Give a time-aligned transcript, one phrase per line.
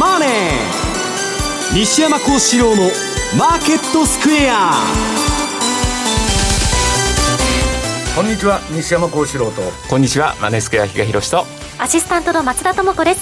[0.00, 0.30] マネー」
[1.76, 4.72] 西山孝四郎の「マーケットスクエア」
[8.16, 9.60] こんにちは西山孝四郎と。
[9.88, 11.46] こんにちはマネースクエア比嘉洋と。
[11.78, 13.20] アシスタントの松田智子です。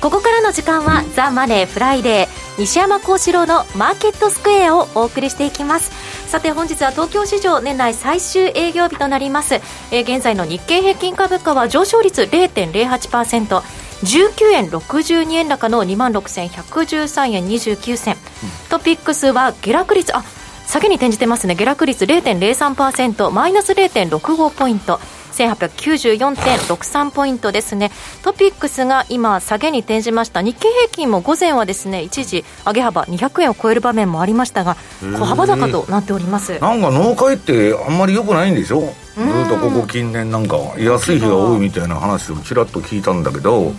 [0.00, 5.90] ここからの時間は、ザ・マネーフライデー西山孝四郎のマーケットスクエアをお送りしていきます。
[6.30, 9.54] さて本日は東京市場年内最終営業日となります、
[9.90, 13.62] えー、現在の日経平均株価は上昇率0.08%
[14.02, 18.20] 19円62円高の2万6113円29銭、うん、
[18.70, 20.16] トピックスは下落率。
[20.16, 20.24] あ
[20.66, 21.56] 下げに転じてますね。
[21.56, 25.00] 下落率0.03%マイナス0.65ポイント。
[25.48, 27.90] 1894.63ポイントですね。
[28.22, 30.42] トピックスが今下げに転じました。
[30.42, 36.58] 日経平均も午前はですね一時上げ幅200円を超える場面もありましたが小幅高となっております。
[36.58, 38.80] なんか農会ってあんまりよくないんでしょ？
[38.80, 43.72] ずっとここ近年なんか安い日が多いみたいな話をちらっと聞いたんだけど、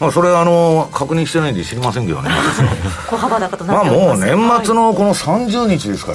[0.00, 2.30] まあ、それあの確認してないんで知りませんけどね。
[3.08, 4.20] 小幅高となっております。
[4.20, 6.12] まあもう年末のこの30日ですか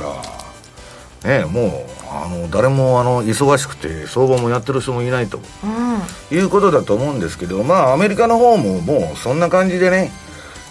[1.24, 5.40] ら、ねもうあの誰もあの忙しくて相場もやってる人もいないと、
[6.32, 10.12] うん、いうことだと思うんですけどまあアメリカの方ももうそんな感じでね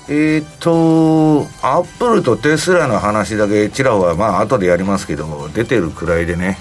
[0.08, 6.58] えー、っとアップルとテスラの話だけちらはまあ後でやりますけど出てるくらいでね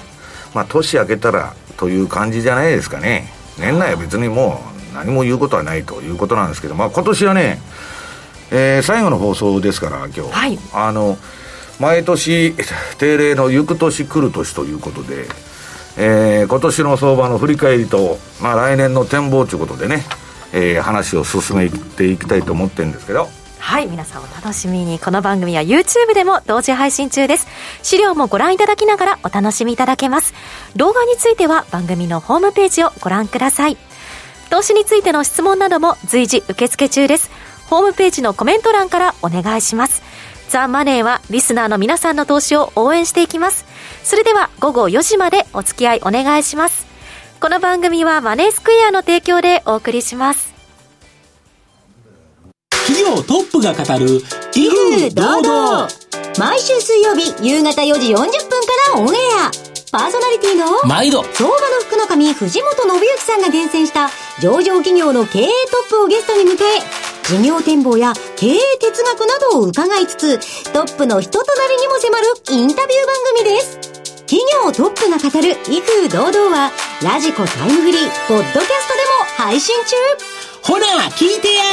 [0.54, 3.34] まあ年明けたらという感じじゃないですかね。
[3.58, 7.60] 年内は別にもう何も言うことはないということなんですけどまあ今年はね、
[8.52, 11.18] えー、最後の放送ですから今日、はい、あの
[11.82, 12.54] 毎年
[13.00, 15.26] 定例の行く年来る年ということで、
[15.98, 20.04] えー、今年の相場の振り返りと、まあ、来年の展望ということでね、
[20.54, 23.28] えー、話を進めていきたいと思ってるんですけど。
[23.58, 25.00] はい皆さんお楽しみに。
[25.00, 27.48] この番組は YouTube でも同時配信中です。
[27.82, 30.34] 資料もご覧いただきながらお楽しみいただけます。
[30.76, 33.78] 動画については番組のホームページをご覧ください。
[34.52, 37.32] 投資についての質問なども随時受付中です。
[37.70, 40.11] ホームページのコメント欄からお願いします。
[40.52, 43.66] ザ・マネーはリスナーの皆さんの投資を応援していきます。
[44.04, 46.86] それでは午後4時までお付き合いお願いします。
[47.40, 50.54] この番組はマネースクエアの提供でお送りします。
[52.86, 54.22] 企業トップが語る
[54.54, 55.88] 威風堂々
[56.38, 58.28] 毎週水曜日夕方4時40分か
[58.96, 59.52] らオンエア
[59.90, 64.10] パーソナリティの毎度相場の福の神藤本信之さんが厳選した
[64.42, 65.50] 上場企業の経営ト
[65.88, 70.38] ップをゲストに迎え事業展望や経営哲学などを伺いつつ、
[70.74, 73.80] トップの人となりにも迫るインタビュー番組です。
[74.28, 76.72] 企業トップが語る威風堂々は、
[77.02, 79.96] ラジコタイムフリー、ポッドキャストでも配信中
[80.62, 81.64] ほら、聞いてや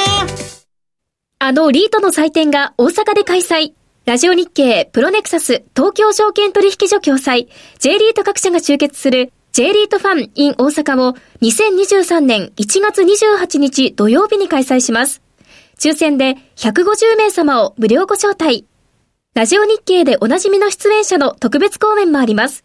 [1.41, 3.72] あのリートの祭典が大阪で開催。
[4.04, 7.48] ラジオ日経、プロネクサス、東京証券取引所共催、
[7.80, 15.20] J リート各社が集結する J リートファン in 大阪を2023年1月28日土曜日に開催します。
[15.78, 18.66] 抽選で150名様を無料ご招待。
[19.34, 22.65] ラジオ日経でおなじみの出演者の特別講演もあります。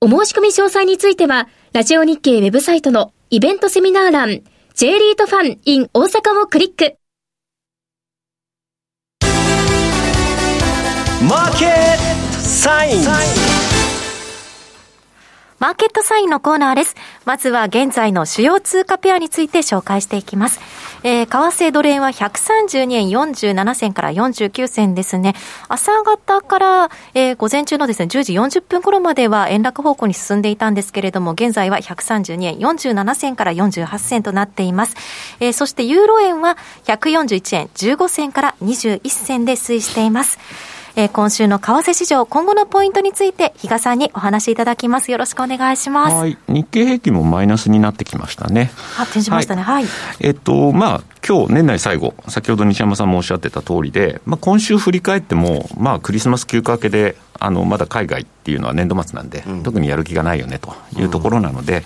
[0.00, 4.42] お申し込み詳細については、ラジオ日経ウェブサイトのイベントセミナー欄、
[4.74, 6.96] J リートファン in 大阪をクリック。
[11.28, 13.04] マーケットサイン
[15.58, 16.94] マーケットサインのコーナーです。
[17.24, 20.60] まずは現在の主要通貨ペアについて紹介していきます。
[21.06, 25.36] えー、為替ドル円は132円47銭から49銭ですね。
[25.68, 34.96] 朝方から、えー、午前中のですね、10時40分頃までは円楽方向に進んでいたんですけれども、現在は132円47銭から48銭となっています。
[35.38, 36.56] えー、そしてユーロ円は
[36.86, 40.40] 141円15銭から21銭で推移しています。
[40.98, 45.10] えー、今週の為替市場、今後のポイントについて、比嘉さんにお話しいただきます。
[45.10, 46.16] よろしくお願いします。
[46.16, 46.38] はい。
[46.48, 48.70] 日経平均もマイナスになってきましたね。
[48.98, 49.60] あ、転じましたね。
[49.60, 49.84] はい。
[49.84, 61.82] はい、えっと、まあ、今日年内最後、先ほど西山さんもおっしゃってた通りで、まあ、今週振り返っても、まあ、クリスマス休暇明けで、あのまだ海外っていうのは年度末なんで、うん、特にやる気がないよねというところなので、うん、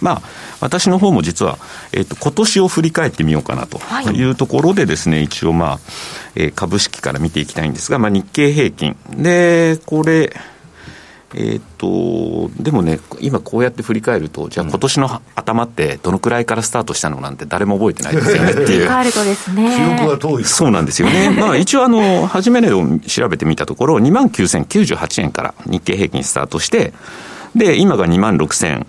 [0.00, 0.22] まあ、
[0.60, 1.58] 私の方も実は、
[1.92, 3.78] えっと今年を振り返ってみようかなと
[4.12, 4.30] い。
[4.30, 5.78] うところでですね、はい、一応、まあ
[6.34, 8.96] えー、株式から見ていきたいんですが、まあ、日経平均。
[9.16, 10.34] でこれ
[11.34, 18.66] えー、っと、でもね、今こうやって振り返ると、じゃあ今年の頭ってどのくらいからスタートしたのなんて誰も覚えてないですよね っていう。
[18.66, 19.96] 振り返るとですね。
[19.98, 20.44] 記憶が遠い。
[20.44, 21.30] そうなんですよね。
[21.38, 26.92] まあ一応あの、初め値を調べてみたところ、2万9098円から日経平均スタートして、
[27.54, 28.86] で、今が2万6000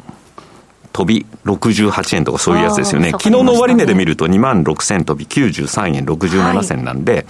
[0.94, 3.12] 飛び68円とかそういうやつですよね。
[3.12, 7.26] 昨日の終値で見ると2万6000飛び93円67銭なんで、はい、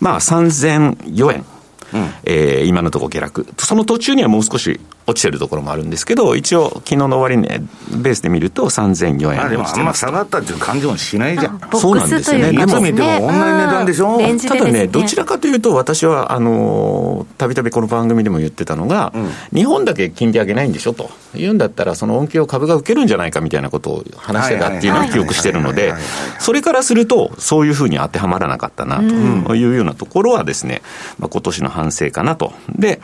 [0.00, 1.44] まあ3004円。
[1.92, 3.46] うん、えー、今のところ下落。
[3.58, 7.66] その途中にはもう少し落ちてるところもあるんですけど、一応、昨日の終値、ね、
[7.96, 11.60] ベースで見ると3004円あでもあんま下がったっていう感じもしないじゃん。
[11.72, 12.50] そうなんですよね。
[12.50, 20.92] いつ見ても同じ値段でしょ、うん、ただね、どちらかというと、私は、あのたびたびこの番組でも言ってたのが、うん、日本だけ金利上げないんでしょ？
[20.92, 21.10] と。
[21.34, 25.94] 言うんだったら、その恩恵を株が受けるんじゃないかみたいなことを話してたっていうのを記憶してるので、
[26.38, 28.98] それからすると、そういうふうに当てはまらなかったな
[29.46, 30.82] というようなところはですね、
[31.18, 32.52] まあ、今年の反省かなと。
[32.76, 33.00] で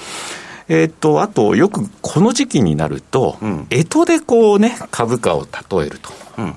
[0.69, 5.99] えっ、と、あと、よくこの時期になると、うん、干支でこうね、株価を例える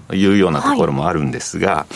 [0.09, 1.94] というようなところもあるんですが、はい、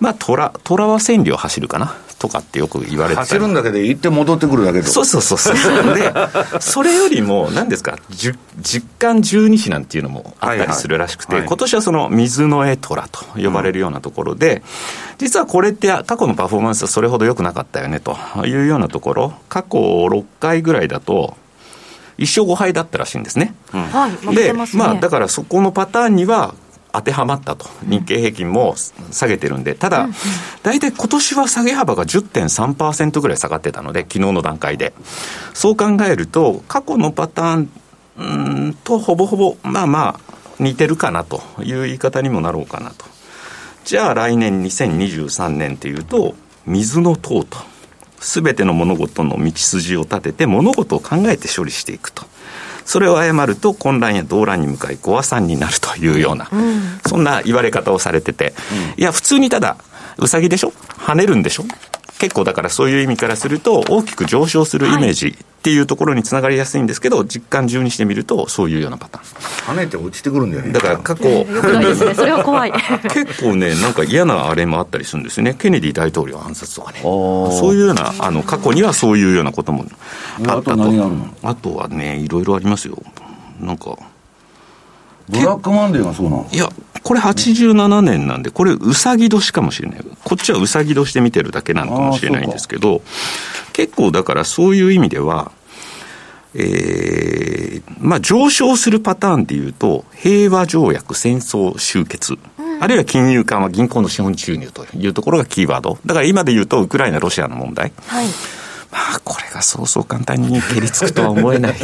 [0.00, 1.94] まあ、虎、虎は千里を走るかな。
[2.18, 5.54] とかってよく言われて走るんだけで行って戻ってくるだけそうそうそうそう。
[5.94, 6.12] で
[6.60, 11.40] それよりも何ですか実感十二支なんていうのもあったりするらしくて、はい。
[11.42, 14.62] はい、今年はその水の絵虎と呼ばれるようなところで、うん、
[15.18, 21.36] 実はこれって過去のパフォーマンスはそれほど良くなかったよねというようなところ過去6回ぐらいだと
[22.18, 23.54] 1勝5敗だったらしいんですね。
[23.72, 26.54] うん、で、まあ、だからそこのパターンには、
[26.98, 28.74] 当てはまったと、日経平均も
[29.10, 30.08] 下げてるんで、ただ、
[30.62, 34.92] 大体今年は下げ幅が10.3%ぐらい下がってたので、昨日の段階で。
[35.54, 37.70] そう考えると、過去のパターン
[38.18, 43.04] うんとほぼほぼ、まあまあ、似てるかなという言い方にもなろうかなと。
[43.84, 46.34] じゃあ来年2023年っていうと、
[46.66, 47.58] 水の塔と。
[48.20, 52.24] すべての物事の道筋を立てて物事を考えて処理していくと。
[52.88, 58.54] それを誤ると混乱や動乱に向かいご破産になるというような、うん、そんな言われ方をされてて、
[58.96, 59.76] うん、いや、普通にただ、
[60.16, 60.72] うさぎでしょ？
[60.96, 61.64] 跳ねるんでしょ？
[62.18, 69.74] 結構だからそういう意味からすると大きく上昇するイメージっていうところにつながりやすいんですけど、実感順にしてみるとそういうようなパターン。
[69.74, 70.72] 跳ねて落ちてくるんだよね。
[70.72, 72.72] だから過去、えーね、それは怖い。
[73.12, 75.54] 結構ねなんか嫌なあれもあったりするんですよね。
[75.54, 77.00] ケネディ大統領暗殺とかね。
[77.02, 79.84] そういうようなあの過去にはそういうようなことも
[80.46, 81.22] あったと。
[81.42, 82.96] あとはねいろいろありますよ。
[83.60, 83.96] なんか
[85.28, 86.68] ブラックマンデーがそうなのいや、
[87.02, 90.00] これ87年なんで、これ、うさぎ年かもしれない。
[90.24, 93.02] こっちはうさぎ年で見てるだけなのかもしれないんですけど、
[93.72, 95.52] 結構だからそういう意味では、
[96.54, 102.38] えー、まあ上昇するパターンでいうと、平和条約、戦争終結。
[102.80, 105.98] あるいは金融緩和、銀行の資本注入というところがキーワード。
[106.06, 107.92] だから今で言うと、ウクライナ、ロシアの問題。
[108.06, 108.26] はい。
[108.90, 111.72] まあ、これがそうそう簡単に蹴りつくとは思えない。
[111.76, 111.78] っ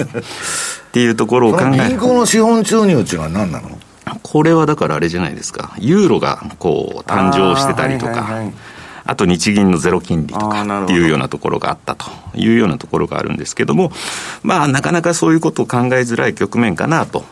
[0.93, 1.89] ていうところを考える。
[1.89, 3.79] 銀行の資本注入っていうのは何なの？
[4.23, 8.55] これはだからあれじゃないですか、ユーロがこう誕生してたりとか、あはいはいはい、
[9.07, 13.93] あと日銀のゼロ金利とかっていうようなところがあったというようなところがあるんですけども、
[14.43, 17.25] まあ、なかなかそういうことを考えづらい局面かなと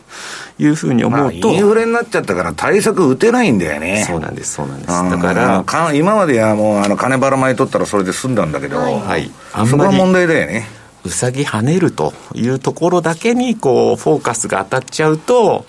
[0.59, 4.05] いうふうに思うと、まあ、インフレになっちゃったから対策打てないんだよね。
[4.07, 4.87] そうなんです、そうなんです。
[4.87, 10.67] だからか、今まではもうあの金ばらまい取ったらそれで済んだんだけど、はい、あんそこは問題だよね。
[11.05, 15.65] うさぎ跳ねるというところだけにこうフォーカスが当たっちゃうと、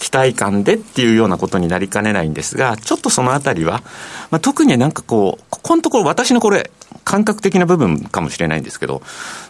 [0.00, 3.82] 期待感でっていうようなことになりかねないんですが、ちょっとそのあたりは、
[4.30, 6.70] まあ、特になんかこう、ここのところ私のこれ、
[7.04, 9.02] 感覚的な部分かもしれないんですけど、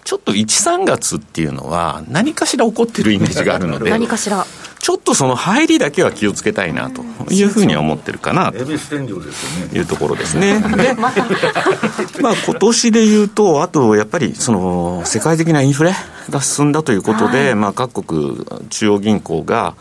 [0.05, 4.45] ちょっと1、3月っていうのは、何かしら起こってるイメージがあるので、何かしら。
[4.81, 10.59] ちょっとその入りだけは気をつけたいなというふうには思ってるかなというところですね。
[10.59, 11.13] で、まあ
[12.47, 15.95] 今年で言うと、あとやっぱりその世界的なインフレ
[16.31, 19.75] が進んだということで、まあ各国中央銀行が、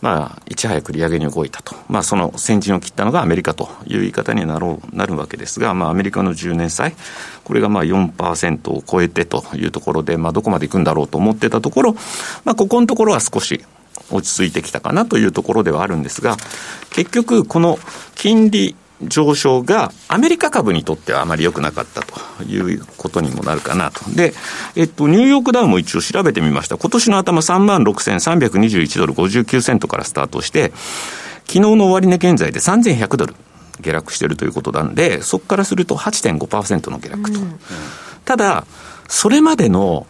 [0.00, 6.94] まあ、いち早く利上げに動いたと、まあ、その先陣を切ったのがアメリカという言い方になろうなるわけですが、まあ、アメリカの10年債、
[7.44, 11.92] これがまあ4%を超えてというところで、まあ、どこまで行くんだろうと思ってたところ、
[12.44, 13.64] まあ、ここのところは少し
[14.10, 16.36] 落ち着いてきたかなというところではあるんですが、
[16.90, 17.78] 結局、この
[18.14, 24.10] 金利上昇がアメリカ株にとってはあまり良くなかったということにもなるかなと。
[24.10, 24.34] で、
[24.76, 26.76] えっと、ニューヨークダウも一応調べてみました。
[26.76, 30.72] 今年の頭3万6321ドル59セントからスタートして、
[31.46, 33.34] 昨日の終値現在で3100ドル
[33.80, 37.40] 下落しているということなんで、そこからすると8.5%の下落と。
[37.40, 37.58] うん、
[38.24, 38.66] ただ、
[39.08, 40.06] それまでの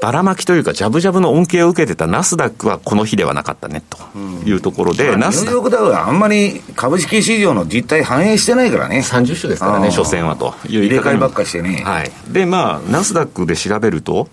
[0.00, 3.98] ばらまきというか、じゃぶじゃぶの恩恵を受けてたナスダックはこの日ではなかったねと
[4.46, 5.46] いうところで、うん、ナスダック。
[5.46, 8.98] ニューヨークダウはあんまり株式市場の実態反映してないからね。
[8.98, 11.82] 30種ですからね、所詮はという入れ替えばっかしてね。
[11.84, 12.10] はい。
[12.28, 14.28] で、まあ、ナスダックで調べると、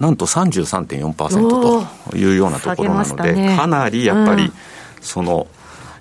[0.00, 4.52] なんと33.4%というようなところなので、ね、かなりやっぱり、
[5.00, 5.48] その、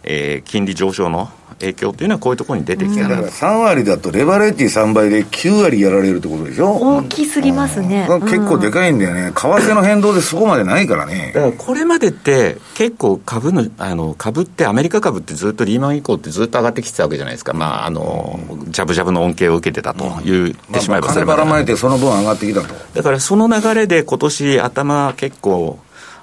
[0.03, 3.33] えー、金利上昇の影響というのはこういうところに出てきただからなと。
[3.33, 6.73] 3割だとレバレッジ3倍で9割やられるってことでしょ？
[6.73, 8.07] 大きすぎますね。
[8.09, 9.31] うん結構でかいんだよね。
[9.31, 11.31] 為替の変動でそこまでないからね。
[11.33, 17.53] だからこれまでって結構株の、あの、株ってアメリカ株ってずっとリーマン以降ってずっと上がってきてたわけじゃないですか。
[17.53, 22.73] まあ、あの、ジャブジャブの恩恵を受けてたと言ってしまえばそ金れまでばらまいてその分上がってきたと。
[22.93, 25.79] だからその流れで今年頭結構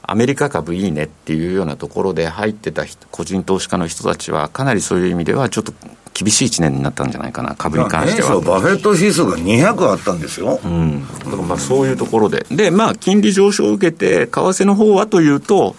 [0.06, 5.72] アメリカ株いいねっていうようなところで入ってた人個人投資家の人たちはかなりそういう意味ではちょっと
[6.14, 8.40] 厳しい1年になったんじゃないかな株に関しては。
[8.40, 10.60] バフェット指数が200あったんですよ。
[10.64, 15.74] うん、だからまあそういうところで、で、まあ、金利上昇を受けて、為替の方はというと、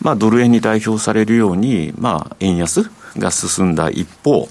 [0.00, 4.48] まあ、ドル円に代表されるように、まあ、円安が進んだ一方、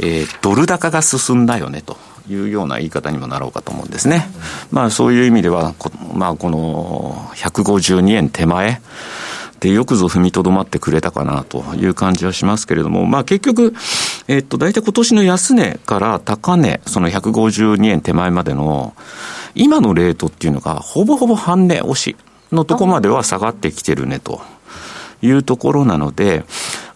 [0.00, 1.96] えードル高が進んだよねと
[2.28, 4.28] いうような言い方にもなろうかと思うんですね。
[4.70, 5.74] まあ、そういう意味では、
[6.14, 8.80] まあ、この152円手前、
[9.60, 13.72] でよくぞ踏みとどまってくれたかなという感じはしますけれども、まあ、結局、
[14.28, 18.94] えっと、大体今年の安値から高値、その152円手前までの、
[19.54, 22.14] 今のレートっていうのが、ほぼほぼ半値押し
[22.52, 24.42] のとこまでは下がってきてるねと。
[25.22, 26.44] いうところなので、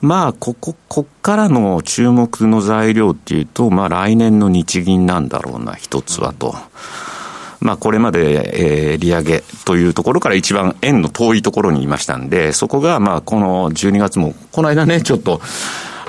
[0.00, 6.54] まあ、ここ、こっからの注目の材料っていうと、まあ、来年の日銀なんだろうな、一つはと。
[7.60, 15.40] まあ、これまで、えー利上げというところから一番円の遠いところにいましたんで、そこが、まあ、この12月も、この間ね、ちょっと、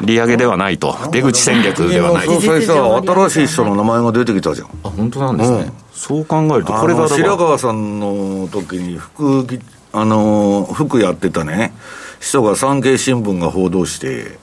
[0.01, 0.95] 利上げではないと。
[1.11, 2.27] 出口戦略ではない。
[2.27, 2.73] 総裁さ、
[3.05, 4.67] 新しい人の名前が出てきたじゃん。
[4.83, 5.57] あ、本当なんですね。
[5.57, 9.59] うんそう考えると、ここれが白川さんの時に副議、
[9.91, 11.73] あのー、副やってたね、
[12.19, 14.37] 人が産経新聞が報道して、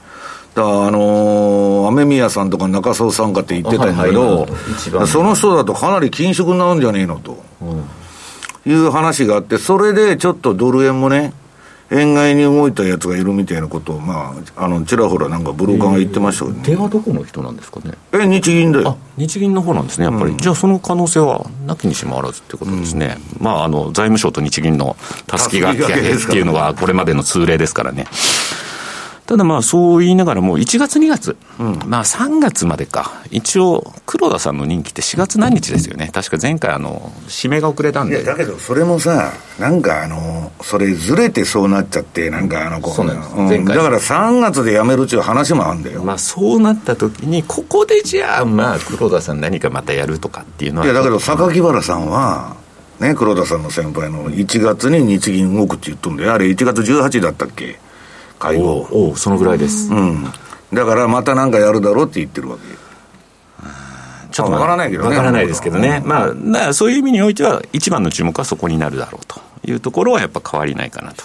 [0.55, 7.43] だあのー、雨宮さんとか中曽さんかって言ってたんだけど、はいはいその人だとかなり緊縮になるんじゃねえのと、
[8.65, 11.35] いう話があって、それでちょっとドル円もね、
[11.91, 16.63] 円買いに動いたやつがいるみたいなことを、まあ、あの、ちらほらなんかブローカーが言ってましたけどね。
[16.65, 17.93] 電話どこの人なんですかね？
[18.13, 18.99] え、日銀だあよ。
[19.17, 28.07] 日銀の方なんですね、やっぱり、じゃあ、その可能性はなきにしもあらずってことですね、まあ、あの財務省と日銀のたすきがけっていうのは、これまでの通例ですからね。
[29.27, 31.37] ただまあそう言いながらも、1月、2月、
[31.87, 43.35] まあ3月までか、一応、黒田さんの任期って4月何日ですよね、確か前回、あの指名が遅れたんいや、で、だけど、それもさ、なんかあの、それずれてそうなっちゃって、なんかあの、こそうなんです。
[43.37, 43.49] うん。
[43.49, 43.77] 前回。
[43.77, 46.05] だから3月で辞めるっていう話もあるんだよ。
[46.05, 52.55] まあそうなった時に、ここでじゃあ、まあ黒田さん、何かまたやるとかっていうのは、いや、だけど、榊原さんは、
[53.01, 56.33] ね、黒田さんの先輩の1月に日銀動くって言っとんだよ。
[56.33, 57.79] あれ1月18だったっけ？
[58.39, 58.87] 会合。
[58.91, 59.93] おうそのぐらいです。
[59.93, 60.25] うん。
[60.73, 62.63] だからまたなんかやるだろうって言ってるわけ。
[64.31, 66.03] ちょっとわからないけどねわからないですけどね。
[66.05, 66.31] ま
[66.69, 71.25] あ、そういう意味においては、一番の注目はそこになるだろうというところはやっぱ変わりないかなと。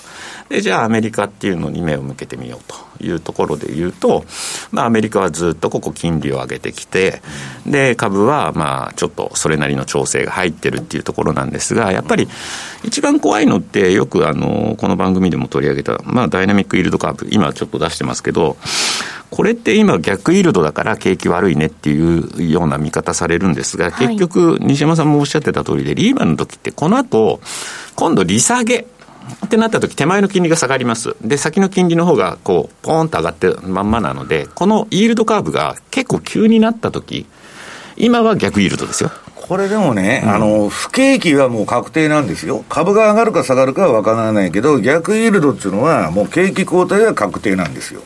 [0.51, 4.25] で、じゃあアメリカっていうのに目を向けてみようというところで言うと、
[4.71, 7.21] まあアメリカはずっとここ金利を上げてきて、
[7.65, 12.27] で、株はまあちょっとそれなりの調整が入ってるっていうところなんですが、やっぱり
[12.83, 18.57] 一番怖いのってよくあの、この番組でも取り上げた、まあダイナミックイールドカーブ、今ちょっと出してますけど、
[19.29, 27.39] これって今逆イールドだから景気悪いねっていうような見方されるんですが、はい結局西山さんもおっしゃってた通りで、リーマンの時ってこの後、
[27.95, 28.85] 今度利下げ。
[29.45, 31.15] ってなった時手前の金利が下がります。
[31.21, 37.25] で、先の金利の方がこう、ポーンと上がってるまんまなので、このイールドカーブが結構急になった時、
[37.97, 39.11] 今は逆イールドですよ。
[39.35, 42.63] これでもね、あの、不景気はもう確定なんですよ。
[42.69, 48.01] 株が上がるか下がるかは分からないけど、逆イールドっていうのは、もう景気後退は確定なんですよ。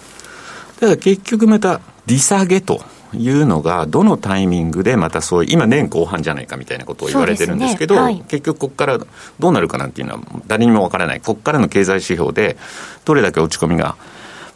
[0.79, 2.81] ただ結局また利下げと
[3.15, 8.97] いうのが、どのタイミングでまたそういう、今年後半じゃないかみたいなことを言われてるんですけど、ねはい結局ここから
[9.39, 11.21] どうなるかなんていうのは誰にもわからない。
[11.21, 12.57] ここからの経済指標で、
[13.05, 13.95] どれだけ落ち込みが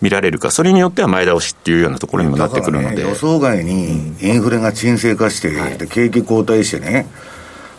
[0.01, 2.97] 見られるか、それによっては前倒しっていうようなところにもなってくるので。
[2.97, 7.07] ね、予想外にインフレが沈静化して、で景気後退してね、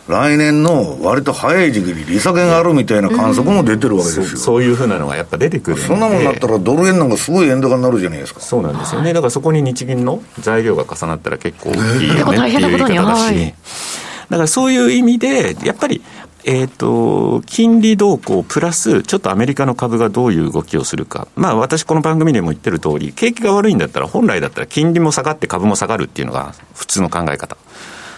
[0.07, 4.25] 来年の割と早い時期に利下げがあるみたいな観測も出てるわけですよ。
[4.25, 8.41] そうそういうふうなのがやっぱ出てくるんでそんなもんなったらドル円なんかすごい円高になるじゃないですか。
[8.41, 9.13] そうなんですよね。
[9.13, 13.21] だからそこに日銀の材料が重なったら結構大きいよねっていう言い方だし。
[13.23, 13.55] はい
[14.31, 16.01] だからそういう意味で、やっぱり、
[16.45, 21.27] えっ、と、金利動向プラス、ちょっとアメリカの株がどういう動きをするか。
[21.35, 27.57] まあ私この番組でも言ってる通り、景気が悪いんだったら本来だったら金利も下がって株も下がるっていうのが普通の考え方。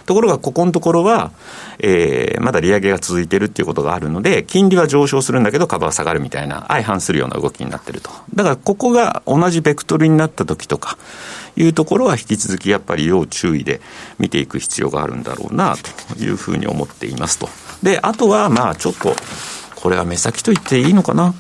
[0.05, 1.31] ところが、ここのところは、
[1.79, 8.09] えーまだ利上げが続いてるっていうことがあるので、金利は上昇するんだけど株は下がるみたいな、相反するような動きになってると。
[8.35, 10.97] だから、ここが同じベクトルになった時とか、
[11.55, 13.79] いうところは引き続きやっぱり要注意で
[14.17, 17.49] 見ていく必要があるんだろうな、というふうに思っていますと。
[17.83, 19.15] で、あとは、まあ、ちょっと、
[19.75, 21.33] これは目先と言っていいのかな。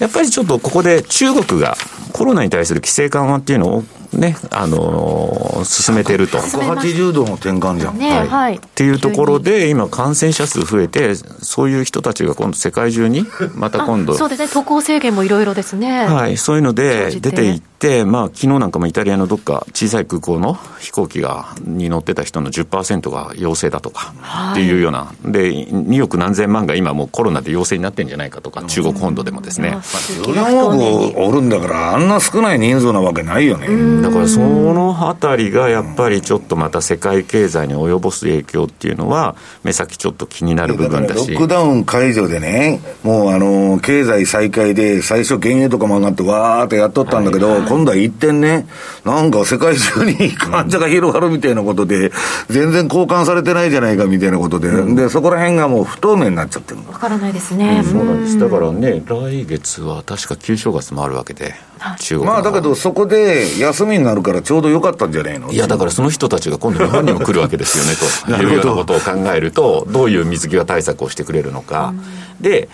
[0.00, 1.76] やっぱりちょっとここで中国が
[2.12, 3.84] コロナに対する規制緩和っていうのを
[4.18, 6.38] ね、あのー、進めてると。
[6.38, 7.98] 180度の転換じゃん。
[7.98, 8.56] ね、はい。
[8.56, 14.14] っていうところで、今、感染者数増えて、そういう人たちが今度、世界中に、また今度。
[14.14, 16.06] そうですね、渡航制限もいろいろですね。
[16.06, 24.14] はい、そういうので、出ていって、まあ昨日なんかもイタリアのどっか小さい空港の飛行機がに乗ってた人の10%が陽性だとか
[24.52, 29.76] っていうような、で2億何千万が今もうコロナで陽性になってんじゃないかとか、中国本土でもですね。
[30.22, 33.66] 14億おるんだから、あんな少ない人数なわけないよね。
[34.04, 41.32] だからそのあたりがやっぱりちょっとまた世界経済に及ぼす影響っていうのは、目先ちょっと気になる部分だし。
[41.32, 48.66] ロックダウン解除でね、もうあの、経済再開で最初原油とかも上がってわーってやっとったんだけど、はいはい、今度は一点ね、
[49.06, 52.12] なんか世界中に患者が広がるみたいなことで、
[52.50, 57.80] 全然交換されてないじゃないかみたいなことで、うん、で、そこら辺がもう不透明になっちゃってるわからないですね。
[57.82, 58.38] うん、そうなんです。
[58.38, 61.54] だからね、来月は確か旧正月もあるわけで、
[61.98, 65.52] 中国まあだけどそこで休みになるからちょうどよかったんじゃないの？
[65.52, 68.04] いやだからその人たちが今度日本にも来るわけですよねと。
[68.42, 71.94] いうようなことを考えるとどういう水際対策をしてくれるのか、
[72.40, 72.68] で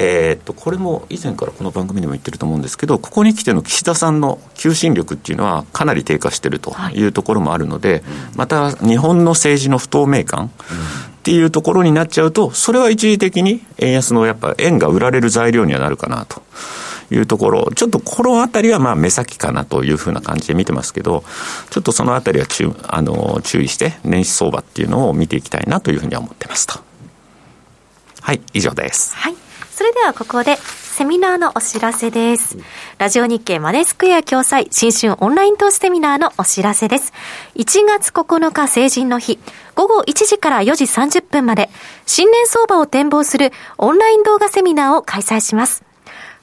[0.00, 7.04] えー、っとこれも以前からこの番組でも言ってると思うんですけど、ここに来ての岸田さんの求心力っていうのは、かなり低下してるとい。
[7.04, 8.02] うところもあるので、はい、
[8.36, 10.50] また日本の政治の不透明感っ
[11.24, 16.42] ていうところになっちゃうと、それは一時的に円安のやっぱ円が売られる材料にはなるかなと。
[17.10, 21.24] いうところ、ちょっとこのあたりはまあ目先かなというふうな感じで見てますけど、
[21.70, 26.80] ちょっとそのあたりは注あの注意して、年始相場っていうのを見ていきたいなというふうに思ってますと。
[28.20, 29.16] はい、以上です。
[29.16, 29.34] はい。
[29.70, 30.58] それではここで、
[30.98, 32.58] セミナーのお知らせです。
[32.98, 37.12] ラジオ日経マネースクエア共催新春オンライン投資セミナーのお知らせです。
[37.54, 39.38] 1月9日成人の日、
[39.76, 41.70] 午後1時から4時30分まで、
[42.04, 45.87] 新年相場を展望するオンライン動画セミナーを開催します。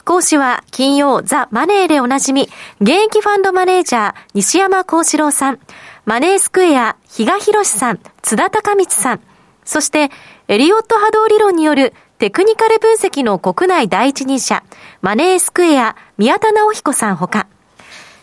[0.05, 2.47] 講師は金曜ザ・マネーでおなじみ、
[2.79, 5.59] 現役ファンドマネージャー西山幸四郎さん、
[6.05, 9.21] マネースクエア比嘉博さん、津田隆光さん、
[9.63, 10.11] そして
[10.47, 14.63] エリオット波動理論によるテクニカル分析の国内第一人者、
[15.01, 17.47] マネースクエア、宮田直彦さんほか、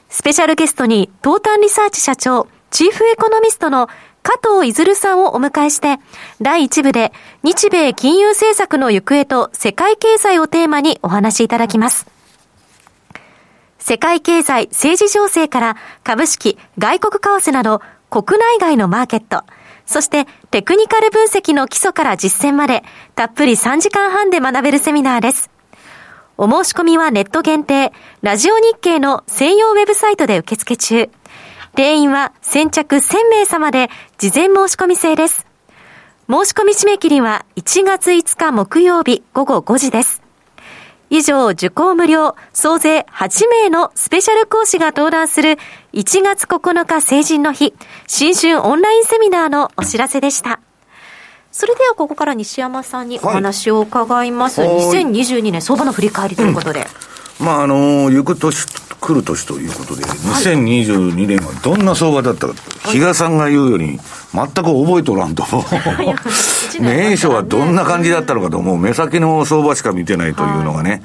[0.09, 3.89] スペシャルゲストに、東端リサーチ社長、チーフエコノミストの
[4.23, 5.99] 加藤いずるさんをお迎えして、
[6.41, 7.13] 第1部で
[7.43, 12.07] 日米金融政策の行方と世界経済をテーマにお話しいただきます。
[13.79, 19.43] 世界経済、政治情勢から株式、外国為替など国内外のマーケット、
[19.87, 22.85] そしてテクニカル分析の基礎から実践まで、
[23.17, 25.51] たっぷり3時間半で学べるセミナーです。
[26.39, 31.11] お申し込みはネット限定、ラジオ日経の専用ウェブサイトで受付中。
[31.75, 35.47] 定員は先着1000名様で、事前申し込み制です。
[36.29, 40.23] 申し込み締め切りは1月5日木曜日午後5時です。
[41.11, 45.59] 以上、受講無料、総勢8名のスペシャル講師が登壇する
[45.93, 47.75] 1月9日成人の日、
[48.07, 50.59] 新春オンラインセミナーのお知らせでした。
[51.51, 54.63] それではここから西山さんにお話を伺います。
[54.63, 56.81] はい、2022年相場の振り返りということで。
[56.81, 56.87] うん、
[57.41, 58.67] まあ、あの、行く年、
[59.01, 62.55] 来る年ということで、2022年はどんな相場だったか、
[62.91, 63.99] 比嘉さんが言うように、
[64.33, 65.45] 全く覚えとらんと。
[66.81, 71.03] 年初はどんな感じだったのかと、もう目先の相場しか見てないというのがね。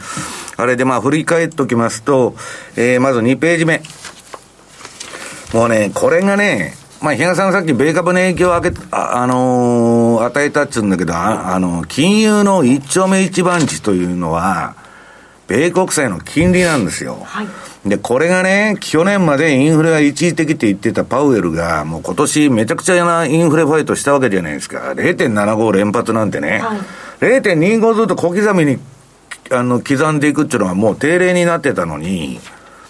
[0.57, 2.35] あれでまあ振り返っておきますと、
[2.75, 3.81] えー、まず2ページ目。
[5.53, 14.75] もうね、これがね、まあ、比嘉さんさっき米株の影響をあけあ、あのー、与えたっつうんだけど、あ、あの、金融の一丁目一番地というのは、
[15.47, 17.19] 米国債の金利なんですよ。
[17.23, 17.47] はい
[17.85, 24.93] で、これがね、去年までインフレが一時的って言ってたパウエルが、もう今年めちゃくちゃなインフレファイトしたわけじゃないですか。
[24.95, 26.59] 0.75連発なんてね。
[26.59, 26.79] はい、
[27.19, 28.79] 0.25ずっと小刻みに、
[29.51, 32.39] あの、刻んでいくっていうのはもう定例になってたのに、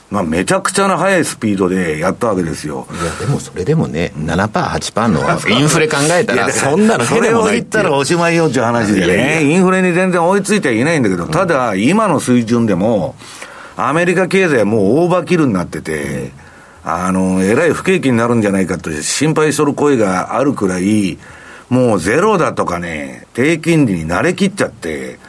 [0.09, 2.87] まあ、めちゃくちゃな速いスピードでやったわけですよ。
[2.91, 5.19] いや、でもそれでもね、7%、8%の
[5.59, 13.15] インフレ考えたら、そんなのそれを言ったらおしまいよっていう話でね、インフレに全然追いついてはいないんだけど、ただ、今の水準でも、
[13.75, 16.31] アメリカ経済はもうオーバーキルになってて、
[16.85, 21.17] あの、えらい不景気になるんじゃないかと心配する声があるくらい、
[21.69, 25.19] もうゼロだとかね、低金利に慣れきっちゃって、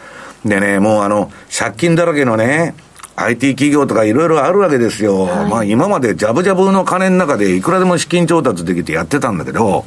[0.45, 2.77] でね、もうあの、借金だらけのね、
[3.21, 5.23] IT 企業とかいろいろあるわけですよ。
[5.23, 9.85] はい、まあ今までジャブジャブの金の中でいくらでも資金調達できてやってたんだけど、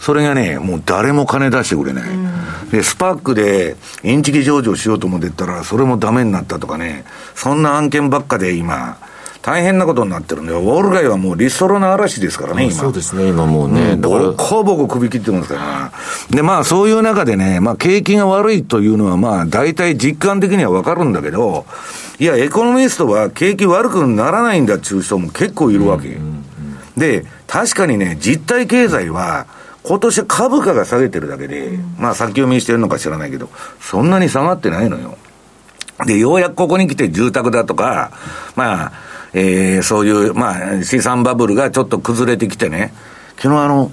[0.00, 2.08] それがね、もう誰も金出してくれない。
[2.08, 8.96] うん、で、スパックでインチキ上場しようと思ってたら、それもダメになったとかね、そんな案件ばっかで今、
[9.42, 12.72] 大変なことになってるんで、ウォール街はもうリストロの嵐ですからね、今。
[12.72, 13.96] そうですね、今もうね。
[13.96, 15.92] ボコボコ首切ってますから。
[16.30, 21.66] で、まあそういう中でね、まあ景気が悪いというのはまあ大体実感的にはわかるんだけど、
[22.20, 26.08] いや、エコノミストは景気悪くならないんだっていう人も結構いるわけ。
[26.08, 26.38] うんうん
[26.98, 29.46] で、確かにね、実体経済は、
[29.84, 33.48] 今年株価が下げてるだけで、まあ先読みしてるのか知らないけど、
[33.80, 35.16] そんなに下がってないのよ。
[36.06, 38.12] で、ようやくここに来て住宅だとか、
[38.54, 38.92] まあ、
[39.32, 42.92] えー、そういう、まあ、資産バブルがちょっと崩れてきてね、
[43.36, 43.90] 昨日あの、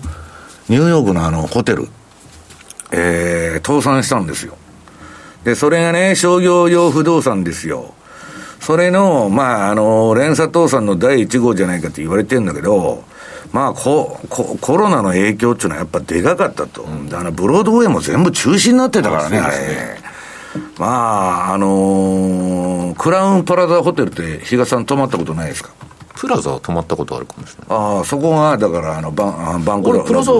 [0.70, 1.88] ニューヨークのあの、ホテル、
[2.92, 4.58] えー、倒産したんですよ。
[5.44, 7.94] で、それがね、商業用不動産ですよ。
[8.66, 13.04] それの、まあ、あの、連鎖倒産の第1号じゃないかって言われてるんだけど、
[13.52, 16.82] まあココ、コロナの影響っていうのはやっぱでかかったと。
[16.82, 19.56] うん、あの、ブロードウェイも全部中止になってたからね、あれ。
[20.80, 25.70] まあ、あのー、クラウンプラザホテルって比嘉さん泊まったことないですか？
[26.16, 27.78] プラザは泊まったことあるかもしれない。
[27.78, 30.04] ああ、そこが、だから、あの、バン、バンコラ。
[30.04, 30.32] プラザ、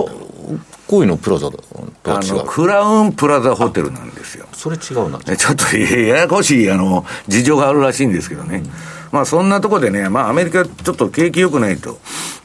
[0.86, 1.62] こういうのプラザと
[2.04, 4.46] あの、クラウンプラザホテルなんですよ。
[4.52, 5.18] それ違うな。
[5.18, 8.58] ちょっとややこしい、あの、事情があるらしいんですけどね。
[8.58, 8.70] うん、
[9.10, 11.98] まあ、そんなとこでね、まあ、アメリカちょっと景気良くないと。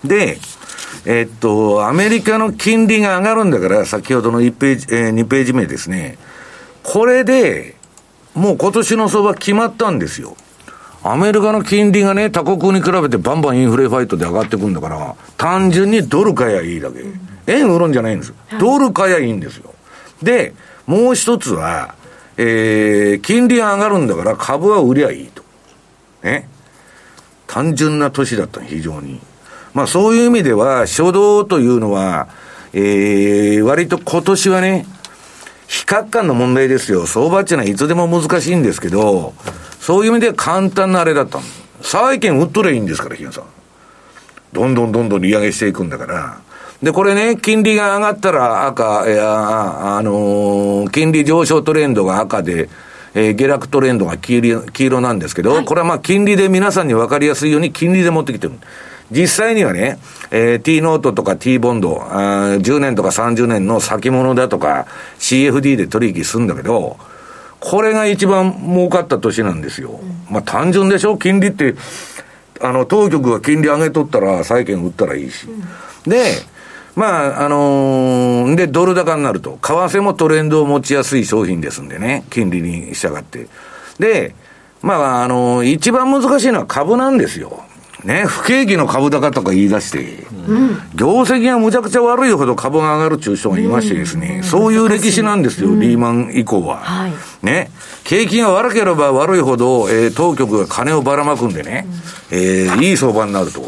[0.04, 0.40] で、
[1.06, 6.18] えっと、アメリカの金利が上がるんだから、先ほどの1ページ、えー、2ページ目ですね。
[6.84, 7.76] これで、
[8.34, 10.36] もう今年の相場決まったんですよ。
[11.04, 17.04] アメリカの金利がね、他国に比べてバンバンインフレファイトで上がってくんだから、単純にドル買やいいだけ。
[17.48, 18.34] 円売るんじゃないんです。
[18.60, 19.74] ドル買やいいんですよ。
[20.22, 20.54] で、
[20.86, 21.96] もう一つは、
[22.38, 25.44] えー、金利が上がるんだから株は売りゃいいと。
[26.24, 26.48] ね。
[27.48, 29.20] 単純な年だった非常に。
[29.74, 32.30] まあそういう意味では、初動というのは、
[32.74, 34.86] えー、割と今年はね、
[35.68, 37.08] 比較感の問題ですよ。
[37.08, 39.34] 相場っていうのはいつでも難しいんですけど、
[39.80, 41.44] そういう意味で簡単なあれだったの。
[41.82, 43.44] 債券売っとりゃいいんですから、比嘉さん。
[44.54, 46.42] どんどんどんどん利上げしていくんだから。
[46.82, 52.70] で、これね、金利が上がったら赤、いや、あのー、金利上昇トレンドが赤で、
[53.14, 58.54] えー、下落トレンドが黄色黄色なんですけど、はい、これはまあ金利で皆さんに分かりやすいように金利で持ってきてる。
[59.12, 60.00] 実際にはね、
[60.32, 64.88] えー、T ノートとか T ボンド、あ10年とか30年の先物だとか
[65.20, 66.98] CFD で取引するんだけど、
[67.60, 70.00] これが一番儲かった年なんですよ。
[70.30, 71.18] まあ単純でしょ？
[71.18, 71.76] 金利って、
[72.62, 75.46] あの、当局が金利上げとったら債券売ったらいいし。
[76.08, 76.24] で、
[76.96, 79.58] まあ、あのー、で、ドル高になると。
[79.62, 82.26] 為替もトレンドを持ちやすい商品ですんでね。
[82.30, 83.48] 金利に従って。
[84.00, 84.36] で、
[84.82, 87.64] まあ、あのー、一番難しいのは株なんですよ。
[88.04, 96.78] ね、不景気の株高とか言い出して、うん、業績がむちゃくちゃ悪いほど株が上がるっていう人がいましてですね、うん、そういう歴史なんですよ、うん、リーマン以降は。
[96.78, 97.70] はい、ね、
[98.04, 101.86] 景気が悪ければ悪いほど、えー、当局が金をばらまくんでね、
[102.32, 103.62] うん、えー、いい相場になると。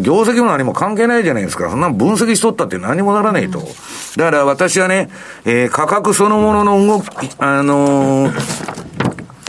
[0.00, 1.70] 業績も何も関係ないじゃないですか。
[1.70, 3.60] そんな分析しとったって何もならないと。
[4.16, 5.10] だから私はね、
[5.44, 8.32] えー、価格そのものの動き、あのー、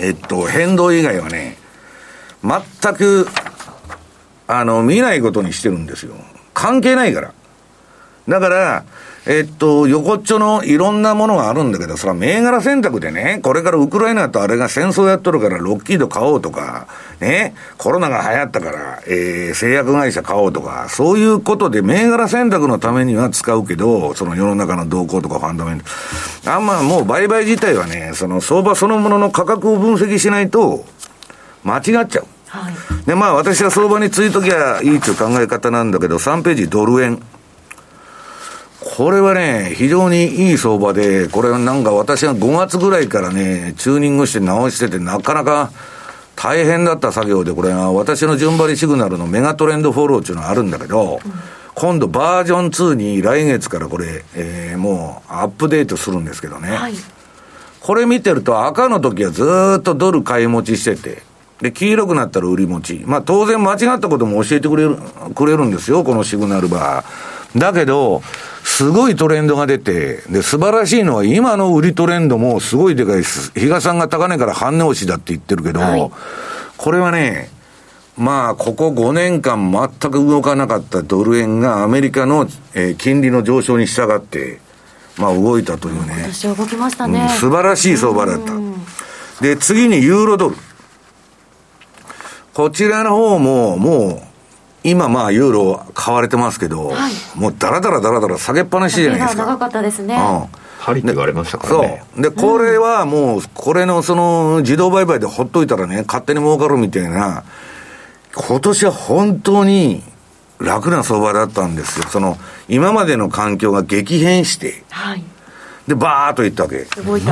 [0.02, 1.58] えっと、変動以外はね、
[2.44, 3.28] 全く
[4.48, 6.14] あの、見ないことにしてるんですよ。
[6.54, 7.34] 関係ないから。
[8.28, 8.84] だから、
[9.26, 16.88] えっと、横っちょのいろんなものがあるんだけど、それは銘柄選択でね、これからウクライナとあれが戦争やっとるからロッキード買おうとか、
[17.22, 26.52] ね、コロナが流行ったから、えー、製薬会社買おうとか、そういうことで銘柄選択のためには使うけど、その世の中の動向とかファンダメント。
[26.52, 30.84] あんまもう売買自体はね、その相場そのものの価格を分析しないと、
[31.64, 32.26] 間違っちゃう。
[32.48, 32.74] はい、
[33.08, 37.24] で、まあ私は相場についときゃいいという考え方なんだけど、3ページドル円。
[38.84, 45.72] これはね、非常にいい相場で、これはなんか私が5月ぐらいからね、チューニングして直してて、なかなか
[46.36, 51.34] 大変だった作業で、これは私の順張りシグナルのメガトレンドフォローっていうのがあるんだけど、うん、
[51.76, 56.76] 今度バージョン2に来月からこれ、えー、もうアップデートするんですけどね。
[56.76, 56.94] はい、
[57.80, 61.24] これ見てると赤の時はずっとドル買い持ちしてて、
[61.62, 63.04] で、黄色くなったら売り持ち。
[63.06, 64.98] まあ当然間違ったことも教えてくれる、
[65.34, 67.60] くれるんですよ、このシグナルバー。
[67.60, 68.22] だけど、
[68.64, 73.52] すごいトレンドが出て、で、素晴らしいのは今の売りトレンドもすごいでかいです。
[73.60, 76.12] 比嘉さんが高値から半値押しだって言ってるけど、はい、
[76.78, 77.50] これはね、
[78.18, 84.60] まあ、ここ5年間全く動かなかったドル円がアメリカの、えー、金利の上昇に従って、
[85.18, 86.30] まあ動いたというね。
[86.44, 88.54] 今動きましたね、うん、素晴らしい相場だった。
[89.42, 90.56] で、次にユーロドル。
[92.54, 94.33] こちらの方も、もう、
[94.84, 99.46] 今まあ、ユーロ買われてますけど、はい、もうだらだらだらだら下げっぱなしじゃないですか。
[99.46, 100.16] 長かったですね。
[100.16, 102.04] うん針って言われましたからね。
[102.14, 102.24] そう。
[102.24, 107.44] で、これはもう、これのその、自動売買でほっといたらね、勝手に儲かるみたいな、
[108.36, 110.04] 今年は本当に
[110.60, 112.08] 楽な相場だったんですよ。
[112.10, 115.24] その、今までの環境が激変して、はい。
[115.88, 116.86] で、バーっといったわけ。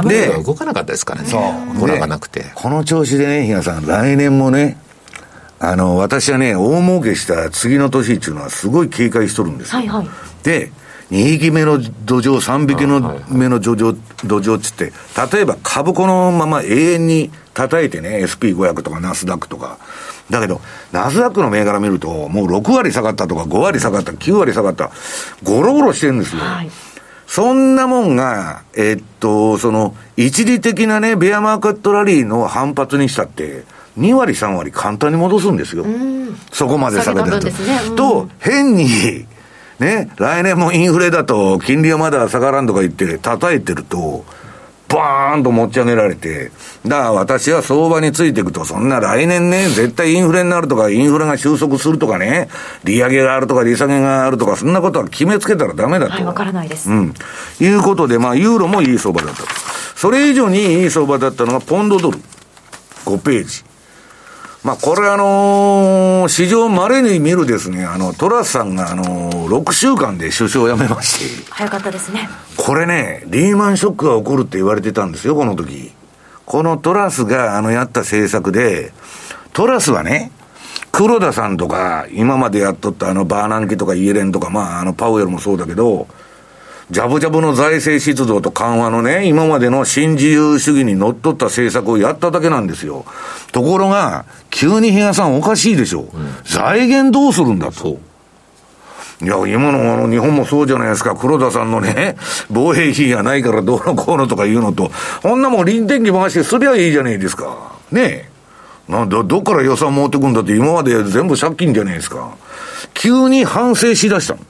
[0.08, 1.28] で、動かなかったですからね。
[1.28, 1.88] そう。
[1.88, 2.46] 動かなくて。
[2.56, 4.78] この調子でね、比嘉さん、来年もね、
[5.64, 9.78] あの、私はね、大儲けした次の年っていうのはすごい警戒しとるんですよ。
[9.78, 10.08] はいはい。
[10.44, 10.72] で、
[11.12, 13.96] 2匹目の土壌、3匹の目の土壌、
[14.26, 14.92] 土壌っつって、
[15.32, 19.78] 例えば株このまま永遠に叩いてね、SP500 とかナスダックとか。
[20.32, 24.90] だけど、ナスダックの銘柄見ると、もう6割下がったとか5割下がった、9割下がった、
[25.44, 26.42] ゴロゴロしてるんですよ。
[26.42, 26.72] はい。
[27.28, 33.64] そんなもんが、えっと、その、一時的なね、ベアマーケットラリーの反発にしたって、
[33.98, 35.86] 2割3割簡単に戻すんですよ。
[36.52, 37.48] そこまで下げてると。
[37.48, 37.54] ね
[37.90, 39.26] うんと、変に、
[39.80, 44.24] ね、来年もインフレだと、金利はまだ下がらんとか言って、叩いてると、
[44.88, 46.52] バーンと持ち上げられて、
[46.86, 52.50] だから私は相場についていくと、そんな来年ね、絶対インフレになるとか、インフレが収束するとかね、
[52.84, 56.12] 利上げがあるとか、利下げがあるとか、そんなことは決めつけたらダメだと。
[56.14, 56.90] はい、わからないです。
[56.90, 57.14] うん。
[57.60, 59.48] いうことで、まあ、ユーロもいい相場だったと。
[59.96, 62.20] それ以上にいい相場だったのが、ポンドドル。
[63.06, 63.64] 5ページ。
[64.64, 72.30] まあ、これあのー市場稀に見るですね、あの、トラスさんがあのー6週間で首相を辞めまして、早かったですね。
[72.58, 75.92] これね、リーマンショックが起こるって言われてたんですよ、この時。
[76.46, 78.94] このトラスがあのやった政策で、
[79.54, 80.32] トラスはね、
[80.92, 86.08] 黒田さんとか、今までやっとったあのバーナンキとかイエレンとか、まああのパウエルもそうだけど、
[86.92, 93.06] ジャブジャブの財政出動と緩和のね、今までの新自由主義にのっとった政策をやっただけなんですよ。
[93.54, 96.08] ところが、急に比嘉さんおかしいでしょう。
[96.44, 97.98] 財源どうするんだと。
[99.22, 101.16] いや、今のあの日本もそうじゃないですか。
[101.16, 102.18] 黒田さんのね、
[102.50, 107.72] 防衛費がないからどうのこうのとか言うのと、こんなもん臨転機回してすりゃいいじゃないですか。
[107.92, 108.92] ねえ。
[108.92, 112.32] なんだ、どっから予算持ってくんだって今まで全部借金じゃないですか。
[112.94, 114.42] 急に反省しだしたの。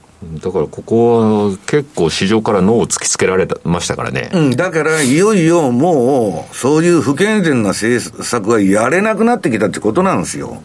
[0.42, 4.30] だからここは結構市場から脳を突きつけられたましたからね。
[4.32, 10.62] うん、だから、いよいよもう、そういう不健全な政策はやれなくなってきたってことなんですよ。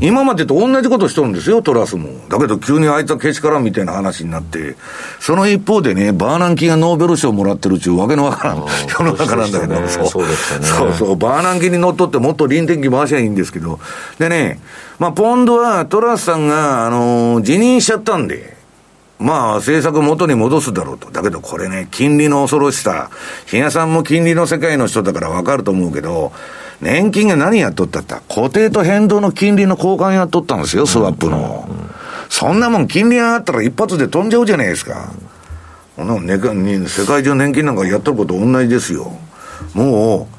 [0.00, 2.08] 今までと同じことしとるんですよ、トラスも。
[2.28, 4.76] だけど、急にあいつはけしからんみたいな話になって、
[5.20, 13.78] その一方でね、バーナンキがノーベル賞もらってるっていうわけのわからん世の中なんだけど、そうでしたねそうそう、バーナンキに乗っ取ってもっと臨転機回しゃいいんですけど。
[14.18, 14.60] でね、
[14.98, 18.55] まあ、ポンドはトラスさんが、あのー辞任しちゃったんで、
[19.18, 21.10] まあ、政策元に戻すだろうと。
[21.10, 23.10] だけどこれね、金利の恐ろしさ。
[23.46, 26.32] 比嘉さんも金利の世界の人だからわかると思うけど、
[26.80, 31.66] 年金が何やっとったって固定と変動の金利の交換やっとったんですよ、スワップの。
[32.28, 35.12] そんなもん金利があったら一発で飛んじゃうじゃないですか。
[35.96, 39.16] こんなもんねに世界中年金なんかやっとること同じですよ。
[39.72, 40.35] もう、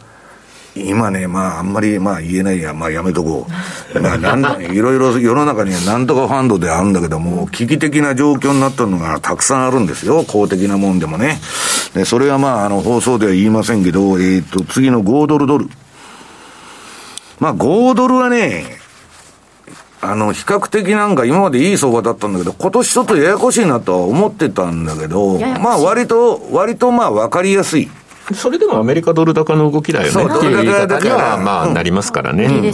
[0.85, 3.47] 今ね、まあ、あんまり、まあ、言えないや、まあ、やめとこ
[3.95, 3.99] う。
[3.99, 10.23] まあ、なんだ、いろいろ世の中にはなんとかファンドであるんだけども、危機的な状況になったのがたくさんあるんですよ。
[10.23, 11.39] 公的なもんでもね。
[11.93, 15.67] で、それはまあ、あの、放送では言いませんけど、えっ、と、次の5ドルドル。
[17.39, 18.77] まあ、5ドルはね、
[19.99, 27.89] あの、比較的なんか今までいい相場だったんだけど、今年ちょっとややこしいなとは思ってたんだけど、ややまあ割と、割とまあ分かりやすい。
[28.33, 32.73] それでもアメリカドル高の動きだよねっていう言い方にドル高だからはまあうんなりますからね。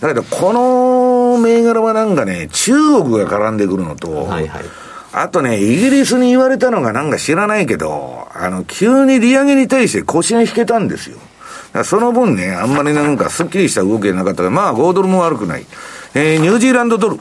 [0.00, 4.64] だけど、この銘柄はなんかね、中国が絡んでくるのと、はいはい。
[5.12, 11.18] あとね、イギリスに言われたのがなんか知らないけど、あの、急に利上げに対して腰が引けたんですよ。
[11.84, 15.66] その分ね、あんまりなんかスッキリした動きがなかったから、まあ豪ドルも悪くない。
[16.14, 17.20] えー、ニュージーランドドル。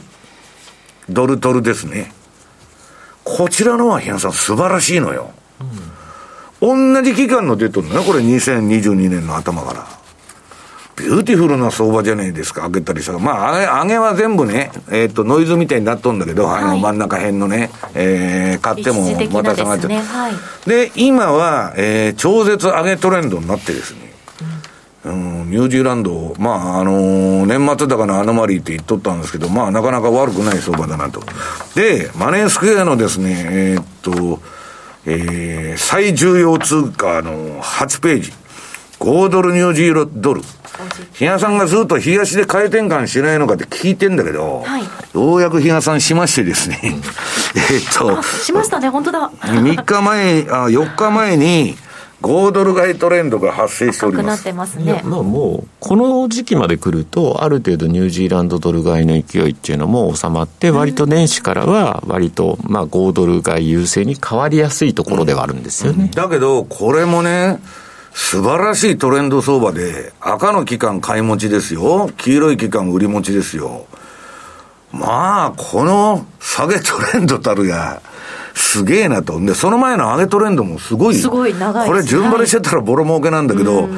[1.09, 2.13] ドルドルですね。
[3.23, 5.31] こちらのは、比嘉さん素晴らしいのよ。
[6.61, 10.01] 同じ期間の出とるのね、これ2022年の頭から。
[10.95, 13.19] ビューティフルな相場じゃないですか、上げたりしたら。
[13.19, 19.87] まあ、上げ、上げは全部ね、えっ、と、ノイズみたいになっとんだけど、あの真ん中辺のね、えー、買ってもまた下がっちゃう。
[19.87, 20.01] すね。
[20.01, 20.33] はい。
[20.67, 24.11] で、今は、えー、超絶上げトレンドになってですね、
[25.03, 31.21] うん、ニュージーランド、まあ、あのー年末高のアノマリーって言っとったんですけど、まあ、なかなか悪くない相場だなと。
[31.73, 34.39] で、マネースクエアのですね、えーっと、
[35.05, 38.33] えー、最重要通貨の8ページ。
[38.99, 40.41] 5ドルニュージードル。
[41.13, 44.83] 比嘉さんがずっと冷やしで買い転換しないのかって聞いてんだけど、はい
[45.13, 46.79] ようやく比嘉さんしましてですね、
[47.55, 49.31] えーっと、あ、しましたね、本当だ。
[49.41, 51.77] 3日前、あ4日前に、
[52.21, 54.43] 5ドル買いトレンドが発生しております。
[54.43, 55.01] 高くなってますね。
[55.03, 66.11] まあもう、この時期まで来ると、ある程度ニュージーランドドル買いの勢いっていうのも収まって、割と年始からは、割と、まあ5ドル買い優勢に変わりやすいところではあるんですよね。
[66.13, 67.59] だけど、これもね、
[68.13, 72.09] 素晴らしいトレンド相場で、赤の期間買い持ちですよ。
[72.17, 73.85] 黄色い期間売り持ちですよ。
[74.91, 78.01] まあ、この下げトレンドたるや、
[78.53, 79.39] すげえなと。
[79.39, 81.15] で、その前の上げトレンドもすごい。
[81.15, 83.89] すごい長いこれ順張りしてたらボロ儲けなんだけど、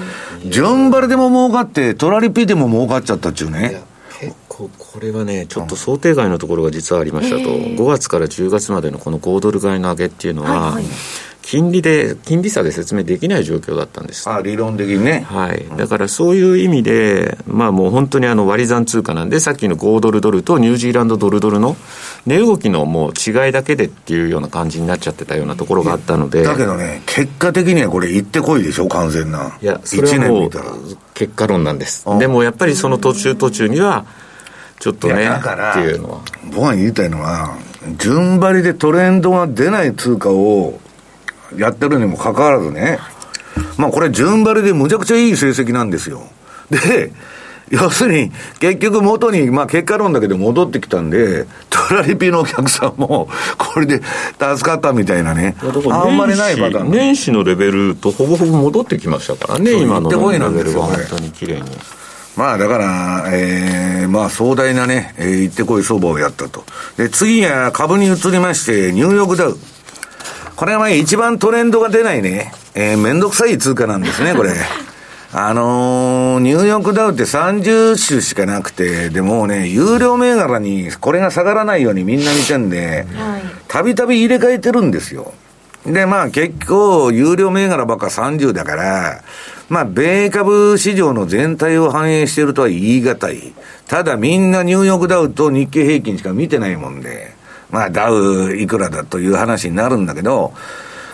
[0.46, 3.82] 順張りでも儲かって、トラリピでも儲かっちゃったっちゅうね。
[4.20, 10.84] 結構これはね、ちょっと想定外のところが実はありましたと、えー、5月から10月までのこの5ドル買いの上げっていうのは、はいはい
[11.44, 14.28] 金利で、金利差で説明できない状況だったんです。
[14.30, 15.26] あ理論的にね。
[15.28, 15.66] はい。
[15.78, 21.76] だからそういう意味で、まあもう本当にあの割り算通貨なんで、さっきの5ドルドルとニュージーランドドルドルの
[22.26, 26.44] 値動きのもう違いだけでっていうような感じになっちゃってたようなところがあったので。
[26.44, 29.58] だけどね、結果的にはこれ行ってこいでしょ、完全な。
[29.62, 30.52] いや、それはもう
[31.14, 32.06] 結果論なんです。
[32.20, 34.06] でもやっぱりその途中途中には、
[34.80, 36.22] ちょっとね、だからっていうのは。
[36.54, 37.58] 僕が言いたいのは、
[37.98, 40.80] 順張りでトレンドが出ない通貨を
[41.58, 43.00] やってるにもかかわらずね、
[43.78, 46.24] まあこれ順張りでむちゃくちゃいい成績なんですよ。
[46.70, 47.12] で、
[47.70, 54.02] 要するに、結局元に、まあ結果論だけで戻ってきたんで、トラリピのお客さんも、これで
[54.40, 55.56] 助かったみたいなね。
[55.90, 56.92] あんまりないパターン。
[56.92, 61.64] 年始のレベルとほぼほぼ戻ってきましたからね、今のレベルは本当に綺麗に。
[62.36, 66.64] まあだから、ええー、まあ壮大なね、えー、行ってこい相場をやったと。
[66.98, 69.58] で、次は株に移りまして、ニューヨークダウ。
[70.56, 74.54] これは一番トレンドが出ないね、えー、めんどくさい通貨なんですね、これ。
[75.36, 83.08] あのー、ニューヨークダウって30種しかなくて、でもね、有料銘柄にこれが下がらないようにみんな見てんで、
[83.68, 85.34] たびたび入れ替えてるんですよ。
[85.88, 89.22] で、まあ結構、有料銘柄ばっか30だから、
[89.70, 93.54] まあ、米株市場の全体を反映しているとは言い難い。
[93.88, 97.34] ただみんなニューヨークダウと日経平均しか見てないもんで、
[97.74, 100.54] まあ、ダウいくらだという話になるんだけど、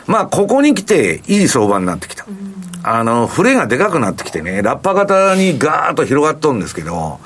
[0.08, 2.26] まあ、ここに来ていい相場になってきた。
[2.84, 7.20] あの、触れがでかくなってきてね、ラッパ型にガーッと広がっとるんですけど、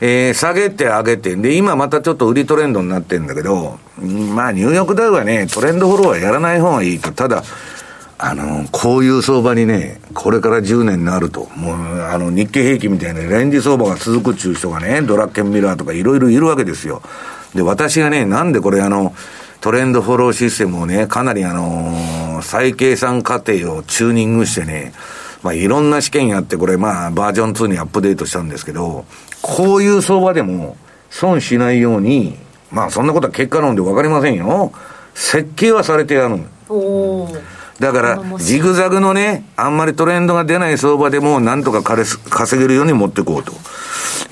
[0.00, 3.78] えー、下げて上げて、で、今またちょっと売りトレンドになってるんだけど、
[4.34, 7.12] まあ、ニューヨークダウはね、トレンドフォローはやらない方がいいと。
[7.12, 7.44] ただ、
[8.18, 17.02] あの、こういう相場にね、これから10年になると、もう、あの、日経平均みたいなレンジ相場が続くっていう人がね、ドラッケンミラーとかいろいろいるわけですよ。
[17.54, 19.14] で、私がね、なんでこれあの、
[19.60, 24.92] トレンドフォローシステムをね、かなりあの再計算過程をチューニングしてね、
[25.42, 29.06] まあいろんな試験やって、これまあバージョン2にアップデートしたんですけど、
[29.40, 30.76] こういう相場でも
[31.08, 32.36] 損しないように、
[32.70, 34.72] まあそんなことは結果論でわかりませんよ。
[35.14, 37.28] 設計はされてやるお
[37.80, 43.52] だから、ジグザグのね、あんまりトレンドが出ない相場でも、なんとか稼げるように持っていこうと。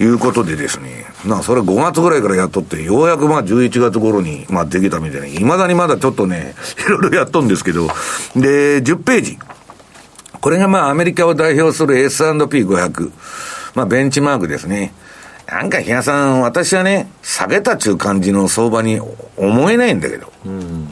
[0.00, 6.54] いうことでですね、まあそれ5月ぐらいからやっとって、ようやくまあ11月頃に、まあできたみたいな、未だにまだちょっとね、
[6.86, 7.88] いろいろやっとんですけど、
[8.34, 9.38] で、10ページ。
[10.40, 13.10] これがまあアメリカを代表する S&P500。
[13.74, 14.92] まあベンチマークですね。
[15.46, 19.00] なんか、比嘉さん、私はね、下げたっちゅう感じの相場に
[19.36, 20.32] 思えないんだけど。
[20.46, 20.88] うん、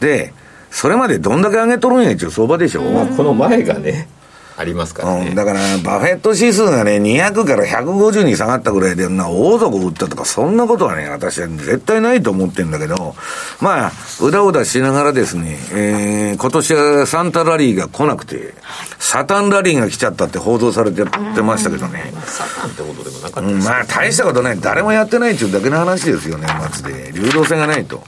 [0.00, 0.32] で、
[0.70, 2.82] それまでどんだけ上げとるんやっちゅう相場でしょ。
[2.82, 4.08] うこの前がね。
[4.58, 13.14] ありますからね、うん、だから、バフェット指数がね、200から150に下がったぐらいで、な、大底売ったとか、そんなことはね、私は絶対ないと思ってるんだけど、
[13.60, 18.54] まあ、うだうだしながらですね、えー、今年はサンタラリーが来なくて、
[18.98, 22.12] サタンラリーが来ちゃったって報道されてましたけどね。
[22.26, 24.60] サタンってことでもなかったうん、まあ、大したことない。
[24.60, 27.12] 誰もやってないっていうだけの話ですよね、末で。
[27.12, 28.02] 流動性がないと。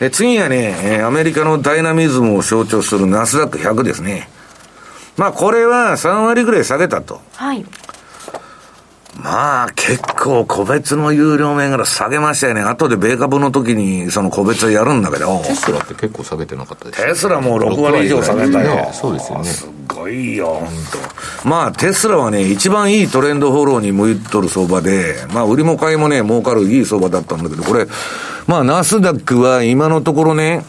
[0.00, 4.28] で、次はね、えー、アメリカのダイナミズムを象徴するナスダック100ですね。
[5.16, 7.20] まあこれは3割ぐらい下げたと。
[7.34, 7.64] はい。
[9.22, 12.62] まあ、結構個別の有料銘柄下げましたよね。
[12.62, 15.38] 後で米株の時にその個別をやるんだけど。
[15.44, 18.90] テスラって結構下げてなかったですテスラも6割以上下げたよ。
[18.92, 19.44] そうですよね。
[19.44, 20.68] すごいよ、本
[21.44, 27.86] 当まあ、テスラはね、一番いいトレンドフォローに向いとる相場で、まあ、売りも買いもね、儲かるいい相場だったんだけど、これ、
[28.46, 30.64] まあ、ナスダックは今のところね、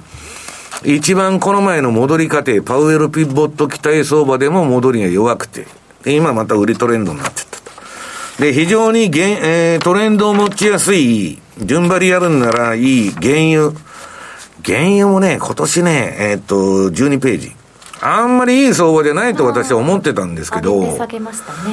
[0.86, 5.68] 一番この前の戻り過程、パウエルピボット期待相場でも戻りが弱くて、
[6.06, 7.58] 今また売りトレンドになっちゃった
[8.38, 8.42] と。
[8.42, 13.80] で、非常にげん、えー、トレンドを持ちやすい、順張りやるんならいい原油。
[14.66, 16.56] 原油もね、今年ね、えー、っと、
[16.90, 17.56] 12ページ。
[18.02, 20.88] あんまりいい相場じゃないと私は思ってたんですけど、ま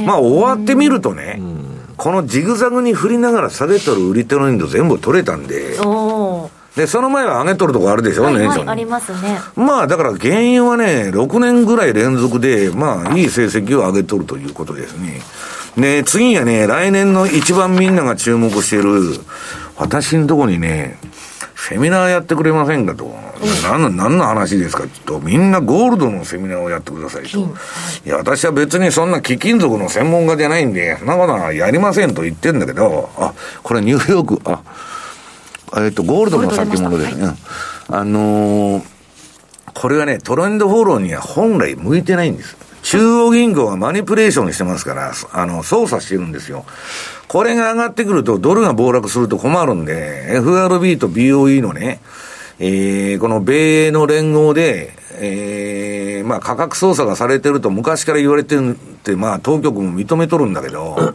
[0.06, 1.42] まあ終わってみるとね、
[1.96, 5.76] このジグザグに振りながら下げとる売りトレンド全部取れたんで、
[6.76, 8.68] で、その前は上げとるとこあるでしょ、はい、年初に。
[8.68, 9.40] ありますね。
[9.56, 15.20] まあ、だから原因はね、6年ぐらい連続で、まあ、いい成績を上げとるということですね。
[15.76, 19.20] で、次はね、来年の一番みんなが注目している、
[19.76, 20.98] 私のとこにね、
[21.56, 23.14] セミナーやってくれませんかと。
[23.62, 25.20] 何の、何の話ですかと。
[25.20, 27.38] みんなゴールドのセミナーをやってくださいと。
[27.38, 34.60] いや、私は別にそんな貴金属の専門家じゃないんで、そんなことはやりませんと言ってんだけど、あ、これニューヨーク、あ、
[35.76, 37.26] えっと、ゴールドの先物ですね。
[37.26, 37.36] はい、
[37.88, 38.82] あのー、
[39.74, 42.56] これはね、トレンドフォローには本来向いてないんです。
[42.82, 46.64] 中央銀行がマニプレーションしてますから、あの、操作してるんですよ。
[47.28, 52.00] これが上がってくると、ドルが暴落すると困るんで、FRB と BOE のね、
[52.58, 61.14] えー、この米英の連合で、えー、まあ価格操作がされてると昔から言われてるって、まあ当局も認めとるんだけど、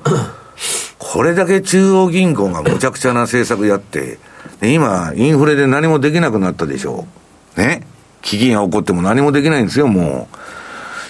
[0.97, 4.17] これだけ中央銀行がむちゃくちゃな政策やって、
[4.61, 7.05] 今、インフレで何もできなくなったでしょ
[7.57, 7.59] う。
[7.59, 7.85] ね
[8.21, 10.27] 危機が起こっても何もできないんですよ、も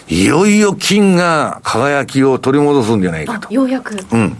[0.09, 0.13] う。
[0.13, 3.51] いよいよ金が輝きを取り戻すんじゃないかと。
[3.53, 3.95] ようやく。
[4.11, 4.37] うん。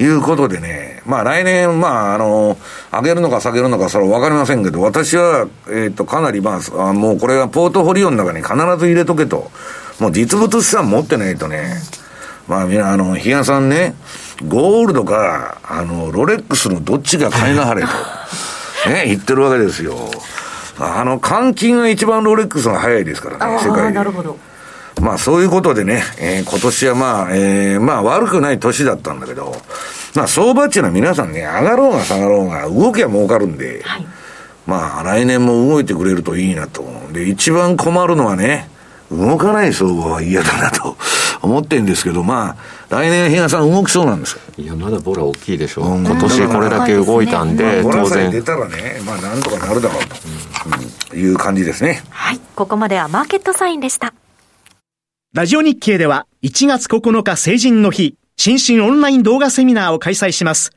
[0.00, 2.56] いうことでね、まあ来年、まああの、
[2.92, 9.50] 上げるのか下げるのかそれはわかりませんけど、私は、えっ、ー、と、かなりまあ、もうこれはポートフォリオの中に必ず入れとけと。
[9.98, 11.74] もう実物資産持ってないとね、
[12.46, 13.94] まあみんな、あの、比嘉さんね、
[14.46, 17.88] ゴールドか、あの、ロレックスのどっちが買いなはれと、
[18.88, 19.96] ね、言ってるわけですよ。
[20.78, 23.92] あの、換金が一番ロレックスが早いですからね、世界で。
[23.92, 24.38] なるほど。
[25.00, 29.54] まあそういうことでね、えー、今年はまあ、えー、まあ悪くない年だったんだけど、
[30.14, 34.06] まあ相場っていうのは皆さんね、上がろうが下がろうが動きは儲かるんで、はい、
[34.66, 38.68] まあ来年も動いてくれるといいなと思うんで、一番困るのはね、
[39.10, 40.96] 動かない相場は嫌だなと
[41.42, 42.56] 思ってるんですけど、まあ、
[42.90, 44.40] 来年、比嘉さん、動きそうなんですよ。
[44.56, 48.30] いや、まだボラ大きいでしょう、うん、今年これだけ動いたんで、当然。
[48.30, 50.16] 出たらね、まあ、なんとかなるだろうと、
[51.12, 52.02] うん、いう感じですね。
[52.08, 54.14] はい、ここまではマーケットサインでした。
[55.34, 60.72] ラジオ日経では1月9日成人の日、新春オンライン動画セミナーを開催します。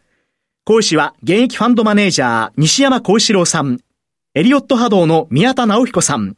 [0.66, 3.80] 講師は現役ファンドマネージャー西山幸四郎さん、
[4.36, 6.36] エリオット波動の宮田直彦さん、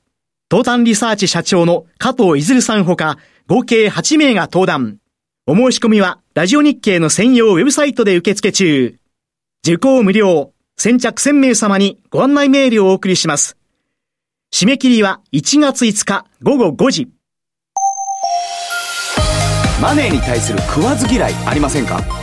[0.51, 3.17] 東端リサーチ社長の加藤いずるさんほか、
[3.47, 4.99] 合計8名が登壇。
[5.45, 8.95] お申し込みはラジオ日経の専用ウェブサイトで受付中。
[9.67, 10.53] 受講無料。
[10.77, 13.57] 先着1000名様にご案内メールをお送りします。
[14.53, 17.09] 締め切りは1月5日午後5時。
[19.81, 22.22] マネーに対する食わず嫌いありませんか？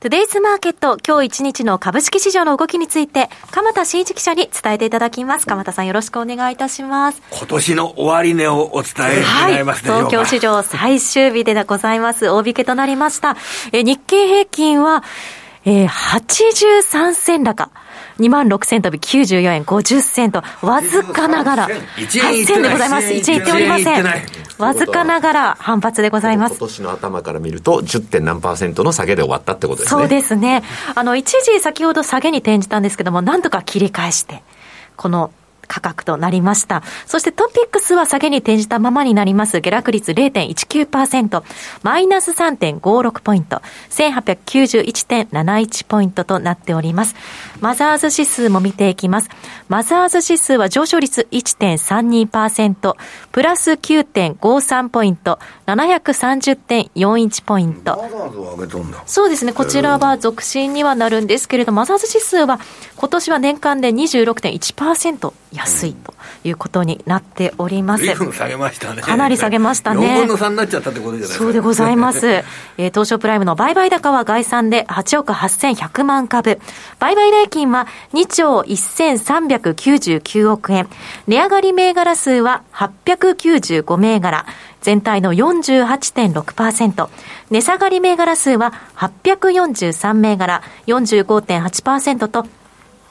[0.00, 5.46] トゥデイズマーケット、今日一日の株式市場の動きについて、鎌田新一記者に伝えていただきます。
[5.46, 7.20] 鎌田さんよろしくお願いいたします。
[7.30, 12.30] 今年の終値をお伝えはい、東京市場最終日でございます。
[12.30, 13.36] 大引けとなりました。
[13.72, 15.04] え日経平均は、
[15.66, 17.70] えー、83銭高。
[18.20, 23.08] 2万6千飛び94円50銭と、わずかながら、8銭でございます。
[23.08, 24.04] 1円いっておりません。
[24.60, 26.52] わずかながら反発でございます。
[26.52, 28.06] 今年の頭から見ると、10.
[28.06, 30.00] 点何パーセントの下げで終わったってことですね。
[30.00, 30.62] そうですね。
[30.94, 34.42] あの、一時先ほど下げに転じたんですけども、なんとか切り返して、
[34.96, 35.30] この
[35.70, 36.82] 価格となりました。
[37.06, 39.60] そしてトピックスは下げに転じたままになります。
[39.60, 41.44] 下落率0.19%、
[41.84, 47.14] マイナス3.56ポイント、1891.71ポイントとなっております。
[47.60, 49.28] マザーズ指数も見ていきます。
[49.68, 52.96] マザーズ指数は上昇率1.32%、
[53.32, 58.02] プラス9.53ポイント、730.41ポイント。
[59.06, 62.58] そうですね、こちらは続伸にはなるんですけれども、マザーズ指数は
[62.96, 68.06] 今年は年間で26.1%安いということになっております。
[68.06, 69.02] 下げましたね。
[69.02, 70.06] かなり下げましたね。
[70.06, 71.44] 4分の3になっちゃったってことじゃないですか。
[71.44, 72.28] そうでございます。
[72.78, 76.60] えー、東証プライムの売買高は概算で8億8100万株。
[76.98, 80.88] 売買代金は2兆1399億円。
[81.26, 84.46] 値上がり銘柄数は895銘柄。
[84.80, 87.08] 全体の48.6%。
[87.50, 92.46] 値下がり銘柄数は843銘柄、45.8%と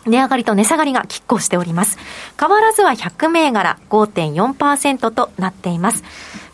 [0.06, 1.98] 値上がりと値下がりが拮抗しております。
[2.40, 6.04] 変わらずは100銘柄5.4%となっています。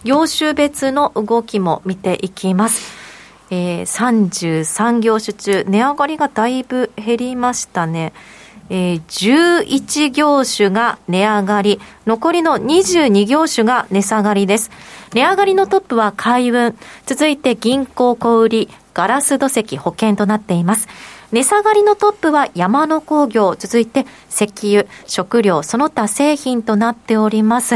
[0.04, 3.05] 業種別の動きも見ていきます。
[3.52, 8.14] えー、33業種中、値上がりがだいぶ減りましたね。
[8.70, 9.02] えー、
[9.66, 14.72] 11業種が値上がり、残りの22業種が値下がりです。
[15.14, 16.76] 値上がりのトップは海運、
[17.06, 20.88] 続いて銀行小売、ガラス土石、保険となっています。
[21.32, 27.76] 値下がりのトップは山の工業、続いて石油、食料、その他製品となっております。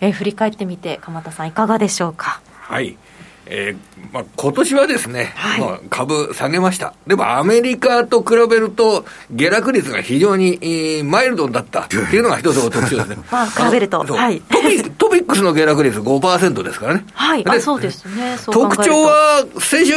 [0.00, 2.40] えー、振り返ってみて、鎌田さんいかがでしょうか？
[2.60, 2.96] はい。
[3.46, 6.94] えーまあ、今年はですね、はい、まあ、株下げました。
[7.06, 13.16] でもアメリカと比べると、下落率が非常に、えー、マイルドになったっていうのが一つの特徴ですね。
[13.30, 14.04] まあ、比べると。
[14.04, 17.04] はい、トピ トピックスの下落率5%ですからね。
[17.12, 18.36] はい、あそうですね。
[18.46, 19.94] 特徴は、先週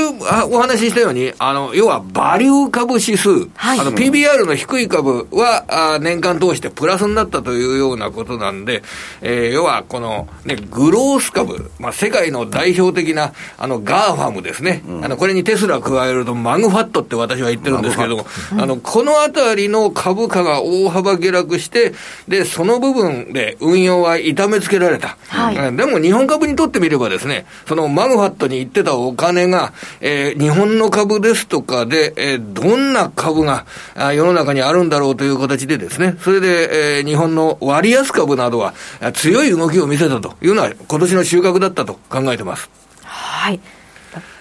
[0.50, 8.84] お話ししたように、あの、要はバリュー株指数、はい、あの、PBR の低い株は、あ年間通してプラスになったというようなことなんで、
[9.22, 14.82] えー、要はこの、ね、グロース株、まあ、世界の代表的な、あの、 GAFAM ですね。
[14.88, 18.26] うん、あの、これにテスラ加えると、 MAGFAT って私は言ってるんですけれども、
[18.58, 21.94] あの、このあたりの株価が大幅下落して、
[22.28, 25.18] で、その部分で運用は痛めつけられた。
[25.28, 33.66] はい、でも日本株にとってみればですね、そのマグファットに行ってたお金が、えー、日本の株ですとかで、えー、どんな株が
[33.96, 38.74] あ世の中にあるんだろうという形でですね、それで、えー、日本の割安株などは
[39.14, 42.70] 強い動きを見せたというのは今年の収穫だったと考えてます。
[43.04, 43.60] はい。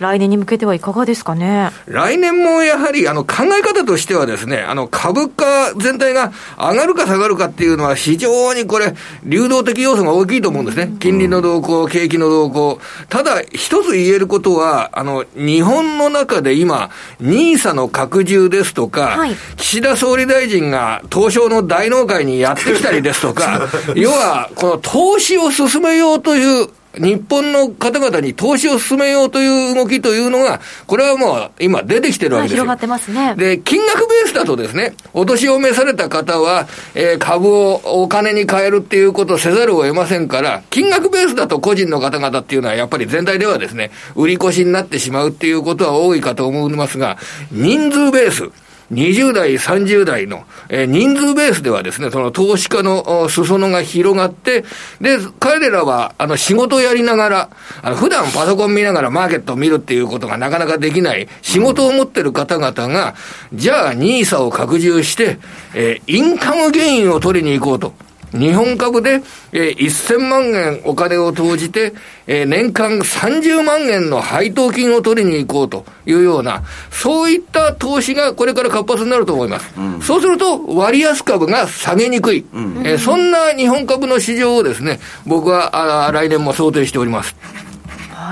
[0.01, 1.71] 来年に向けてはいかがですかね？
[1.87, 8.95] 来年もやはり、あの、考え方としてはですね、あの、株価全体が上がるか下がるかっていうのは非常にこれ、
[9.25, 10.95] 流動的要素が大きいと思うんですね。
[10.99, 12.79] 金利の動向、景気の動向。
[13.09, 26.69] ただ、一つ言えることは、あの、日本の中で今、ニーサの拡充ですとか、はい、岸田総理大臣が東証の大納会にやってきたりですとか、 要は、この投資を進めようという、
[26.99, 32.65] 日本の方々に投資を進めようという動きというのが、これはもう今出てきてるわけですよ。
[32.65, 33.35] 広がってますね。
[33.37, 47.17] で、金額ベースだとですね、お年を召された方は、えー、株をお金に変えるっていうことをせざるを得ませんから、金額ベースだと個人の方々っていうのはやっぱり全体ではですね、売り越しになってしまうっていうことは多いかと思いますが、
[47.51, 48.51] 人数ベース、
[48.93, 54.65] 20代、30代の、えー、人数ベースではですね、その投資家の裾野が広がって、
[55.01, 57.51] で、彼らは、あの、仕事をやりながら、
[57.83, 63.15] あの、普段パソコン見ながらマーケットを見るっていうことがなかなかできない、仕事を持ってる方々が、
[63.55, 65.39] じゃあ、ニーサを拡充して、
[65.75, 68.12] えー、インカムゲインを取りに行こうと。
[68.33, 69.23] 日本株で、
[69.53, 71.93] えー、1000万円お金を投じて、
[72.27, 79.73] えー、年間30万円の配当金を取りに行こうというような、そういった投資がこれから活発になると思います。
[79.77, 87.37] うん、そうすると、割安株が下げにくい、うん、えー、そんな日本株の市場をですね、僕はあ来年も想定しております。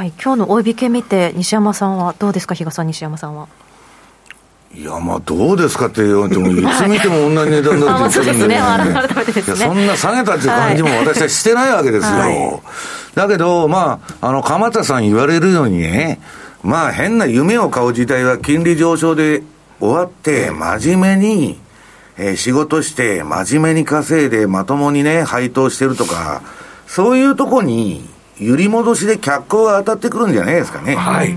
[0.00, 3.48] はい、今日の大引け見て、西山さんはどうですか、比嘉さん、西山さんは。
[4.72, 8.60] いや、まあ、どうですかって言われても、いつ見ても同じ値段だって言ってるん で、ね、
[9.56, 12.10] そんな下げたっていう感じも私はしてないわけですよ。
[12.12, 12.60] はい、
[13.16, 16.20] だけど、まあ、あの、鎌田さん言われるようにね、
[16.62, 19.42] まあ、変な夢を買う時代は金利上昇で
[19.80, 21.58] 終わって、真面目に、
[22.16, 26.42] えー、仕事して、真面目に稼いで、まともにね、配当してるとか、
[26.86, 28.08] そういうとこに、
[28.38, 30.96] 揺り戻しで脚光が当たってくるんじゃないですかね。
[30.96, 31.36] はい。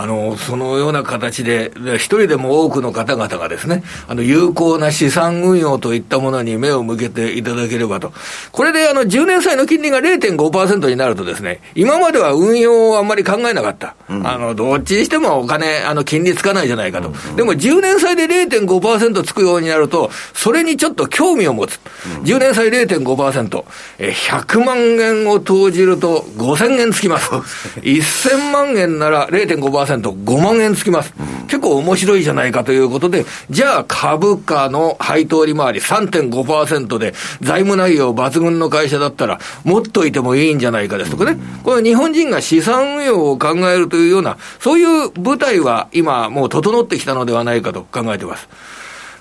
[0.00, 8.14] あの、そのような形で、一人でも多くの方々がですね、あの、有効な資産運用といったものに目を向けていただければと。
[8.50, 13.94] これで、あの、10年債の金利が0.5%になるとですね、今までは運用をあんまり考えなかった。
[14.08, 17.08] うん、あの、どっちにしてもお金、あの、金利つかないじゃないかと。
[17.08, 21.78] うんうん、でも、10年債で0.5%つくようになると、それにちょっと興味を持つ。
[22.06, 23.64] うん、10年債0.5%、
[23.98, 27.28] え、100万円を投じると5000円つきます。
[27.84, 48.48] 1000万円なら0.5% 5万円つきます、うん、結構面白いじゃないかということで、じゃあ株価の配当利回り3.5%で、財務内容抜群の会社だったら、持っといてもいいんじゃないかですとかね、これ日本人が資産運用を考えるというような、そういう舞台は今もう整ってきたのではないかと考えています。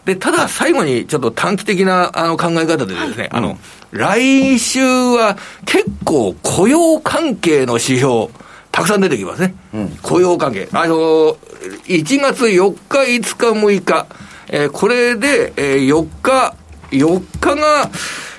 [0.05, 3.57] で、ただ最後にちょっと短期的なあの考え方でですね、はい、あの、
[3.91, 8.27] 来週は結構雇用関係の指標、
[8.79, 9.53] たくさん出てきますね。
[9.73, 10.69] うん、雇用関係。
[10.71, 14.07] あの、1月4日、5日、6日、
[14.47, 16.55] えー、これで、えー、4日、
[16.91, 17.89] 4日が、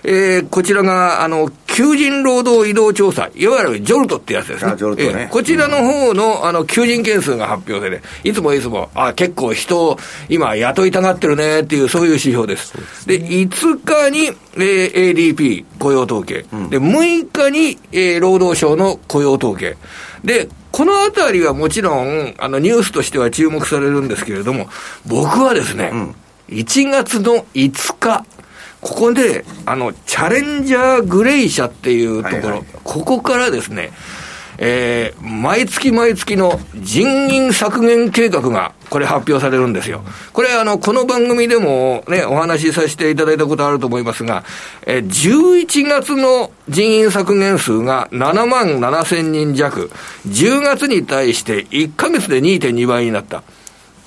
[0.03, 4.75] えー、こちらが、あの、求人労働移動調査、いわゆるジョルトってやつですね。
[4.77, 9.99] ジョルトね、えー、こちらの方の、あの、求人件数が発表され、いつもいつも、あ、結構人を
[10.31, 12.73] 今雇いたがってるねっていう、そういう指標です。
[13.07, 19.77] でで、5日に、えー、ADP 雇用統計、うん、で、6日に、えー、労働省の雇用統計。
[20.25, 24.69] で、このあたりはもちろん、あの、ニュースとしては注目されるんですけれども、
[25.07, 26.15] 僕はですね、うん、
[26.49, 28.25] 1月の5日、
[28.81, 33.93] ここで、あの、チャレンジャーグレイ社っていうところ、はいはい、ここからですね、
[34.63, 40.03] えー、毎月毎月の人員削減計画が、これ発表されるんですよ。
[40.35, 44.45] これ、あの、この番組でもね、お話しさせていただいたことあると思いますが、
[44.87, 49.91] えー、11月の人員削減数が7万7千人弱、
[50.29, 53.43] 10月に対して1ヶ月で2.2倍になった。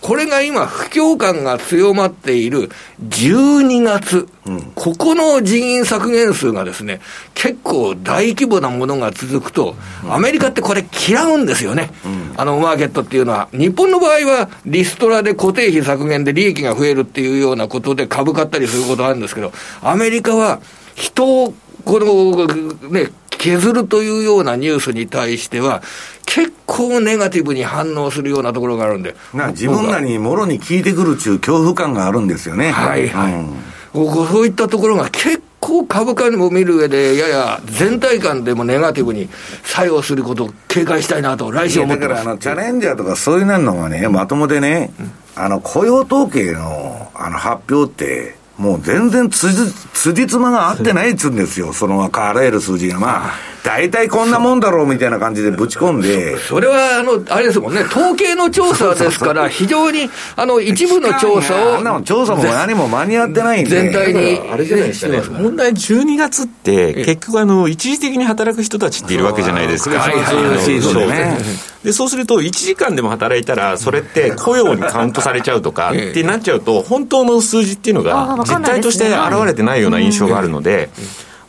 [0.04, 2.70] これが今、不況感が強まっている
[3.08, 7.00] 12月、うん、ここの人員削減数がですね、
[7.34, 9.76] 結構大規模なものが続くと、
[10.10, 11.90] アメリカってこれ嫌うんですよね。
[12.06, 13.48] うん、あの、マーケットっていうのは。
[13.54, 20.60] 日本の場合は、リストラで固定費削減で利益が増えるっていうようなことで株買ったりすることあるんですけど、アメリカは
[20.96, 21.54] 人を、
[21.86, 22.46] この、
[22.92, 23.10] ね、
[23.44, 25.84] 削るというようなニュースに対しては、
[26.26, 29.16] 結構ネガティブに反応するようなところがあるんで。
[29.34, 32.72] な自分らにもろに効いてくるっていう恐怖感があるんですよね。
[32.72, 33.34] はいはい。
[33.34, 39.28] うん、そういったところが結構株価にも見る上で、やや全体感でもネガティブに
[39.64, 53.00] 作用することを警戒したいなと、来週思ってだからあの、チャレンジャーとかそういうのがね、まともでね、うん、あの、雇用統計のあの発表って、もう全然つじ、つじつまが合ってないっつうんですよ、そのあらゆる数字が。
[53.00, 53.32] まあ、
[53.64, 56.38] 大体こんなもんだろうみたいな感じでぶち込んで。
[56.38, 61.78] それは、あの、あれですもんね、統計の調査ですから、非常に、あの、一部の調査を。
[61.78, 63.70] あんな調査も何も間に合ってないんで。
[63.70, 64.40] 全体に。
[64.52, 65.22] あれじゃないですかね。
[65.42, 69.98] 問題12月って、結局あの、一時的に働く人たちっているわけじゃないですか。
[69.98, 80.90] はいはいで、そうすると、1時間でも働いたら、それって 雇用にカウントされちゃうとかってなっちゃうと、本当の数字っていうのが、実態として現れてないような印象があるので、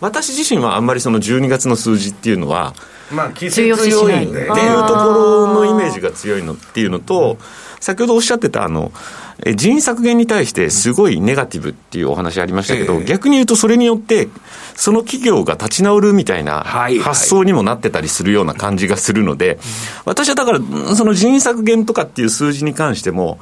[0.05, 2.75] 私自身はあんまりその12月の数字っていうのは、
[3.11, 7.39] まあ、季節強いっていうところのイメージが強いのっていうのと、
[7.81, 8.93] 先ほどおっしゃってたあの、
[9.57, 14.29] 人員削減に対してすごいネガティブっていうお話ありましたけど、逆に言うとそれによって、
[14.75, 19.59] その企業が立ち直るみたいな発想にもなってたりするような感じがするので、
[20.05, 20.61] 私はだから、
[20.97, 23.39] その人員削減とかっていう数字に関しても、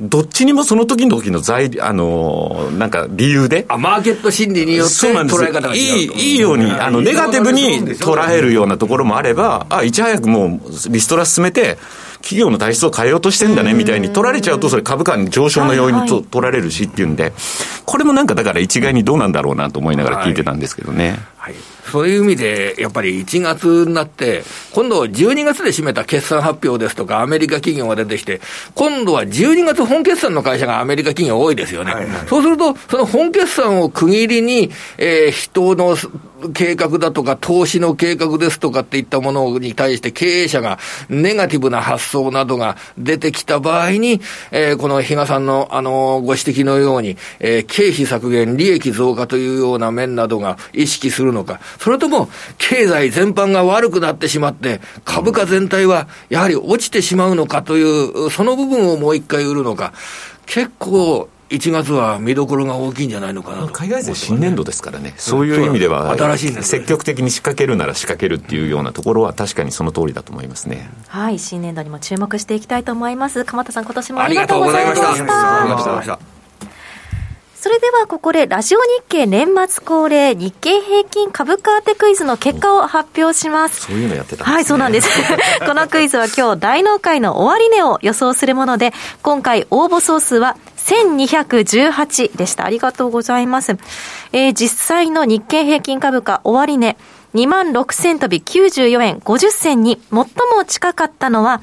[0.00, 3.64] どっちにもその時の時の材料、あのー、なんか理由で？
[3.68, 11.78] あ、マーケット心理によって捉え方がいい、いいように、あの、ネガティブに捉えるようなところもあれば、あ、いち早くもうリストラ進めて、
[12.20, 17.32] 企業の体質を変えようとしてんだねみたいに取られちゃうと、それ株価に上昇の要因にと、取られるしっていうんで、
[17.84, 21.04] これもなんかだから一概にどうなんだろうなと思いながら聞いてたんですけどね。
[21.04, 21.20] はい、はい
[21.90, 24.42] そういう意味で、やっぱり1月になって、
[24.72, 28.40] 今度12月で締めた決算発表ですとか、アメリカ企業が出てきて、
[28.74, 31.94] 今度は12月本決算の会社がアメリカ企業多いですよね。
[31.94, 35.96] はいはい、そうすると、その本決算を区切りに、えー、人の
[36.52, 40.78] 計画だとか、投資の計画ですとかっていったものに対して経営者が
[41.08, 44.20] ネガティブな発想などが出てきた場合に、
[44.50, 52.28] えー、この比嘉さんの、あの、ご指摘のように、えー、経費削減、利益増加というような面などが意識するのか、それとも
[52.58, 59.92] 経済全般が悪くなってしまって、株価全体はやはり落ちてしまうのかという、その部分をもう一回売るのか、
[60.46, 70.90] 結構、1月は見どころが大きいんじゃないのかな海外勢新年度ですからね、そういう意味では、新しい積極的に仕掛けるなら仕掛けるっていうようなところは、確かにその通りだと思いますね。
[71.06, 73.44] はい、新年度にも注目していきたいと思います。
[73.44, 76.35] 鎌田さん、今年もありがとうございました。
[77.58, 83.86] それではここでラジオ日経年末恒例日経平均株価当てクイズの結果を発表します。
[83.86, 85.08] そういうのやってた、ね、はい、そうなんです。
[85.66, 88.92] このクイズは今日大納会の終値を予想するもので、
[89.22, 92.66] 今回応募総数は1218でした。
[92.66, 93.78] ありがとうございます。
[94.32, 96.96] えー、実際の日経平均株価終値、
[97.34, 100.26] 2万6000飛び94円50銭に最も
[100.66, 101.62] 近かったのは、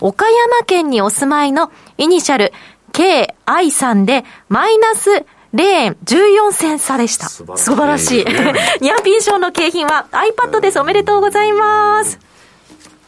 [0.00, 2.52] 岡山県にお住まいのイニシャル
[2.92, 5.24] KI さんで、マイナス
[5.54, 7.28] 0円14銭差でした。
[7.28, 8.24] 素晴らしい。
[8.80, 10.78] ニャンピン賞の景品は iPad です。
[10.78, 12.18] おめでとうございます。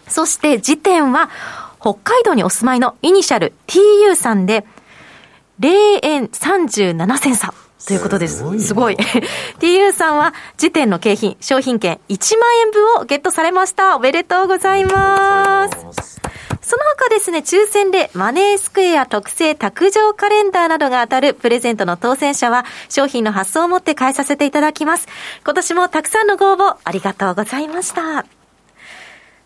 [0.09, 1.31] そして時点は、
[1.81, 4.65] 北海道にお住まいのイニシャル TU さんで、
[5.61, 7.55] 0円37銭差。
[7.87, 8.39] ということです。
[8.39, 8.61] すごい。
[8.61, 8.97] すごい
[9.59, 13.97] TU さんは、時点の景品、商品券1万円分をゲットされました。
[13.97, 16.22] おめでとうございます。
[16.73, 25.07] その他ですね、抽選でマネースクエア特製卓上カレンダーなどが当たるプレゼントの当選者は、商品の発送をもって返させていただきます。
[25.45, 28.25] 今年もたくさんのご応募ありがとうございました。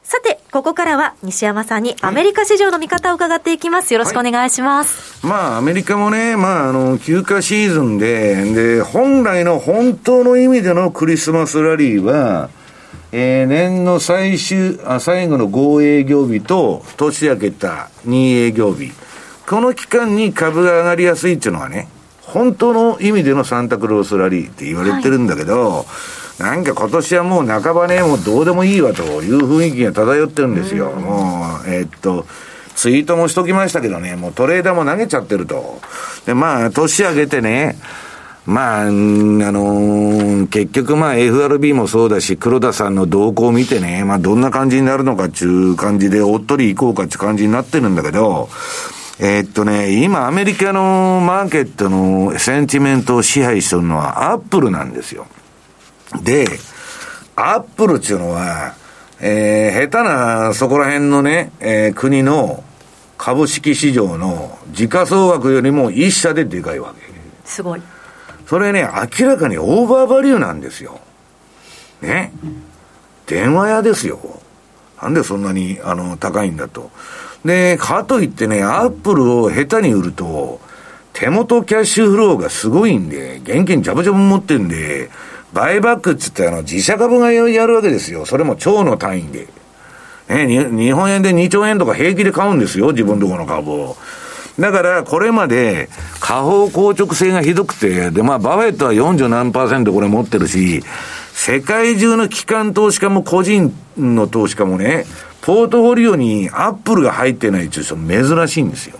[0.04, 3.92] さて、ここからは西山さんにアメリカ市場の見方を伺っていきます。
[3.92, 5.26] よろしくお願いします。
[5.26, 8.36] はい、まあ、アメリカもね、まあ、あの、休暇シーズンで、
[8.76, 12.50] で、本来の本当の意味でのクリスマスラリーは、
[13.12, 18.92] えー、年の最終あ、最後の5営業日と、年明けた2営業日。
[19.48, 21.88] この期間に株が上がりやすいっていうのはね、
[22.22, 25.84] 本当の意味でのサンタクロースラリーって言われてるんだけど、はい
[26.38, 30.90] なんか今年はもう半ばね、もうどうでもいいわという雰囲気が漂ってるんですよ。
[30.90, 32.26] もう、えー、っと、
[32.74, 35.80] ツイートもしときましたけどね、もうトレーダーも投げちゃってると。
[36.26, 37.76] で、まあ、年上げてね、
[38.46, 48.48] まあ、あの、結局まあ FRB もそうだし、黒田さんの動向を見てね、まあどんな感じになるのかっていう感じで、おっとり行こうかっていう感じになってるんだけど、
[49.18, 55.26] えー、っとね、今アメリカのマーケットのセンチメントを支配してるのはアップルなんですよ。
[56.22, 56.46] で、
[57.34, 58.74] アップルっていうのは、
[59.20, 62.62] えー、下手なそこら辺のね、えー、国の
[63.18, 67.06] 株式市場の時価総額よりも一社ででかいわけ。
[67.44, 67.82] すごい。
[68.46, 68.88] それね、
[69.18, 71.00] 明らかにオーバーバリューなんですよ。
[72.00, 72.32] ね。
[73.26, 74.20] 電話屋ですよ。
[75.02, 76.90] なんでそんなに、あの、高いんだと。
[77.44, 80.60] で、かといってね、アップルを下手に売ると、
[81.12, 85.10] 手元キャッシュフローがすごいんで、現金ジャブジャブ持ってんで、
[85.52, 88.26] バイバックっつってあの、自社株がやるわけですよ。
[88.26, 89.48] それも超の単位で。
[90.28, 93.96] ね、日本円で2兆円とか平気で買うんですよ、自分とこの株を。
[94.58, 95.88] だから、これまで、
[96.26, 100.82] 下方硬直性がひどくて、で、まあ、バフェットは40何パーセントこれ持ってるし、
[101.32, 105.04] 世界中の機関投資家も個人の投資家もね、
[105.40, 108.98] ポートフォリオにアップルが入ってないっていう人珍しいんですよ。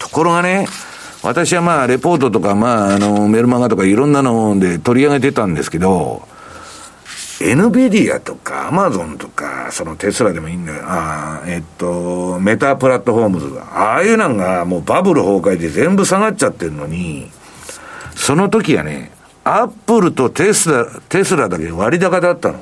[0.00, 0.66] ところがね、
[1.22, 6.26] 私はまあ、レポートとか、まあ、あの、メルマガとかいろんなので取り上げてたんですけど、
[7.44, 10.82] エヌビディアとかアマゾンとか、そのテスラでもいいんだよ。
[10.86, 13.92] あえっと、メタプラットフォームズが。
[13.92, 17.30] ああいうのがもうバブル崩壊で全部下がっちゃってるのに、
[18.14, 19.12] その時はね、
[19.44, 22.58] アップルとテスラ、テスラだけ割高だったの。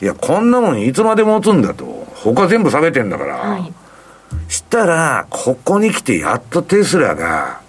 [0.00, 1.84] いや、こんなもんいつまで持つんだと。
[2.14, 3.36] 他全部下げてんだから。
[3.36, 3.72] はい、
[4.48, 7.60] したら、ここに来てやっとテスラが、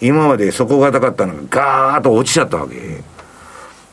[0.00, 3.02] 今まで底堅かったのがガーッと落ちちゃったわけ。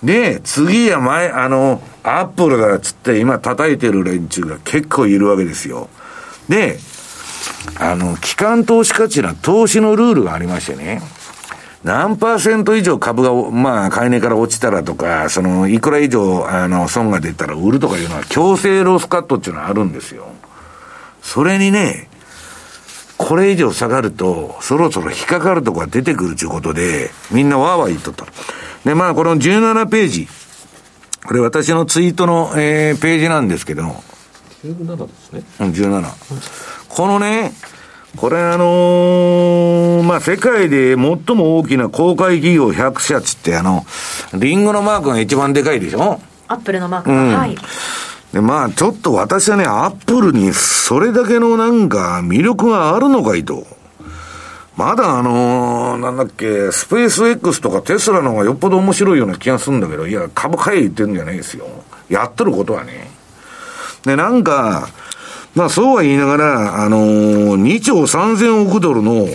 [0.04, 5.90] で、次は前、あの、アップルだっつって今叩いてる連中が結構いるわけですよ。
[6.50, 6.78] で、
[7.80, 11.02] あの、機関投資価値な投資のルールがありましてね。
[11.84, 20.28] 何パーセント以上株が、まあ、買い値から落ちたらとか、その、いくら以上、あの、損が出たら売るとかいうのは、強制ロスカットっていうのはあるんですよ。
[21.22, 22.10] それにね、
[23.18, 28.26] これ以上下がると、そろそろ引っかかるとこが出てくるということで、みんなわーわー言っとった。
[28.86, 30.28] で、まあ、この17ページ。
[31.26, 33.84] これ私のツイートの、えー、ページなんですけど。
[34.66, 35.44] 17ですね。
[35.62, 36.04] うん、17。
[36.90, 37.54] このね、
[38.18, 43.86] これあのー、まあ、世界で最も大きな公開企業100社つってあの、
[44.34, 46.20] リンゴのマークが一番でかいでしょ？
[46.48, 47.58] アップルのマークが、うん、はい。
[48.34, 53.66] で、まあ、ちょっと私はね、アップルにそれだけのなんか魅力があるのかいと。
[54.76, 61.68] まだあのー、なんだっけ、スペース X とかテスラの方がよっぽど面白いような気がするんだけど、いや、株買え言ってるんじゃないですよ。
[62.10, 63.08] やってることはね。
[64.04, 64.88] で、なんか、
[65.56, 69.28] まあそうは言いながら、あのー、2兆3000億ドルの、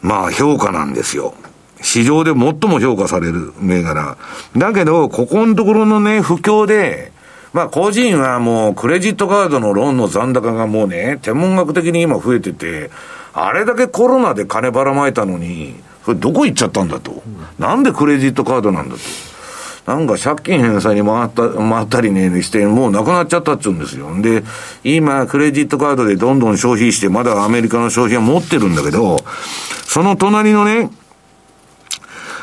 [0.00, 1.34] まあ評価なんですよ。
[1.80, 2.38] 市場で最
[2.68, 4.16] も評価される銘柄。
[4.56, 7.12] だけど、ここのところのね、不況で、
[7.52, 12.90] まあ個人はもうクレジットカードのローンの残高がもうね、天文学的に今増えてて、
[13.34, 15.74] あれだけコロナで金ばらまいたのに、
[16.04, 17.22] それどこ行っちゃったんだと。
[17.58, 19.00] なんでクレジットカードなんだと。
[19.86, 24.08] なんか借金返済に回った、回ったりね、して、もうなくなっちゃったっちゅうんですよ。
[24.20, 24.44] で、
[24.84, 29.18] 今、クレジットカードでどんどん消費して、まだアメリカの消費は持ってるんだけど、
[29.86, 30.90] その隣のね、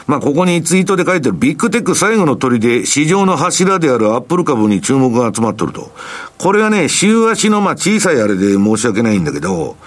[0.05, 5.91] まあ、ここにツイートで書いてるビッグテック最後の鳥で市場の柱であるアップル株に注目が集まってると。
[6.39, 9.77] これはね、週足のまあ小さいあれで申し訳ないんだけど、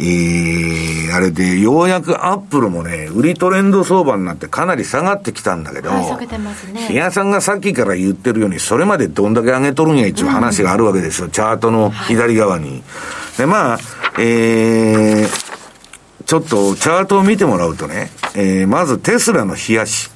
[0.00, 7.10] えー、あれで、ようやくアップルもね、売りトレンド相場になってかなり下がってきたんだけど、はい、下げてますね。
[7.10, 12.70] さんがさっきから言ってるように、それまでどんだけ上げとるんやっていう話があるわけですよ、うん、チャートの左側に。
[12.70, 12.82] はい、
[13.38, 13.78] で、まあ、
[14.20, 20.10] えー、ちょっとチャートを見てもらうとね、えー、まずテスラの冷やし。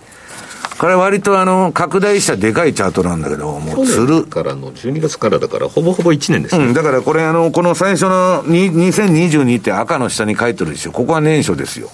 [0.83, 4.24] これ割とあの、拡大したでかいチャートなんだけど、もうつる。
[4.24, 6.64] からの、12月からだから、ほぼほぼ1年ですね。
[6.64, 10.91] うん、だからこれあの、この最初の2022って赤の下に書いてるでしょ。
[10.91, 11.89] ここは年初ですよ。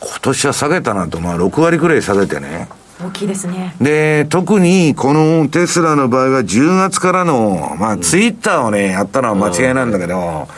[0.00, 2.68] 今年は下げたなと、まあ6割くらい下げてね。
[3.00, 3.76] 大きいですね。
[3.80, 10.48] で、特にこのテスラの場合は10月からの、まあツイッターをね、やったのは間違いなんだけど、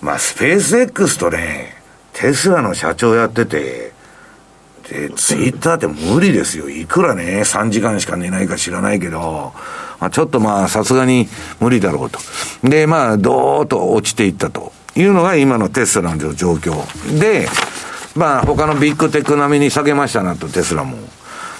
[0.00, 1.74] まあスペース X とね、
[2.12, 3.97] テスラの社長やってて、
[4.90, 6.68] で、ツイッターって無理ですよ。
[6.68, 9.52] いくらね、3時間しか寝ないか知らないけど、
[10.00, 11.28] まあ、ちょっとまあ、さすがに
[11.60, 12.18] 無理だろうと。
[12.62, 17.18] で、まあ、どーっと落ちていったというのが今のテスラの状況。
[17.18, 17.48] で、
[18.14, 20.96] まあ、他のビッグテック並みに下げましたなと、テスラも。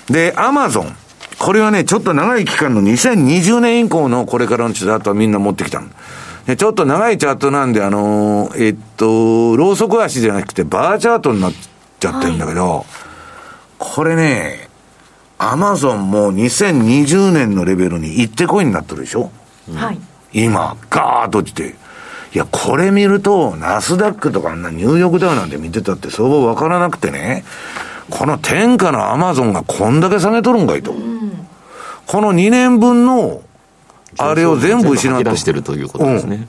[0.09, 0.97] で、アマゾン。
[1.39, 5.81] これはね、ちょっと長い期間の2020年以降のこれからのチャートはみんな持ってきた
[6.47, 11.53] でちょっと長いチャートなんで、あのー、えっと、ローソク足じゃなくてバーチャートになっ
[12.01, 12.85] ちゃってるんだけど、はい、
[13.79, 14.68] これね、
[15.39, 19.31] アマゾンも2020年のレベルに行ってこいになってるでしょ？
[19.74, 19.99] はい。
[20.33, 21.76] 今、ガーッと落ちて。
[22.35, 27.45] いや、これ見ると、ナスダックとかあんなニューヨークダウなんて見てたって相場わからなくてね、
[28.11, 30.93] この天下のアマゾンがこんだけ下げとるんかいと。
[30.93, 31.47] うん、
[32.07, 33.43] この2年分の、
[34.18, 35.24] あれを全部失って。
[35.24, 36.49] 出してるということですね、うん。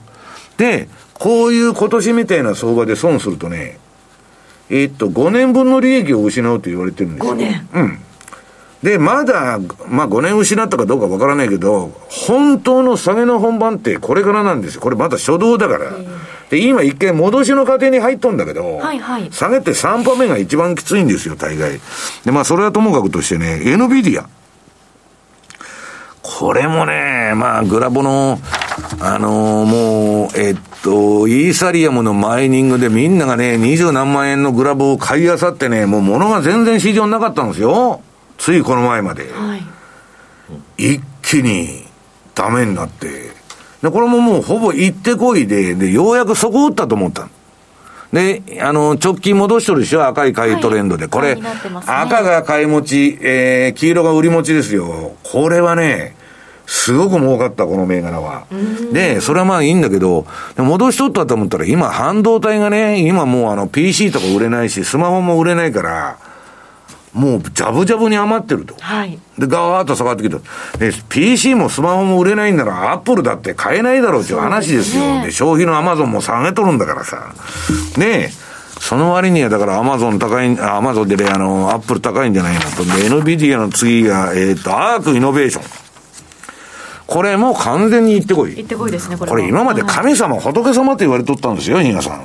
[0.56, 3.78] で、こういう今年みたいな相場で損するとね、
[4.70, 7.32] えー、っと、5年分の利益を失うと言われてるんですよ。
[7.32, 7.98] 5年うん。
[8.82, 9.58] で、まだ、
[9.88, 14.80] まあ5年失ったかどうかわからないけど、本当の下げの本番ってこれからなんですよ。
[14.80, 15.92] これまだ初動だから。
[16.48, 21.78] で、今一回戻しの過程に入っとんだけど、はいはい、下げて3波目が一番きついんですよ、大概。
[22.24, 24.24] で、まあそれはともかくとしてね、NVIDIA。
[26.22, 28.40] これもね、まあグラボの、
[29.00, 38.00] あのー、もう、えっと、イーサリアムのマイニングでみんながね、二十何万円のグラボを買い漁ってね、もう物が全然市場なかったんですよ。
[38.38, 39.56] ついこの前まで、は
[40.78, 41.84] い、一気に
[42.34, 43.30] ダメになって、
[43.82, 47.28] で、これももうほぼ行ってこいで、で、ようやくそこ打ったと思った
[48.12, 51.04] で、あの、直近戻しとるでしょ赤い買いトレンドで。
[51.04, 51.42] はい、これ、ね、
[51.86, 55.14] 赤が買い持ち、えー、黄色が売り持ちですよ。
[55.22, 56.16] これはね、
[56.72, 58.44] すごく儲かった、この銘柄は。
[58.92, 60.24] で、それはまあいいんだけど、
[60.56, 66.16] 戻しとったと思ったら、今、半導体がね、今もうあの、PC とか売れないし、スマホも売れないから、
[67.12, 68.76] もう、じゃぶじゃぶに余ってると。
[68.78, 69.18] はい。
[69.36, 70.38] で、ガーッと下がってきた。
[70.78, 75.02] で、PC もスマホも売れないんなら、アップルだって買えないだろうっていう話ですよ。
[75.02, 77.34] で、ね、消費のアマゾンも下げとるんだからさ。
[77.98, 78.30] ねえ。
[78.78, 82.60] その割には、だからアマゾン高い、アマゾンでね、あの、アップル高いんじゃないの？
[82.60, 82.84] と。
[82.84, 85.89] で、NVIDIA の次が、えっ、ー、と、アークイノベーション。
[87.10, 88.56] これもう完全に行ってこい。
[88.56, 89.30] 行ってこいですね、これ。
[89.32, 92.22] これ今まで神様、仏様って言われとったんですよ、比嘉さん。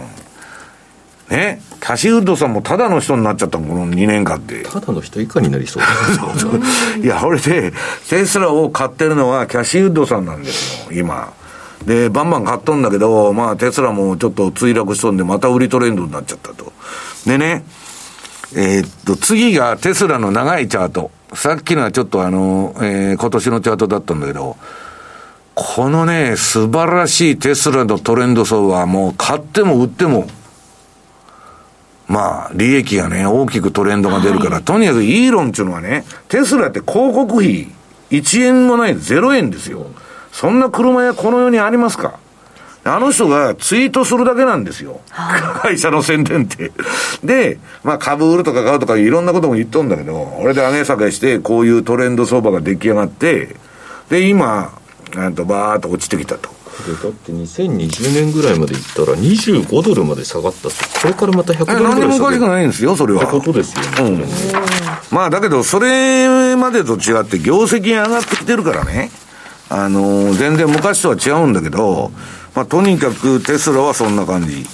[1.36, 4.62] ね、キャシーウッドさんもただの人になっちゃったこの2年間って。
[4.62, 5.84] ただの人以下になりそう。
[7.04, 7.74] いや、これで、
[8.08, 11.34] テスラを買ってるのはキャシーウッドさんなんですよ、今。
[11.84, 16.72] で、バンバン買っとんだけど、まあ、テスラもちょっと墜落しとんで、また売りトレンドになっちゃったと。
[17.26, 17.66] でね、
[18.54, 21.10] えー、っと、次がテスラの長いチャート。
[21.36, 24.58] さっきのはちょっとあの、えー、今年のチャートだったんだけど、
[25.54, 30.28] このね、素晴らしいテスラのトレンド層はもう買っても売っても
[32.08, 37.68] まあ、利益がね、大きくトレンドが出るから、はい、とにかくイーロンっていうのはね、テスラって広告費
[38.12, 39.88] 1円もない0円ですよ。
[40.32, 42.20] そんな車屋この世にありますか？
[42.88, 45.02] あの人がツイートするだけなんですよ。
[45.62, 46.72] 会社の宣伝って。
[47.24, 53.56] で、まあ株売るとか買うとかいろんなことも言っとんだけど、俺で上げ下げして、こういうトレンド相場が出来上がって、
[54.10, 54.72] で、今、
[55.16, 56.50] なんとバーっと落ちてきたと。
[57.04, 63.24] だって2020年ぐらいまでいったら25ドルまで下がったこれからまた100ドルぐらい何もおかしくないんですよそれは。
[63.24, 64.26] ってことですよね、うん、
[65.10, 69.10] まあだけどそれまでと違って業績が上がってきてるからね。
[69.68, 72.12] あのー、全然昔とは違うんだけど、
[72.56, 74.66] まあ、とにかくテスラはそんな感じ。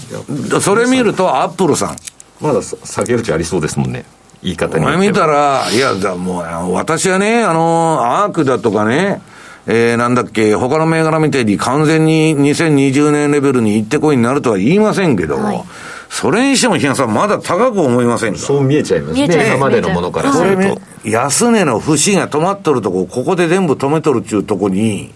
[0.62, 1.96] それ見るとアップルさん。
[2.40, 4.06] まだ下げるちありそうですもんね。
[4.44, 9.22] 言い方にお前見たら、いや、もう、私はね、あの、アークだとかね、
[9.68, 15.64] えー、なんだっけ、他の銘柄みたいに完全に2020年レベルに行ってこいになるとは言いませんけど、はい、
[16.10, 18.40] それにしても、比嘉さん、まだ高く思いませんか？
[18.40, 19.26] そう見えちゃいますね。
[19.48, 20.60] 今までのものからすると。
[20.62, 25.14] ね、安値の節が止まっとるとこ、ここで全部止めとるっちゅうとこに、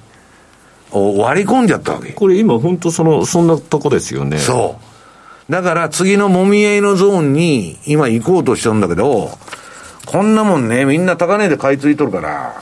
[1.00, 2.14] 割り込んじゃったわけ。
[2.14, 4.38] これ今本当その、そんなとこですよね。
[4.38, 4.78] そ
[5.50, 5.52] う。
[5.52, 9.32] だから次のもみ合いのゾーンに今行こうとしてるんだけど、
[10.06, 12.56] こんなもんね、みんな高値で買い付いとるから、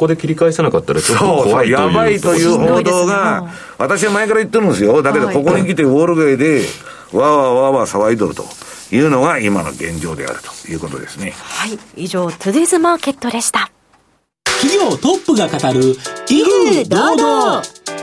[0.00, 5.02] こで切り返さなかったらちょっと怖いというやばいという報道が、私は前から言ってるんですよ。
[5.02, 6.62] だけど、ここに来てウォール街で、
[7.12, 8.44] わーわーわーわー騒いどると。
[8.92, 11.32] いうのが今の現状であるということですね。
[11.36, 11.78] はい。
[11.94, 13.70] 以上、トゥデイズマーケットでした。
[14.60, 15.96] 企業トップが語る、
[16.28, 17.62] 威風堂々。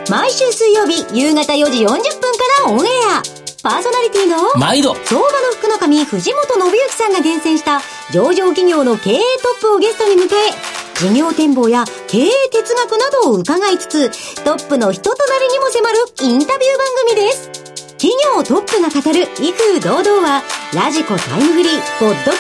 [0.10, 2.00] 毎週水曜日夕方4時40分か
[2.66, 3.22] らオンエア。
[3.62, 7.82] パーソナリティの毎度相場の福の神藤本信之さんが厳選した
[8.12, 17.52] 上場企業の経営トップをゲストに迎え事業展望や経営哲学などを伺いつつ、トップの人となりにも迫るインタビュー番組です。
[18.00, 20.42] 企業トップが語る威風堂々は、
[20.74, 22.40] ラジコタイムフリー、ポッドキャストで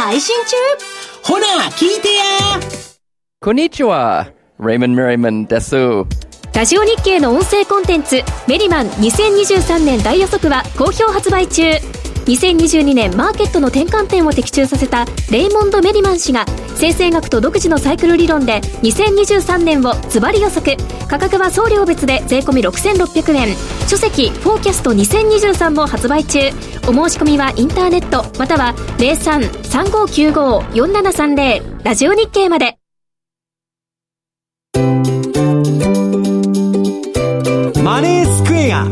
[0.00, 0.56] も配信中
[1.22, 2.85] ほら、聞いてや
[3.46, 4.26] こんにちは、
[4.58, 5.76] レイモン・メリマンです。
[6.52, 11.62] ラジオ日経の音声コンテンツ、メリマン2023年大予測は好評発売中。
[12.24, 16.44] 2022年マーケットの転換点を的中させたレイモンド・メリマン氏が
[16.74, 20.76] 先生学と独自のサイクル理論で2023年をズバリ予測。
[21.06, 23.54] 価格は送料別で税込6600円。
[23.86, 26.50] 書籍「フォーキャスト2023」も発売中。
[26.88, 32.76] お申し込みはインターネットまたは03-3595-4730ラジオ日経まで。
[37.82, 38.86] マネースクエア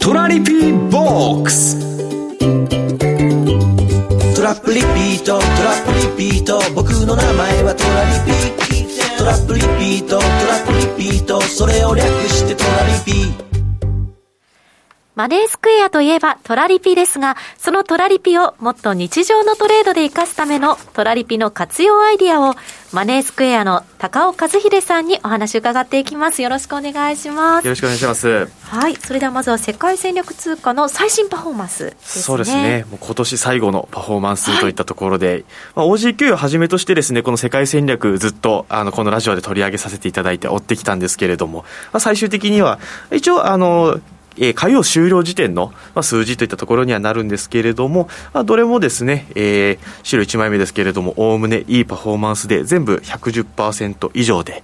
[0.00, 1.78] トラリピボックス。
[4.34, 6.60] トラップリピートトラップリピート。
[6.74, 8.38] 僕の名前はトラリピ
[9.16, 10.26] トラップリピートトラ
[10.58, 11.40] ップリピート。
[11.40, 13.51] それを略してトラリピ。
[15.14, 22.54] マネースクエアといえばトラリピですが、そのトラリピをもっと日常のトレードで活かすためのトラリピの活用アイディアを
[22.94, 26.40] マネースクエアの高尾和秀さんにお話伺っていきます。
[26.40, 27.64] よろしくお願いします。
[27.66, 28.48] よろしくお願いします。
[28.62, 28.96] はい。
[28.96, 32.22] それではまずは世界戦略通貨の最新パフォーマンスですね。
[32.22, 32.86] そうですね。
[32.90, 35.44] もう今年最後のパフォーマンスといったところで、はい、
[35.74, 42.78] まあ、OG9 をはじめとしてですね、この世界戦略ずっとあのこのラジオで取り上げさせていただいて追ってきたんですけれども、まあ、最終的には
[43.10, 44.00] 一応あの
[44.36, 54.62] えー、火曜終了時点の、まあ、数字といったところにはなるんですけれども、まあ、どれもですね、えー、資料1枚目ですけれども、おおむねいいパフォーマンスで、全部110%以上で、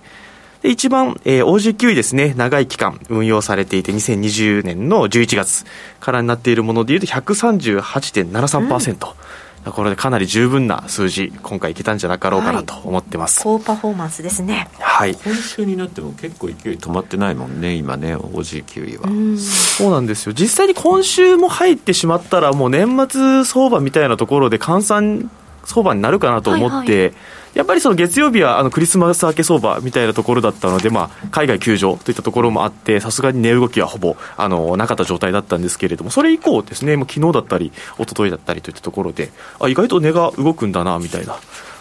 [0.62, 5.64] で一番、えー、OG9 位ですね、長い期間運用されていて、2020年の11月
[6.00, 8.90] からになっているものでいうと138.73%。
[8.90, 9.27] うん
[9.72, 14.68] これでかなり十分な数字今回いけたんじゃなかろうかなと思ってます、はい、高パフォーマンスですね。
[14.78, 15.14] はい。
[15.14, 19.38] 今週になっても結構勢い止まってないもんね今ね OG9 位は。
[19.38, 20.32] そうなんですよ。
[20.32, 25.30] 実際に今週も入ってしまったらもう年末相場みたいなところで換算
[25.64, 27.14] 相場になるかなと思って、はいはい
[27.58, 41.36] やっぱりその月曜日はあのクリスマス明け相場みたいなところだったので、まあ、海外休場といったところもあって、さすがに値動きはほぼあのなかった状態だったんですけれども、それ以降ですね、もう昨日だったり、一昨日だったりといったところで、あ意外と値が動くんだなみたいな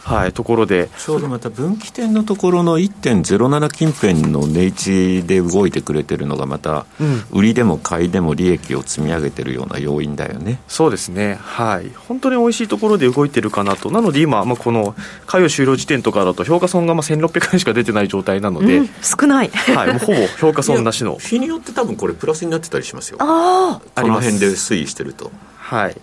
[0.07, 0.89] はい、ところで。
[0.97, 6.85] ちょうどまた分岐点のところの1.07近辺の値位置で動いてくれてるのがまた、
[7.31, 10.61] 売りでも買いでも利益を積み上げてるような要因だよね。
[10.69, 11.37] そうですね。
[11.41, 11.91] はい。
[12.07, 13.91] 本当に美味しいところで動いてるかなと。
[13.91, 14.95] なので今、まあ、この
[15.25, 21.17] 火曜終了時点とかだと評価損がまあ1600円しか出てない状態なので、うん、少ない、はい、もうほぼ評価損なしの。
[21.17, 23.17] 日によって多分これプラスになってたりしますよ。
[23.19, 25.31] ああこの辺で推移してると。
[25.57, 25.97] はい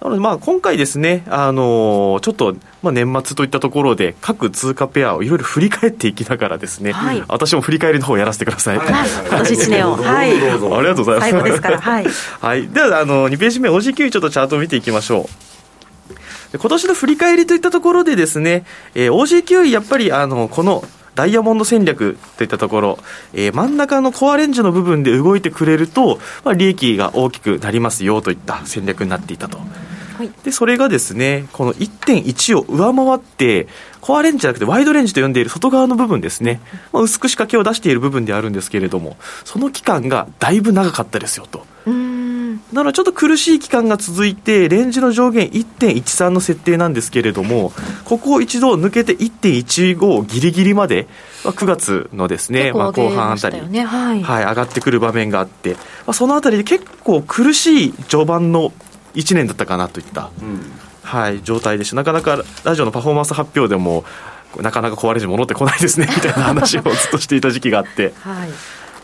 [0.00, 8.78] なので、まあ、今回ですね、あのー、ちょっと、まあ、年末といったところで、各通貨ペアをいろいろ振り返っていきながらですね、はい、私も振り返りの方をやらせてください。
[8.78, 9.96] はい、今年1年を。
[10.00, 10.30] はい。
[10.30, 11.30] ありがとうございます。
[11.30, 12.06] 最後ですから、はい。
[12.40, 12.68] はい。
[12.68, 15.28] では、あの、2ページ目、OG9 ちょっとチャートを見ていきましょ
[16.54, 16.58] う。
[16.58, 20.84] 今年の振り返りといったところでですね、えー、OG9 やっぱり、あの、この、
[21.18, 22.98] ダイヤモンド戦略といったところ、
[23.34, 29.58] えー、真ん中のコアレンジの部分で動いてくれると、まあ、利益が大きくなりますよといった戦略になっていたと。
[29.58, 33.66] はい、でそれがですねこの1.1を上回って
[34.00, 36.60] コアレンジじゃなくてワイドレンジと呼んでいる外側の部分ですね、
[36.92, 41.66] まあ、薄く仕掛けを出している部分であるんですけれどもその期間がだいぶ長かったですよと。
[42.72, 47.72] なのでちょっと苦しい期間が続いて、レンジの上限1.13の設定なんですけれども、
[48.04, 51.08] ここを一度抜けて1.15ギリギリまで、
[51.44, 53.84] まあ、9月のですね、まあ、後半あたり、ね。
[53.84, 55.78] はい、はい、上がってくる場面があって、ま
[56.08, 58.72] あ、そのあたりで結構苦しい序盤の
[59.14, 60.60] 1年だったかなといった、うん、
[61.02, 61.96] はい、状態でした。
[61.96, 64.04] なかなかラジオのパフォーマンス発表でも
[64.56, 68.12] なかなか壊れず戻ってこないですねみたいな話をずっとしていた時期があって。
[68.20, 68.50] はい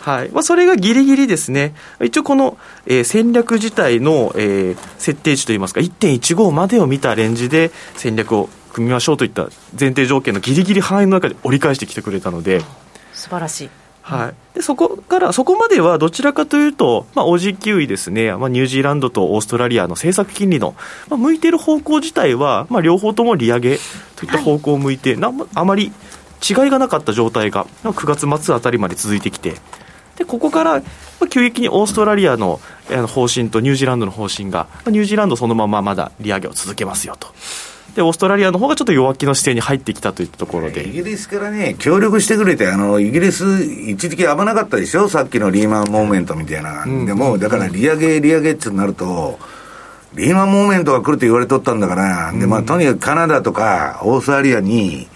[0.04, 0.28] はい。
[0.30, 9.48] まあ、それがギリギリですね、一応この、えー、戦略自体の、えー、設定値といいますか、1.15までを見たレンジで戦略を組みましょうといった
[9.78, 12.60] 前提条件のギリギリ範囲の中で折り返してきてくれたので、
[13.14, 13.70] 素晴らしい。
[14.02, 20.74] はい、でそこから、そこまではどちらかというと、まあ、OG9 位ですね、まあ、ニュージーランドとオーストラリアの政策金利の、
[21.08, 23.78] まあ、向いている方向自体は、まあ、両方とも利上げ
[24.16, 25.84] といった方向を向いて、はい、あまり
[26.46, 29.54] 違いがなかった状態が9月末あたりまで続いてきて、
[30.16, 30.82] でここから、ま
[31.24, 32.60] あ、急激にオーストラリアの
[33.08, 37.28] 方針とニュージーランドの方針が、まあ、ニュージーランドそのまままだ利上げを続けますよと。
[37.94, 40.88] でオーストラリアの方がちょっと弱気の姿勢に入ってきたといったところで。
[40.88, 49.38] イギリスからね、協力してくれて、あのイギリス、一時期危なかったでしょ、さっきのリーマンモーメントみたいな、うん、でも、だから利上げ、利上げってなると、
[50.14, 55.08] リーマンモーメントが来ると言われとったんだから、でまあ、とにかくカナダとかオーストラリアに、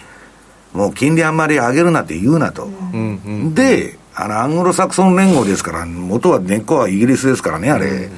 [0.72, 2.64] もう金利あんまり上げるなって言うなと。
[2.64, 3.20] うん。
[3.26, 8.08] うん、であの、アングロサクソン連合ですから、元は根っこはイギリスですからね、あれ。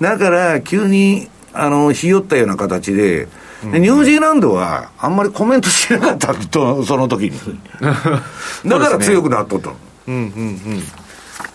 [0.00, 3.28] だから、急に、あの、ひよったような形で、
[3.72, 7.32] でニュージーランドはあんまりコメントしなかったと、その時に。
[8.66, 9.70] だから強くなっとった。
[10.08, 10.82] うんうんうん。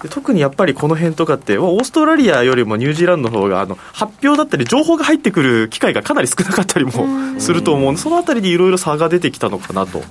[0.10, 10.04] 特にやっぱりこの辺とかって、オーストラリアよりもニュージーランドの方があが発表だったり、情報が入ってくる機会がかなり少なかったりもすると思うので、そのあたりでいろいろ差が出てきたのかなと。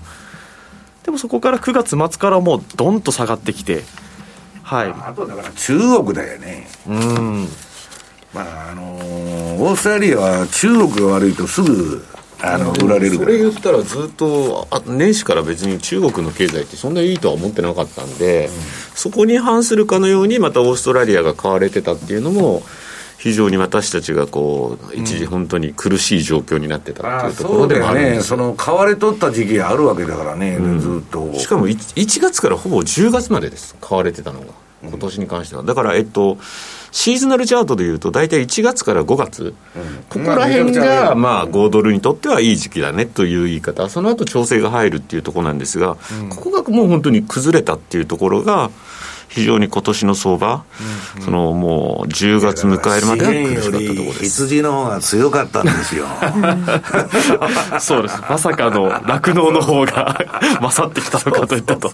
[1.13, 3.83] でもそこから9月末からもうどんと下がってきて、
[4.63, 6.67] はい、あとだから中国だよね。
[6.89, 7.49] うん。
[8.33, 9.03] まああのー、
[9.59, 12.03] オーストラリアは中国が悪いとすぐ
[12.41, 18.53] あの売られるそれ言ったらずっとあ年始から別に中国の経済ってそんなにいいとは思ってなかったんで、うん、
[18.95, 22.63] そこに反するかのようにまたオーストラリアが買われてたっていうのも
[23.23, 31.33] 非常に私たちがこう一時本当に苦しい状況になってたっていうところでもあるんです、ね、その買われとった時期があるわけだからね、うん、ずっと。
[31.35, 34.47] しかも 1, 1月からほぼ10月までです買われてたのが。
[34.83, 35.62] 今年に関しては。
[35.62, 36.37] だからえっと
[36.91, 48.70] シーズナルチャートでいうと、大体1月から5月、うん、ここら辺が、まあ、5ドルにとってはいい時期だねという言い方、その後調整が入るっていうところなんですが、うん、ここがもう本当に崩れたっていうところが、
[49.35, 50.64] 非常に今年の相場、
[51.16, 54.24] うん、そのもう10月迎えるまでは苦しかったところです。
[54.24, 56.07] 羊の方が強かったんですよ。
[57.80, 58.20] そうです。
[58.28, 60.20] まさかの酪農の方が
[60.61, 61.91] 勝ってきたのかといったと。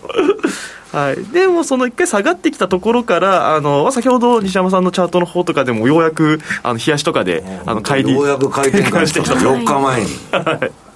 [0.93, 10.88] はい、でもその一回下がってきたところからあの先ほど西山さんのチャートの方とかでもようやくあの冷やしとかであの買いにようやく回転換してきた4日前に、はい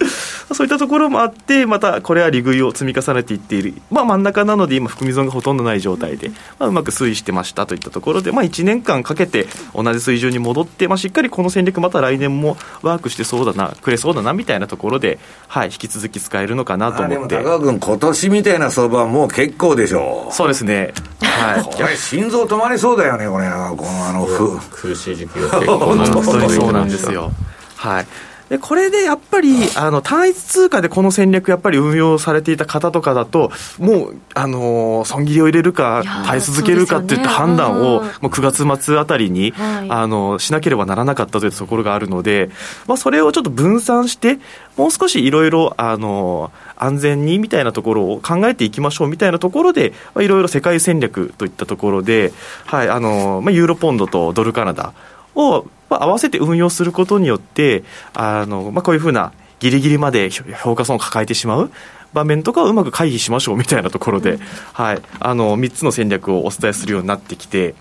[0.55, 17.42] そういったところもあって、またこれは利食いを積み重ねていっている、まあ、真ん中なので、今、含み損がほとんどない状態で、まあ、うまく推移してましたといったところで、まあ、1年間かけて同じ水準に戻って、まあ、しっかりこの戦略、また来年もワークしてそうだな、くれそうだなみたいなところで、はい、引き続き使えるのかなと思って。
[17.42, 20.32] 高君、今年みたいな相場はもう結構でしょう。
[20.34, 20.92] そうですね。
[21.20, 21.64] はい。
[21.64, 24.26] これ、心臓止まりそうだよね、これ、このあの、
[24.70, 27.32] 苦しい時期が結構 本当にそうなんですよ。
[27.76, 28.07] はい。
[28.53, 42.50] でこれでやっぱりあの単一通貨でこの戦略やっぱり運用されていた方とかだともうあの損切りを入れるか耐え続けるかっていった判断を、もう9月末あたりに、あのしなければならなかったというところがあるので、
[42.86, 44.38] まあ、それをちょっと分散して
[44.76, 52.34] もう少しいろいろあの安全にみたいなところを考えていきましょうみたいなところでいろいろ世界戦略といったところで、
[52.66, 54.92] はいあのまあ、ユーロポンドとドルカナダ
[55.34, 57.84] をまあ、合わせて運用することによって、
[58.14, 61.70] あのまあ、こういうふうなギリギリまで評価損を抱えてしまう
[62.14, 64.38] 場面とかをうまく回避しましょうみたいなところで、うん、
[64.72, 67.74] はい、あの3つの戦略をお伝えするようになってきて、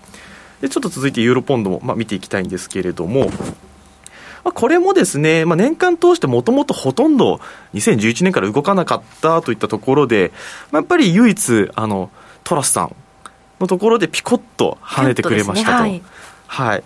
[0.60, 3.30] でちょっと続いてユーロポンドも、まあ、見ていきたいんですけれども、
[4.44, 7.40] まあ、これもですね、まあ、年間通してもともとほとんど
[7.72, 10.32] 2011年から動かなかったといったところで、
[10.70, 12.10] まあ、やっぱり唯一あの
[12.44, 12.94] トラスさん
[13.58, 15.84] のところでピコッと跳ねてくれましたと。
[15.84, 15.90] ね、
[16.46, 16.84] はい、はい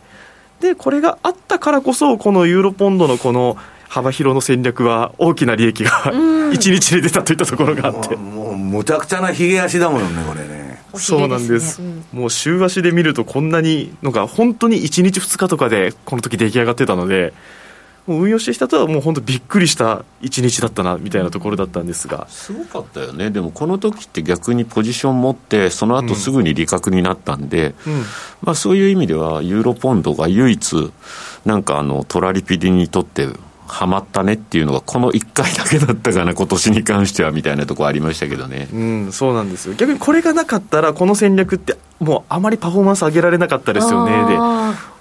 [0.61, 3.57] で、これがあったからこそ、このユーロポンドのこの
[3.89, 6.13] 幅広の戦略は大きな利益が
[6.53, 8.17] 一日で出たといったところがあって。
[8.17, 10.67] もう、むちゃくちゃなひげ足だもんね、これね。
[10.99, 17.33] そうなんです、うん、もう週足で見るとこんなにのが本当に1日2日とかでこの時出来上がってたので
[18.07, 22.27] もう運用してきたとはもう本当びっくりした一日だったなみたいなところだったんですが。
[22.29, 23.31] すごかったよね。
[23.31, 28.03] でもこの時って逆にポジション持ってその後すぐに利確になったんで、うん、
[28.43, 30.93] まあ、そういう意味ではユーロポンドが唯一
[31.45, 33.29] なんかあのトラリピディにとって
[33.67, 38.69] はまったねっていうのがこの1回だけだったかな今年に関してはみたいなところありましたけどね。
[38.73, 39.75] うんそうなんですよ。
[39.75, 44.13] 逆にこれがなかったらこの戦略ってもうあまりパフォーマンス上げられなかったですよね。
[44.13, 44.37] で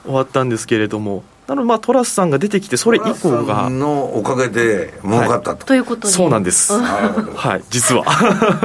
[0.05, 3.69] 終わったんですけれどもなので、まあ、トラスさんが出てきて、それ以降が。
[3.69, 5.49] のおかげで儲かったと。
[5.51, 6.73] はい、ということそうなんです。
[6.73, 8.05] はい、実は。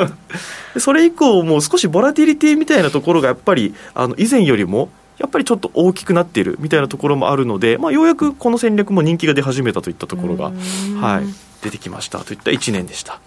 [0.79, 10.53] それ以降、もう少しボラティリティみたいなところが、やっぱり、あの、以前よりも、やっぱりちょっと大きくなっているみたいなところもあるので、まあ、ようやくこの戦略も人気が出始めたといったところが、
[10.99, 11.25] はい、
[11.63, 13.21] 出てきましたといった1年でした。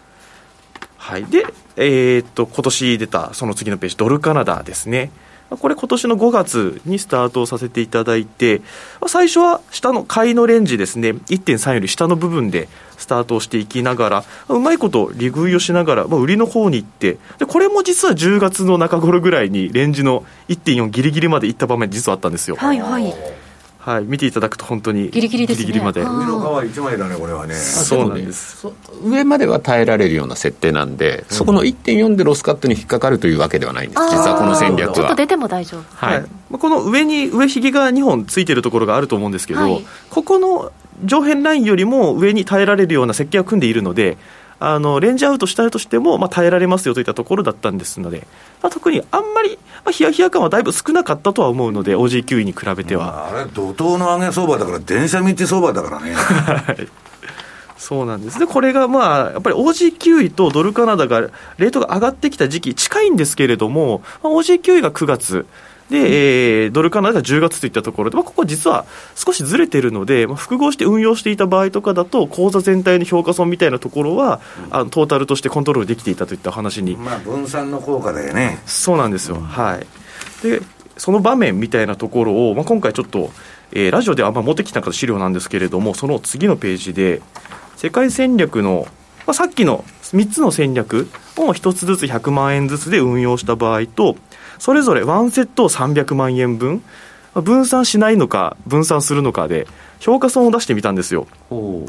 [0.97, 1.45] はい、で、
[1.75, 5.11] えー、っと、今年出たその次のページ、ドルカナダですね。
[5.57, 8.61] これ今年の5月にスタートをさせていただいて、
[9.07, 22.55] 最初は下の買いのレンジですね、1.3より下の部分でスタートをしていきながら、うまいこと利食いをしながら、まあ、売りの方に行って、でこれも実は10月の中頃ぐらいにレンジの1.4ギリギリまで行った場面実はあったんですよ。
[22.55, 23.42] はいはい
[23.85, 25.99] はい、見ていただくと本当にギリギリです、ね、ギリギリまで。
[26.01, 27.53] 上の皮一枚だねこれはね。
[27.55, 28.65] そうなんです、
[29.03, 34.95] 上までは耐えられるような設定なんで、そこの1.4でロスカットに引っかかるというわけではないんです実はこの戦略は。
[34.95, 35.83] ちょっと出ても大丈夫。
[35.95, 40.71] はい、この上に上ひげが2本ついてるところがあると思うんですけど、はい、ここの
[41.03, 44.17] 上辺ラインよりも上に耐えられるような設計を組んでいるので
[44.65, 48.25] あのレンジアウトしたとしても、まあ、耐えられますよといったところだったんですので、
[48.61, 53.29] まあ、特にあんまり、まあ、ヒヤヒヤ感はだいぶ少なかったとは思うので、OG9 位に比べては。
[53.29, 56.15] あれ、怒涛の上げ相場だから、電車道相場だからね。
[57.83, 65.45] そうなんですでこれがまあやっぱり OG9 位とドルカナダがレートが上がってきた時期近いんですけれども、まあ、OG9 位が9月
[65.93, 76.97] で、えー、ドルカナダが10月といったところで、まあ、ここ実は少しずれてるので、まあ、複合して運用していた場合とかだと、口座全体の評価損みたいなところは、うん、あのトータルとしてコントロールできていたといった話に。
[76.97, 78.59] まあ、分散の効果だよね。
[78.65, 79.35] そうなんですよ。
[79.35, 79.85] うん、はい。
[80.41, 80.61] で、
[80.97, 83.29] その場面みたいなところを、まあ、今回ちょっと、
[83.71, 87.21] えー、ラジオであんま持ってきたかった資料なんですけれども、その次のページで、
[87.75, 88.87] 世界戦略の、
[89.27, 91.07] まあ、さっきの3つの戦略
[91.37, 94.15] を1つずつ100万円ずつで運用した場合と、
[94.63, 96.81] それぞれワンセットを300万円分、
[97.35, 99.67] 分散しないのか、分散するのかで、
[99.99, 101.27] 評価損を出してみたんですよ。
[101.49, 101.85] お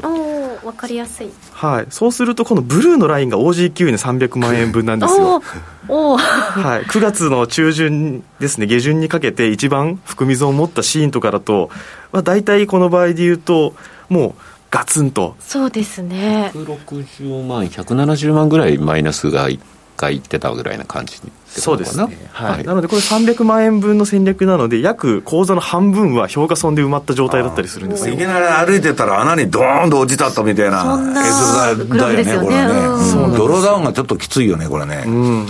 [0.61, 5.41] 分かりやすい、はい、そうするとこのブルーのラインが OG9 の300万円分なんですよ。
[5.87, 11.69] おはい、9月の中旬ですね下旬にかけて一番含み損を持ったシーンとかだと、
[12.11, 13.73] まあ、大体この場合で言うと
[14.09, 14.33] もう
[14.69, 15.37] ガツンと。
[15.39, 16.51] そうですね。
[16.53, 19.59] 160万170万ぐらいマイナスが1
[19.95, 21.21] 回いってたぐらいな感じ
[21.61, 28.13] そうですね、はい、はい、なのでこれ300万円分の戦略なので約口座の半分は評価損で埋まった状態だったりするんですよ。
[28.13, 33.37] いきなり歩いてたら穴にドーンと落ちたったみたいな絵図だよねこれね。
[33.37, 35.47] ドローダウンがちょっときついよねこれね、うん。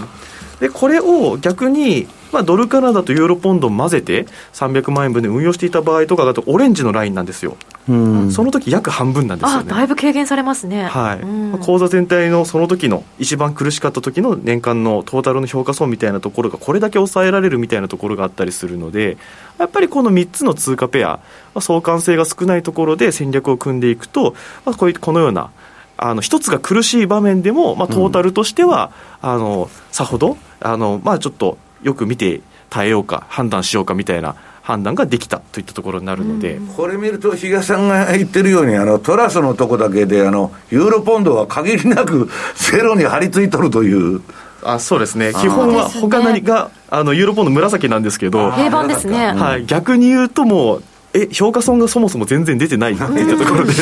[0.60, 7.56] でこれを逆に、まあ、ドルカナダとユーロポンドを混ぜて300万円分で運用していた場合とかだとオレンジのラインなんですよ、
[7.88, 9.70] その時約半分なんですよね。
[9.70, 10.84] だいぶ軽減されますね。
[10.84, 19.18] はい、口座全体のその時の一番苦しかった時の年間のトータルの評価損みたいなところがこれだけ抑えられるみたいなところがあったりするので
[19.58, 21.22] やっぱりこの3つの通貨ペア、ま
[21.56, 24.36] あ、相関性が少ないところで戦略を組んでいくと、
[24.66, 25.52] まあ、こういうこのような
[25.96, 28.92] あの一つが苦しい場面でも、まあ、トータルとしては、
[29.24, 32.42] うん、あのさほどあの、まあ、ちょっとよく見て
[32.72, 44.22] 耐えようか判断しようかみたいな判断ができたといったところになるので、うん、これ見ると、比嘉さんが言ってるように、あのトラスのとこだけであの、ユーロポンドは限りなくゼロに張り付いとるという。
[44.64, 45.34] あそうですね。
[45.34, 48.52] 基本は他何が、あのユーロポンド紫なんですけど。
[48.54, 50.84] 平板ですね、はい、逆に言うともう
[51.16, 53.74] え評価損がそもそも全然出てないっていったところで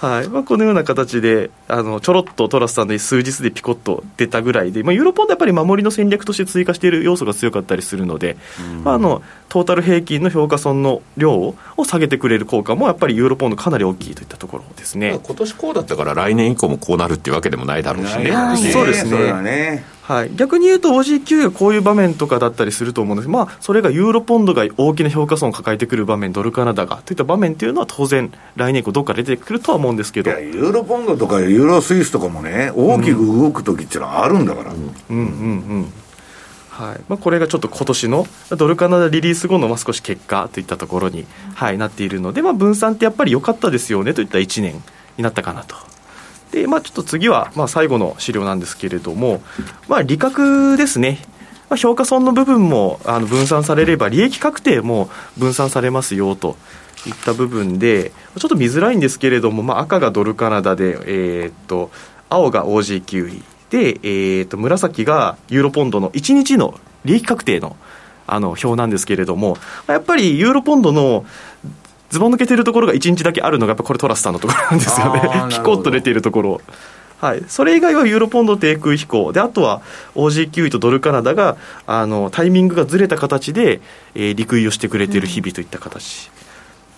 [0.00, 0.28] はい。
[0.28, 8.36] まあ、このような形であのちょろっとトラスさんで数日でピコッと出たぐらいで、まあ、ユーロポンドやっぱり守りの戦略として追加している要素が強かったりするので、
[8.84, 15.18] まあ、あのトータル平均の評価損の量を下げてくれる効果もやっぱりユーロポンドかなり大きいといったところですね。
[15.20, 30.30] 今年こうだったから来年以降もこうなるっていうわけでもないだろうしね、はい、そうですねはい、逆に言うと OG9 がこういう場面とかだったりすると思うんです、まあ、それがユーロポンドが大きな評価損を抱えてくる場面、ドルカナダがといった場面というのは当然、来年以降、どっか出てくるとは思うんですけど。
[30.30, 34.72] ユーロポンドとかユーロスイスとかもね、大きく動く時っていうのはあるんだから。
[34.72, 35.24] うん、うん、うん。
[35.24, 35.24] う
[35.80, 35.92] ん
[36.70, 37.00] はい。
[37.08, 44.80] まあ、これがちょっと今年のドルカナダリリース後のまあ少し結果といったところに、はい、なっているので、まあ、分散ってやっぱり良かったですよねといった1年
[45.16, 45.74] になったかなと
[46.52, 49.42] で、まあ、ちょっと次は、まあ、最後の資料なんですけれども、
[49.88, 51.18] まあ、利確ですね。
[51.68, 56.56] まあ、評価損の部分もあの分散されれば、利益確定も分散されますよと
[57.06, 61.90] いった部分で、ちょっと見づらいんですけれども、まあ、赤がドルカナダで、えー、っと、
[62.30, 67.76] 青が OG9 位で、えー、っと、紫がユーロポンドの1日の利益確定の
[68.30, 69.56] あの表なんですけれども、
[69.86, 71.24] やっぱりユーロポンドの
[72.10, 75.20] ズボン抜けてるところが1日だけあるのがやっぱこれトラスさんのところなんですよね。
[75.50, 76.60] ピコッと出ているところ。
[77.20, 79.82] はい、それ以外はユーロポンド低空飛行であとは
[80.14, 81.56] OG9 位とドルカナダが
[81.86, 83.80] あのタイミングがずれた形で、
[84.14, 86.30] えー、陸位をしてくれている日々といった形、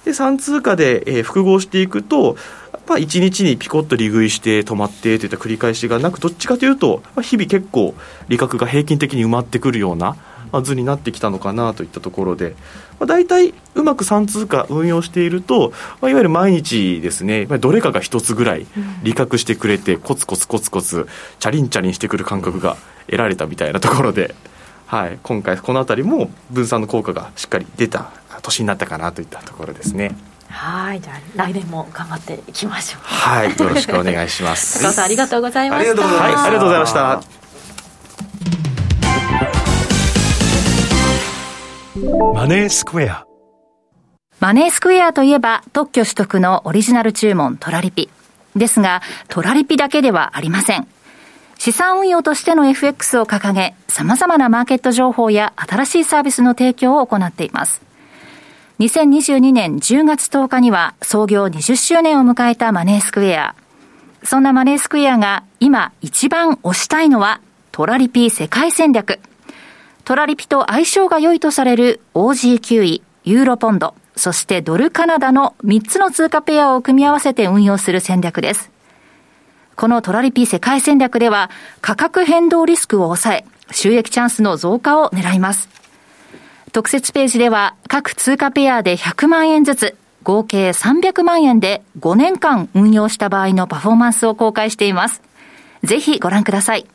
[0.05, 2.37] うん、で3通貨で、えー、複合していくと
[2.74, 7.95] やっぱ1日にピコッと利食いして止まってといった繰り返しがなくどっちかというと、まあ、日々結構
[8.28, 10.16] 利確が平均的に埋まってくるような
[10.62, 12.55] 図になってきたのかなといったところで、
[12.98, 18.66] まあ、大体うまく3通貨運用していると、まあ、いわゆる毎日ですね、どれかが1つぐらい
[19.02, 21.09] 利確してくれて、コツコツコツコツ、
[21.39, 24.35] チャリンチャリンしてくる感覚が得られたみたいなところで、
[24.86, 28.10] はい、今回、この辺りも分散の効果がしっかり出た
[28.43, 30.16] 年になったかなといったところですね。
[30.51, 33.02] はいじゃあ来年も頑張っていきましょう。
[33.05, 34.78] はいよろしくお願いします。
[34.82, 36.02] 高尾さんありがとうございました。
[36.02, 37.22] はい、ありがとうございました
[42.02, 43.27] マネースクエア。
[44.39, 48.09] マネースクエアといえば特許取得のオリジナル注文トラリピ。
[48.56, 50.86] ですが、トラリピだけではありません。
[51.59, 57.82] 資産運用としての FX を掲げ、様々なマーケット情報や新しいサービスの提供を行っています。
[58.78, 63.55] 2022年10月10日には創業20周年を迎えたマネースクエア。
[64.22, 69.20] そんなマネースクエアが今一番推したいのはトラリピ世界戦略。
[70.05, 78.70] トラリピと相性が良いとされる OG9 位、ユーロポンド、そしてドルカナダの3つの通貨ペアを組み合わせて運用する戦略です。
[79.77, 81.51] このトラリピ世界戦略では
[81.81, 85.68] 価格変動リスクを抑え、収益チャンスの増加を狙います。
[86.72, 95.22] 特設ページでは各通貨ペアで100万円ずつ、合計300万円で5年間運用した場合のパフォーマンスを公開しています。
[95.82, 96.86] ぜひご覧ください。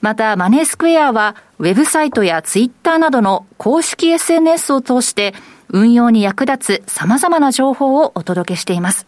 [0.00, 5.34] また、マネースクエアは、ウェブサイトやツイッターなどの公式 SNS を通して、
[5.68, 9.06] 運用に役立つ様々な情報をお届けしています。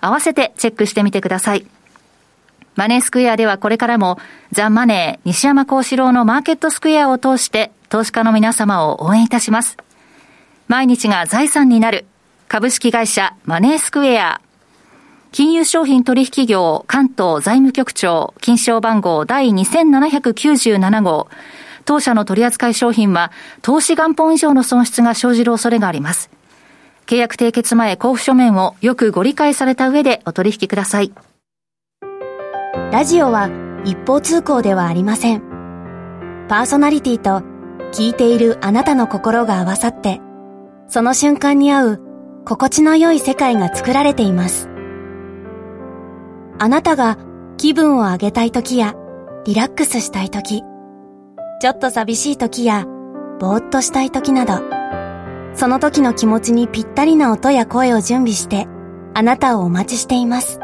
[0.00, 1.66] 合わせてチェックしてみてください。
[2.76, 4.18] マネースクエアではこれからも、
[4.52, 9.76] ザ・マネー、西山幸四郎のマーケットスクエアを通して、投資家の皆様を応援いたします。
[10.68, 12.06] 毎日が財産になる、
[12.48, 14.40] 株式会社マネースクエア。
[15.32, 21.28] 金融商品取引業関東財務局長、金賞番号第2797号。
[21.84, 23.30] 当社の取扱い商品は、
[23.62, 26.30] 投資元本以上の損失が生じる恐れがあります。
[27.06, 31.12] 契約締結前交付書面をよくご理解された上でお取引ください。
[32.90, 33.50] ラジオは
[33.84, 35.42] 一方通行ではありません。
[36.48, 37.42] パーソナリティと
[37.92, 40.20] 聞いているあなたの心が合わさって、
[40.88, 42.00] その瞬間に合う
[42.44, 44.68] 心地の良い世界が作られています。
[46.62, 47.16] あなたが
[47.56, 48.94] 気分を上げたい時や
[49.46, 50.62] リラックスしたい時、
[51.58, 52.84] ちょっと寂しい時や
[53.40, 54.60] ぼーっとしたい時など、
[55.54, 58.68] その時の気持ちにぴったりな音や声を準備して
[59.14, 60.60] あなたをお待ちしています。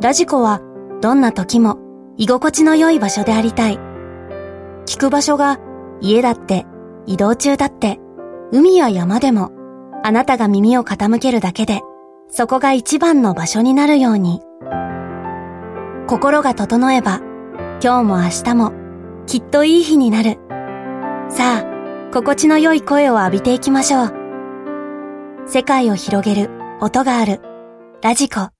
[0.00, 0.60] ラジコは
[1.00, 1.78] どんな時も
[2.16, 3.80] 居心地の良い場所でありたい。
[4.86, 5.58] 聞く場所が
[6.00, 6.64] 家だって
[7.06, 7.98] 移動中だって
[8.52, 9.50] 海や山でも
[10.04, 11.80] あなたが耳を傾けるだけで
[12.30, 14.40] そこが一番の場所になるように。
[16.06, 17.20] 心が整えば
[17.82, 18.72] 今日も明日も
[19.26, 20.38] きっといい日になる。
[21.28, 24.14] さあ、心地の良い声を浴びていきましょう。
[25.46, 27.40] 世界を広げる音がある
[28.02, 28.50] ラジコ。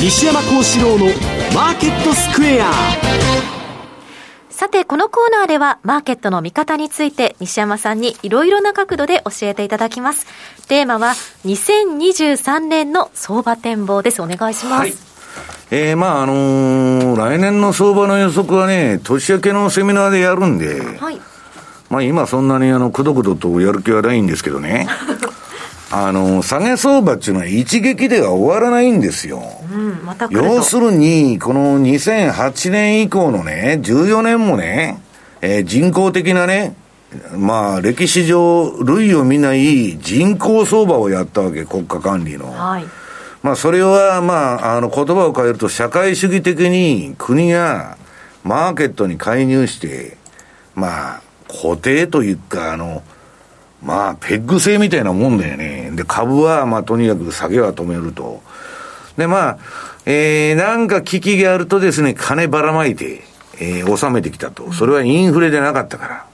[0.00, 1.06] 西山幸四郎の
[1.54, 3.57] マーケットスクエア
[4.58, 10.26] さて、このコーナーでは、マーケットの見方について、西山さんにいろいろな角度で教えていただきます。
[10.66, 11.12] テーマは、
[11.46, 14.20] 2023年の相場展望です。
[14.20, 14.80] お願いします。
[14.80, 14.94] はい
[15.70, 21.20] えー、まああのー、来年の相場の予測はね、年明けのセミナーでやるんで、はい、
[21.88, 24.88] まあ今そんなにあの、くどくどとやる気はないんですけどね。
[25.92, 29.40] あの、下げ相場っていうのは一撃では終わらないんですよ。
[29.67, 29.67] うん、
[30.30, 35.00] 要するに、この2008年以降のね、14年もね、
[35.40, 36.74] えー、人工的なね、
[37.36, 42.52] まあ、歴史上、類を見ない人口相場をやったわけ、国家管理の。
[42.52, 42.84] はい。
[43.42, 47.96] まあ、それは、まあ、あの、言葉を変えると、社会主義的に国が
[48.44, 50.16] マーケットに介入して、
[50.74, 53.02] まあ、固定というか、あの、
[53.82, 55.90] まあ、ペッグ制みたいなもんだよね。
[55.94, 58.42] で、株は、まあ、とにかく下げは止めると。
[59.18, 59.58] で、まあ、
[60.06, 63.24] えー、なんか危機があるとですね、金ばらまいて、
[63.60, 64.72] えー、収めてきたと。
[64.72, 66.24] それはインフレでなかったから。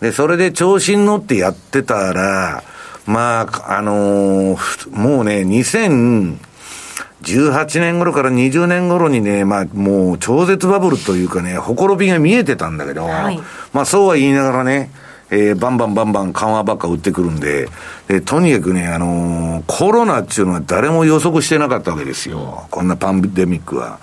[0.00, 2.64] で、それで調子に乗ってやってたら、
[3.06, 13.38] まあ、あのー、もうね、2018年頃から20年頃にね、まあ、もう超絶バブルというかね、ほころびが見えてたんだけど、はい、
[13.72, 14.90] まあ、そうは言いながらね、
[15.30, 17.68] えー、バンバンバンバン緩和ばっか売ってくるんで、
[18.06, 22.66] でとにかくね、あのー、コロナっていうのは誰も予測してなかったわけですよ。
[22.70, 23.98] こんなパンデミックは。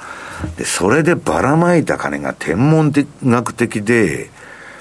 [0.58, 2.92] で、それでばらまいた金が天文
[3.24, 4.30] 学的で、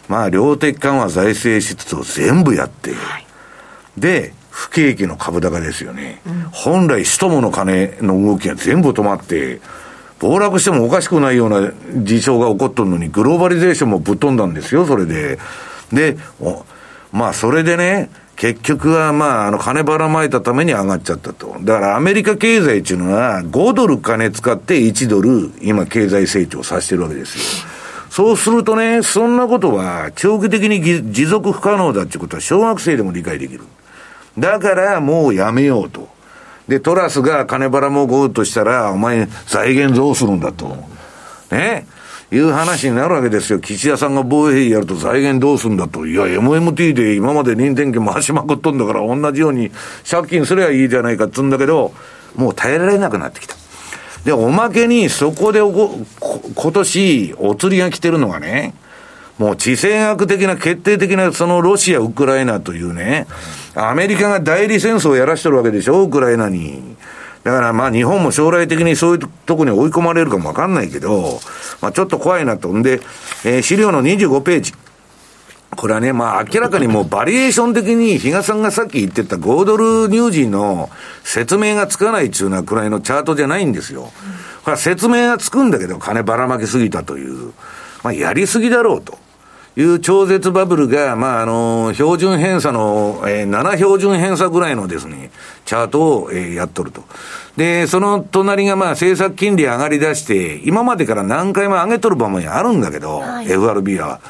[0.09, 3.27] まあ、量的緩和財政支出を全部やって、はい、
[3.97, 6.21] で、不景気の株高ですよね。
[6.27, 9.61] うん、本来、ストモの金の動きが全部止まって、
[10.21, 15.39] 暴落してもおかしくないような事象が起こっとるのに、グローバリゼーションもぶっ飛んだんですよ、それで。
[15.93, 16.17] で、
[17.13, 21.57] まあ、それでね、結局は、まあ、あの、金ばらまいたために上がっちゃったと。
[21.61, 27.71] だからアメリカ経済っていうのは、5ドル金使って1ドル、今経済成長させてるわけですよ。
[28.11, 33.63] そうするとね、そんなことは長期的に持続不可能だっていうことは小学生でも理解できる。
[34.39, 36.09] だからもうやめようと。
[36.69, 40.77] で、トラスが金ばらもごうとしたら、お前財源どうするんだと。
[41.51, 41.87] ね。
[42.33, 43.61] いう話になるわけですよ。
[43.61, 46.07] 岸田さんが防衛費やると財源どうすんだと。
[46.07, 49.71] いや、MMT で今まで任天機回しまくっとんだから、同じように
[50.09, 51.93] 借金すればいいじゃないかっつうんだけど、
[52.37, 53.55] もう耐えられなくなってきた。
[54.25, 55.99] で、おまけにそこでおこ、
[56.55, 58.75] 今年お釣りが来てるのがね、
[59.39, 63.27] もう地政学的な決定的なそのロシア、ウクライナというね、
[63.75, 66.97] アメリカが代理戦争をやらしてるわけでしょ、ウクライナに。
[67.45, 71.41] だからまあ日本も将来的にそういうとこに追い込まれるかもわかんないけど、
[71.83, 72.73] まあちょっと怖いなと。
[72.73, 73.01] んで、
[73.45, 74.73] えー、資料の25ページ。
[75.77, 80.89] これはね、まあ明らかにもうバリエーション的に比嘉さんがさっき言ってた5ドルニュージーの
[81.23, 84.11] 説明がつかないっていうようなくらいのチャートじゃないんですよ。
[84.63, 87.53] これは説明がつくんだけど金ばらまきすぎたという、
[88.03, 89.19] まあやりすぎだろうと。
[89.77, 95.31] いう超絶バブルが、まあ、あの、標準偏差の、えー、7標準偏差ぐらいのですね、
[95.65, 97.03] チャートを、えー、やっとると。
[97.57, 104.21] で、その隣がまあ政策金利上がり出して、今までから何回も上げとる場面あるんだけど、はい、FRB は。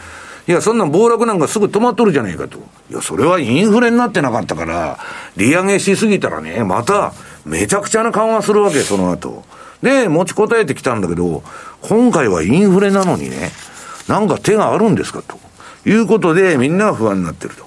[0.46, 2.58] いや、そんなん暴落なんかすぐ止まっとるじゃねえかと。
[2.90, 4.98] いや、それはインフレになってなかったから、
[5.36, 7.12] 利上げしすぎたらね、また、
[7.46, 9.42] めちゃくちゃな緩和するわけ、その後。
[9.82, 11.42] で、持ちこたえてきたんだけど、
[11.82, 13.52] 今回はインフレなのにね、
[14.08, 15.38] なんか手があるんですかと
[15.88, 17.64] いうことで、みんなが不安になってると。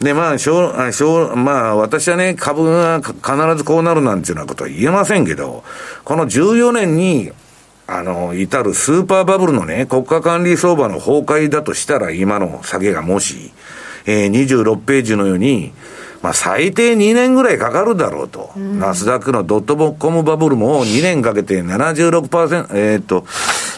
[0.00, 5.62] で、まあ、しょう、しょう、まあ、私はね、株が必ずこうなるなんていうようなことは言えませんけど、
[6.04, 7.32] この14年に、
[7.86, 13.52] あの、至るスーパーバブルのね、国家管理相場の崩壊だとしたら、今の下げがもし、
[14.06, 15.72] えー、26ページのように、
[16.22, 18.50] まあ、最低2年ぐらいかかるだろうと。
[18.56, 23.22] うん、ナスダックのドットコムバブルも2年かけて76%、えー、っと、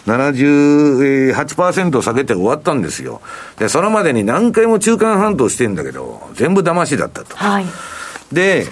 [0.07, 3.21] 78%下げて終わったんですよ。
[3.59, 7.37] で、それまでに何回も中間半島してんだけど、全部騙しだったと。
[7.37, 7.67] はい。
[8.33, 8.67] で、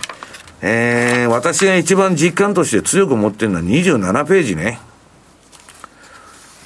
[0.62, 4.80] えー、私が一番実感として強く持ってるのは27ページね。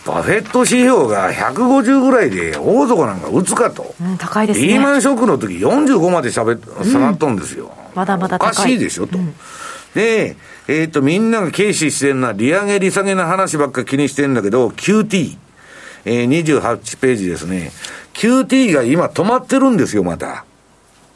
[0.07, 3.95] バフェット指標が150ぐらいで大底なんか打つかと。
[4.01, 4.67] うん、高いですね。
[4.67, 7.67] リーマンショックの時45までしゃべ下がったんですよ。
[7.67, 8.51] うん、まだまだ高い。
[8.51, 9.17] おかしいでしょと。
[9.17, 9.35] うん、
[9.95, 10.37] で、
[10.69, 15.39] えっ、ー、と、みんなが軽視してるのは、利上げ利下げの話ばっか気にしてるんだけど、QT。
[16.07, 17.71] えー、28ページですね。
[18.13, 20.45] QT が今止まってるんですよ、また。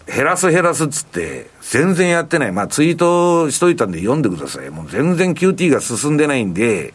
[0.07, 2.53] 減らす減らすっつって、全然やってない。
[2.53, 4.71] まあ、ツイートしといたんで読んでください。
[4.71, 6.95] もう全然 QT が進んでないんで、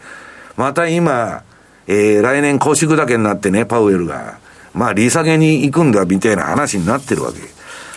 [0.58, 1.44] また今、
[1.88, 4.38] えー、来年腰砕けになってね、パウエルが。
[4.74, 7.40] まあ、利下げに行くんだ、みたいな話になってるわけ。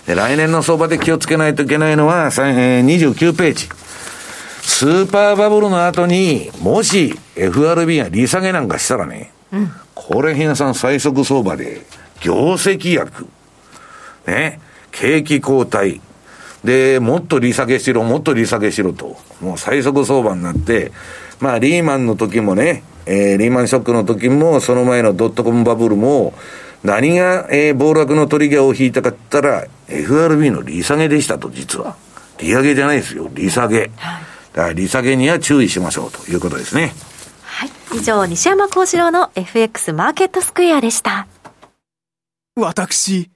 [0.06, 3.68] で、来年の相場で気をつけないといけないのは、えー、29ページ。
[4.62, 11.82] スーパーバブルの後に、もし FRB が利下げなんかしたらね、うん、これ、皆さん最速相場で、
[12.20, 13.26] 業績薬、
[14.26, 14.60] ね、
[14.90, 16.00] 景気後退、
[16.64, 20.90] で、もっと利下げしろ、もっと利下げしろと、もう最速相場になって、
[21.40, 26.34] まあ、リーマンの時もね、えー、リーマンショックの時も、その前のドットコムバブルも、
[26.82, 31.96] 何が、えー、暴落のトリガーを引いたかったら、FRB の利下げでしたと、実は。
[32.38, 33.78] 利上げじゃないですよ、利下げ。
[33.78, 33.90] はい、
[34.52, 36.94] だから利下げには注意しましょうということですね。
[37.42, 37.70] はい。
[37.94, 41.26] 以上、西山幸四郎の FX マーケットスクエアでした。
[42.56, 43.30] 私、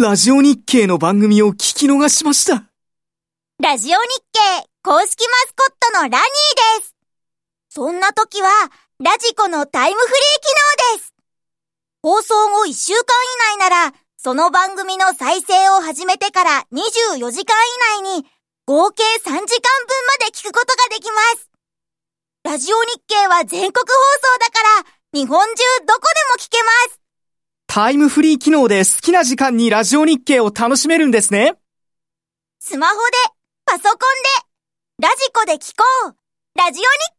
[0.00, 2.64] ラジオ日経の番組を聞き逃しました。
[3.60, 3.96] ラジオ日
[4.32, 6.18] 経公式マスコットのラニー
[6.80, 6.97] です。
[7.68, 8.48] そんな時は、
[8.98, 11.14] ラジコのタイムフリー機能です。
[12.02, 13.00] 放送後1週間
[13.52, 17.56] 以内なら、その番組の再生を始めてから24時間
[18.00, 18.26] 以内に、
[18.66, 21.50] 合計3時間分まで聞くことができます。
[22.44, 25.54] ラジオ日経は全国放送だから、日本中
[25.86, 27.00] どこでも聞けます。
[27.66, 31.54] タイムフリー機能で好きな時間にラジオ日経を楽しめるんですね。
[32.60, 33.00] スマホで、
[33.66, 33.98] パソコン
[35.00, 36.16] で、ラジコで聞こう。
[36.58, 37.17] ラジオ日経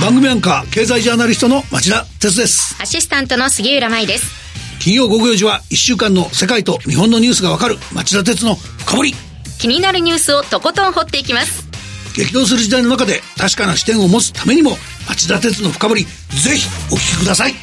[0.00, 2.76] 番組アンカー経済ジャーナリストの町田哲です。
[2.82, 4.44] アシスタントの杉浦舞です。
[4.78, 9.14] 金曜午後4時は1週間の世界と日本のニュースがわかる町田哲の深掘り。
[9.58, 11.66] 気になるニュースをとことん掘っていきます。
[12.14, 14.76] 激動する時代の中で確かな視点を持つためにも
[15.08, 16.10] 町田哲の深掘りぜ
[16.56, 17.54] ひお聞きください。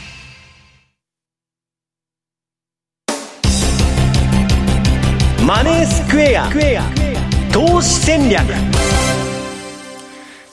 [5.46, 6.50] マネースクエア。
[7.52, 8.46] 投資戦略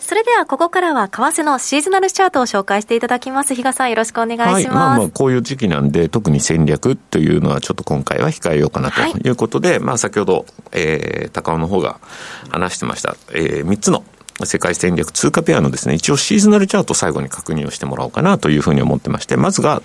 [0.08, 3.54] それではここからは為替のシーズナルチャートを紹介していただきます。
[3.54, 4.52] 比嘉さんよろしくお願いします。
[4.54, 12.00] はい、まあまあこういう時期なんで特に戦略というのはちょっと今回は控えようかなということで、はい、まあ先ほど、えー、高尾の方が
[12.48, 14.02] 話してました、えー、3つの
[14.44, 19.82] 世界戦略通貨ペアのですね、一応シーズナルチャートを最後に確認をしてもらおうかなというふうに思ってまして、まずが、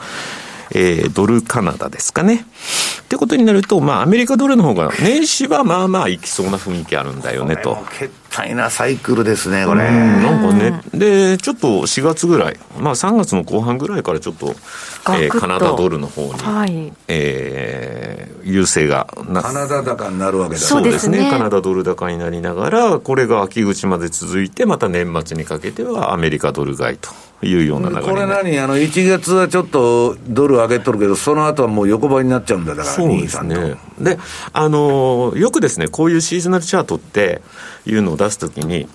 [0.71, 2.45] えー、ドルカナダですかね。
[3.03, 7.77] ってことになると、まあ、アメリカドルの方が、年始はまあまあいきそうな雰囲気あるんだよねと。
[8.31, 9.83] 態なサイクルですね、これ。
[9.91, 20.61] なんかね、で、ちょっと4月ぐらい、まあ3月の後半ぐらいからちょっと、えー、カナダドルの方に、はい、えー、優勢がカナダ高になるわけだ。
[20.61, 27.09] そうですね、カナダドル高になりながら、これが秋口まで続いて、また年末にかけてはアメリカドル買いと。
[27.45, 28.57] いうような流れこれ何？
[28.59, 33.75] あの1月はちょっとドル上げとるけど、その後はもう横ばいになっちゃうんだ、だから、そうですね。
[33.99, 34.19] で、
[34.51, 37.41] あのー、よくですね、こういうシーズナルチャートって
[37.85, 38.87] いうのを出すときに、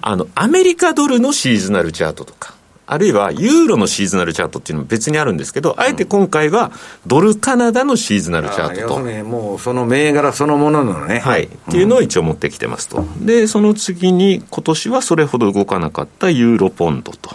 [0.00, 2.54] あの、アメリカドルのシーズナルチャートとか、
[2.88, 6.70] あるいはユーロのシーズナルチャートっていうのも別にあるんですけど、あえて今回は
[7.06, 9.00] ドルカナダのシーズナルチャートと。
[9.02, 11.18] ね、もうその銘柄そのもののね。
[11.18, 11.44] はい。
[11.44, 13.04] っていうのを一応持ってきてますと。
[13.20, 17.34] で、その次に今年はそれほど動かなかったユーロポンドと。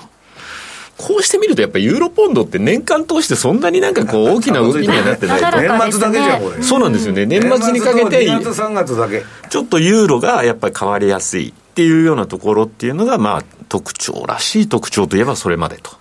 [1.02, 5.58] こうしてみると、やっぱりユーロポンドって年間通してそんなになんかこう大きな動きにはなってない と。
[5.60, 6.64] 年末だけじゃん、これ。
[6.64, 7.26] そうなんですよね。
[7.26, 9.24] 年末にかけて、2月3月だけ。
[9.50, 15.92] ちょっとユーロがやっぱり変わりやすいっていうようなところっていうのが、まあ特徴らしい特徴といえばそれまでと。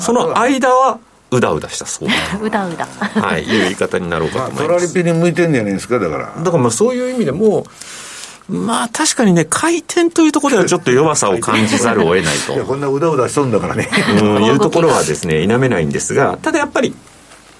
[0.00, 0.98] その間は、
[1.30, 2.86] うだうだしたそうだ うだうだ。
[3.20, 4.66] はい、いう言い方になろうかと思います。
[4.66, 6.32] トラリピに向いてんじゃないですか、だから。
[6.38, 7.66] だからまあそういう意味でも、
[8.48, 12.54] まあ確かにね、回転というところではちょっと弱さを感じざるを得ないと。
[12.54, 13.88] いや、こんなうだうだしとんだからね。
[14.22, 16.94] うん、 いうところはですね、否めないんですが、ただやっぱり、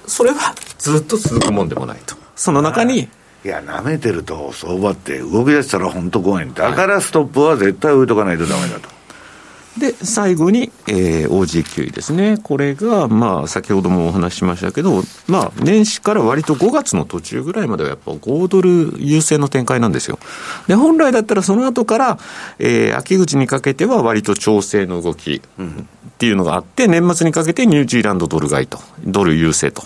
[0.07, 2.17] それはずっと続くもんでもないと。
[2.37, 3.09] その中に、
[3.45, 8.98] いや、舐めてると相場って動き出したら本当怖いんだからストップは絶対置いとかないとダメだと。
[9.79, 12.39] で、最後に、えー、OG9 位ですね。
[12.43, 20.19] これが、まあ、先ほどもお話ししましたけど、まあ、年始から割と5月の途中ぐらいまではやっぱ5ドル優勢の展開なんですよ。
[20.67, 22.19] で、本来だったらその後から、
[22.59, 25.43] えー、秋口にかけては割と調整の動き
[26.19, 29.85] っていうのがあって、年末にかけてニュージーランドドル買いと、ドル優勢と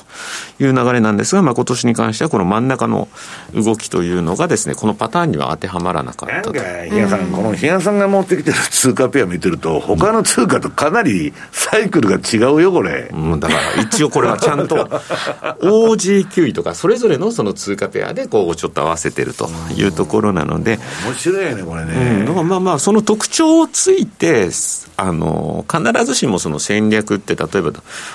[0.59, 3.06] いう流れなんですが、まあ、今年に関してはこの真ん中の
[3.52, 6.52] 動きというのがですね、このパターンには当てはまらなかったと。
[6.54, 13.10] なんか、さん、この比嘉さんが持ってきてる通貨ペア見てると、他の通貨とかなりサイクルが違うよ、これ。
[13.12, 14.76] うん、だから一応これはちゃんと
[15.60, 20.78] OG9 位とか、それぞれのその通貨ペアでこうちょっと合わせてるというところなので。
[21.04, 22.24] 面白いよね、これね。
[22.26, 24.48] うん、まあまあ、その特徴をついて、
[25.03, 27.73] あの、必ずしもその戦略って、例えば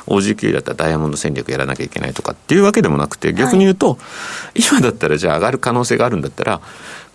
[0.07, 3.97] OG9 位だったらダイヤモンド戦略やらなきゃいけないとかっていうわけでもなくて、逆に言うと、は
[4.55, 6.61] い、今だったらじゃあ上がる可能性があるんだったら、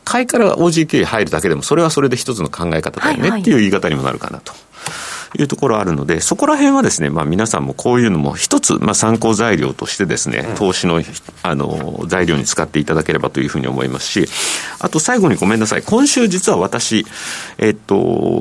[0.04, 4.52] 買いから OG9 位入るだけでも、それはそれで一つの考え方だよねっていう言い方にもなるかなと。
[4.52, 4.56] い
[5.40, 11.02] うところあるので、そこら辺はですね、まあ皆さんもこういうのも一つ、まあ参考材料としてですね、投資の、
[11.42, 14.28] あの、材料に使っていただければというふうに思いますし、
[14.78, 15.82] あと最後にごめんなさい。
[15.82, 17.06] 今週実は私、
[17.58, 17.94] えっと、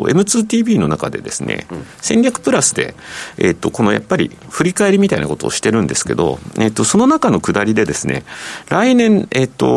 [0.09, 1.67] M2TV の中でですね、
[2.01, 2.95] 戦略プラスで、
[3.37, 8.23] えっと、このやっぱり振り返りみたいなことをしてるんですけど、えっと、その中の下りでですね、
[8.69, 9.67] 来年、えっと、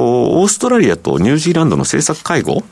[0.40, 2.64] オーストラリアとニュージーランドの政策会合、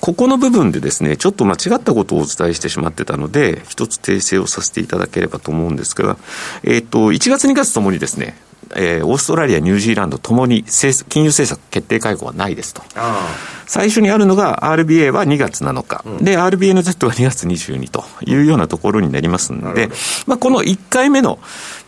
[0.00, 6.16] ここの部分でですね、ちょっと間違ったことをお伝えしてしまってたので、一つ訂正をさせていただければと思うんですが、
[6.62, 8.36] えっ、ー、と、1月2月ともにですね、
[8.74, 12.82] えー、オーストラリア、ニュージーランドともに金融政策決定会合はないですと。
[13.66, 19.88] 最初にあるのが RBA は2月7日、うん、で、RBA の Z は2月22というようなところになりますので、
[20.26, 21.38] まあ、この1回目の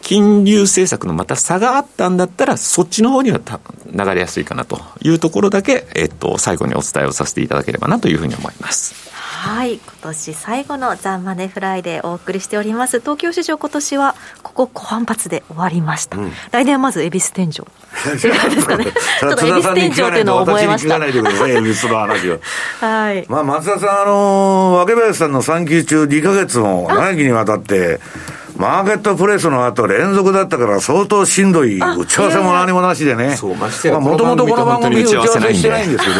[0.02, 9.13] 金融政策のまた差があったんだったら、そっちの方には流れやすいかなというところだけ、えっと、最後にお伝えをさせていただければなというふうに思います。
[9.44, 13.00] はい今年最後のザ・マネフライでお送りしております。
[13.00, 17.60] 東京市場今年はここ小反発で終わりました、うん、来年はまず恵比寿天井。
[18.08, 18.86] ですかね。
[19.20, 20.96] ちょっと恵比寿天井というのを覚えました。
[20.96, 22.40] 恵比寿の話を。
[22.80, 23.26] はい。
[23.28, 28.00] まあ松田さんあの若林さんの産休中2か月も長きにわたって
[28.56, 33.36] マーケットプレスの後連続だったから相当しんどい打ち合わせも何もなしでね。
[33.36, 36.14] そうましてもともとこの番組打ち合わせしてないんですけど、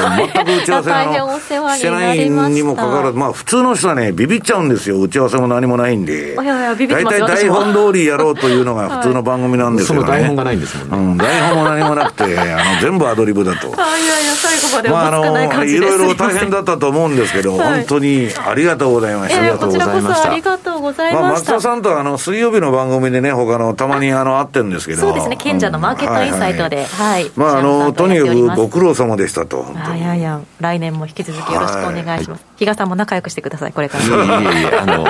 [0.45, 5.01] 全く打ち合わせのしてないにもかかわらず、まあ普通の人はね、ビビっちゃうんですよ。
[5.01, 6.35] 打ち合わせも何もないんで。
[6.35, 10.09] 大体台本通りやろうというのが 普通の番組なんですけどね。
[10.09, 10.97] 台本がないんですもんね。
[10.97, 13.69] うん、台本も何もなくて、あの、全部アドリブだと。
[13.69, 19.41] いやいや、最後までまあ、あの、いろいろ大変だったと思うんですけど、 本当にありがとうございました。
[19.41, 20.31] ありがとうございました。
[20.31, 21.23] ありがとうございました。
[21.23, 25.01] まあ、松田さんとあの、水曜日の番組組でね、他の、たまにあの、会ってるんですけど。
[25.01, 27.31] そうですね、賢者のマーケットインサイトで、はい。
[27.37, 29.67] まあ、あの、とにかくご苦労様でしたと。
[29.97, 32.45] いやいや、来年も引き続きよろしくお願いします。
[32.57, 34.05] 比嘉さんも仲良くしてください、これから。
[34.05, 35.07] いえいえ、あの、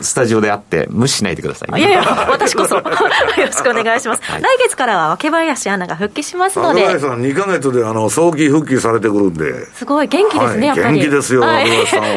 [0.00, 4.22] スタジオで会って無視しないでください、いやいや、私こそ、よろしくお願いします。
[4.22, 6.82] 来月からは若林アナが復帰しますので。
[6.82, 9.66] 若林さん、2か月で、あの、早期復帰されてくるんで。
[9.74, 10.98] すごい、元気ですね、やっぱり。
[10.98, 11.44] 元気ですよ、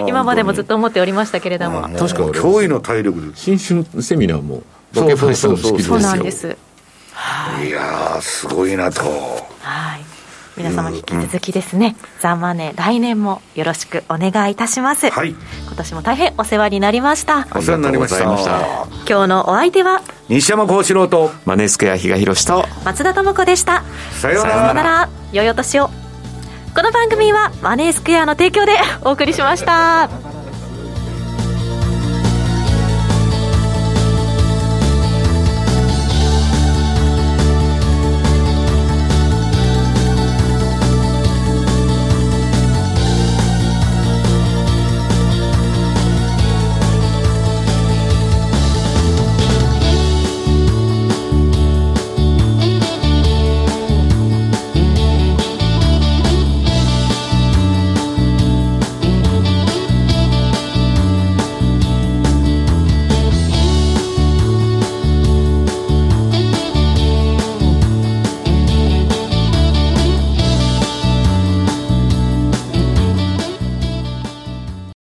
[0.07, 1.81] 今までもずっと思っておりましたけれども。
[1.81, 3.27] 確か、驚異の体力で。
[3.35, 4.63] 新春セミナーも。
[4.93, 6.55] ロケファイさんの式そうなんです。
[7.63, 7.69] い。
[7.69, 9.01] やすごいなと。
[9.61, 10.05] はい。
[10.57, 17.45] 皆様引き続きですね、うん、ザ・マネー来年もよろしくお願いいたします、はい、今年も大変お世話になりました。
[17.53, 18.23] お世話になりました。
[18.23, 20.01] 今日のお相手は？
[20.29, 21.31] 西山幸四郎と。
[21.43, 22.65] マネースクエア比嘉宏と。
[22.85, 23.83] 松田智子でした。
[24.13, 25.09] さようなら。
[25.33, 25.89] 良いお年を。
[26.73, 28.73] この番組はマネースクエアの提供で
[29.03, 30.09] お送りしました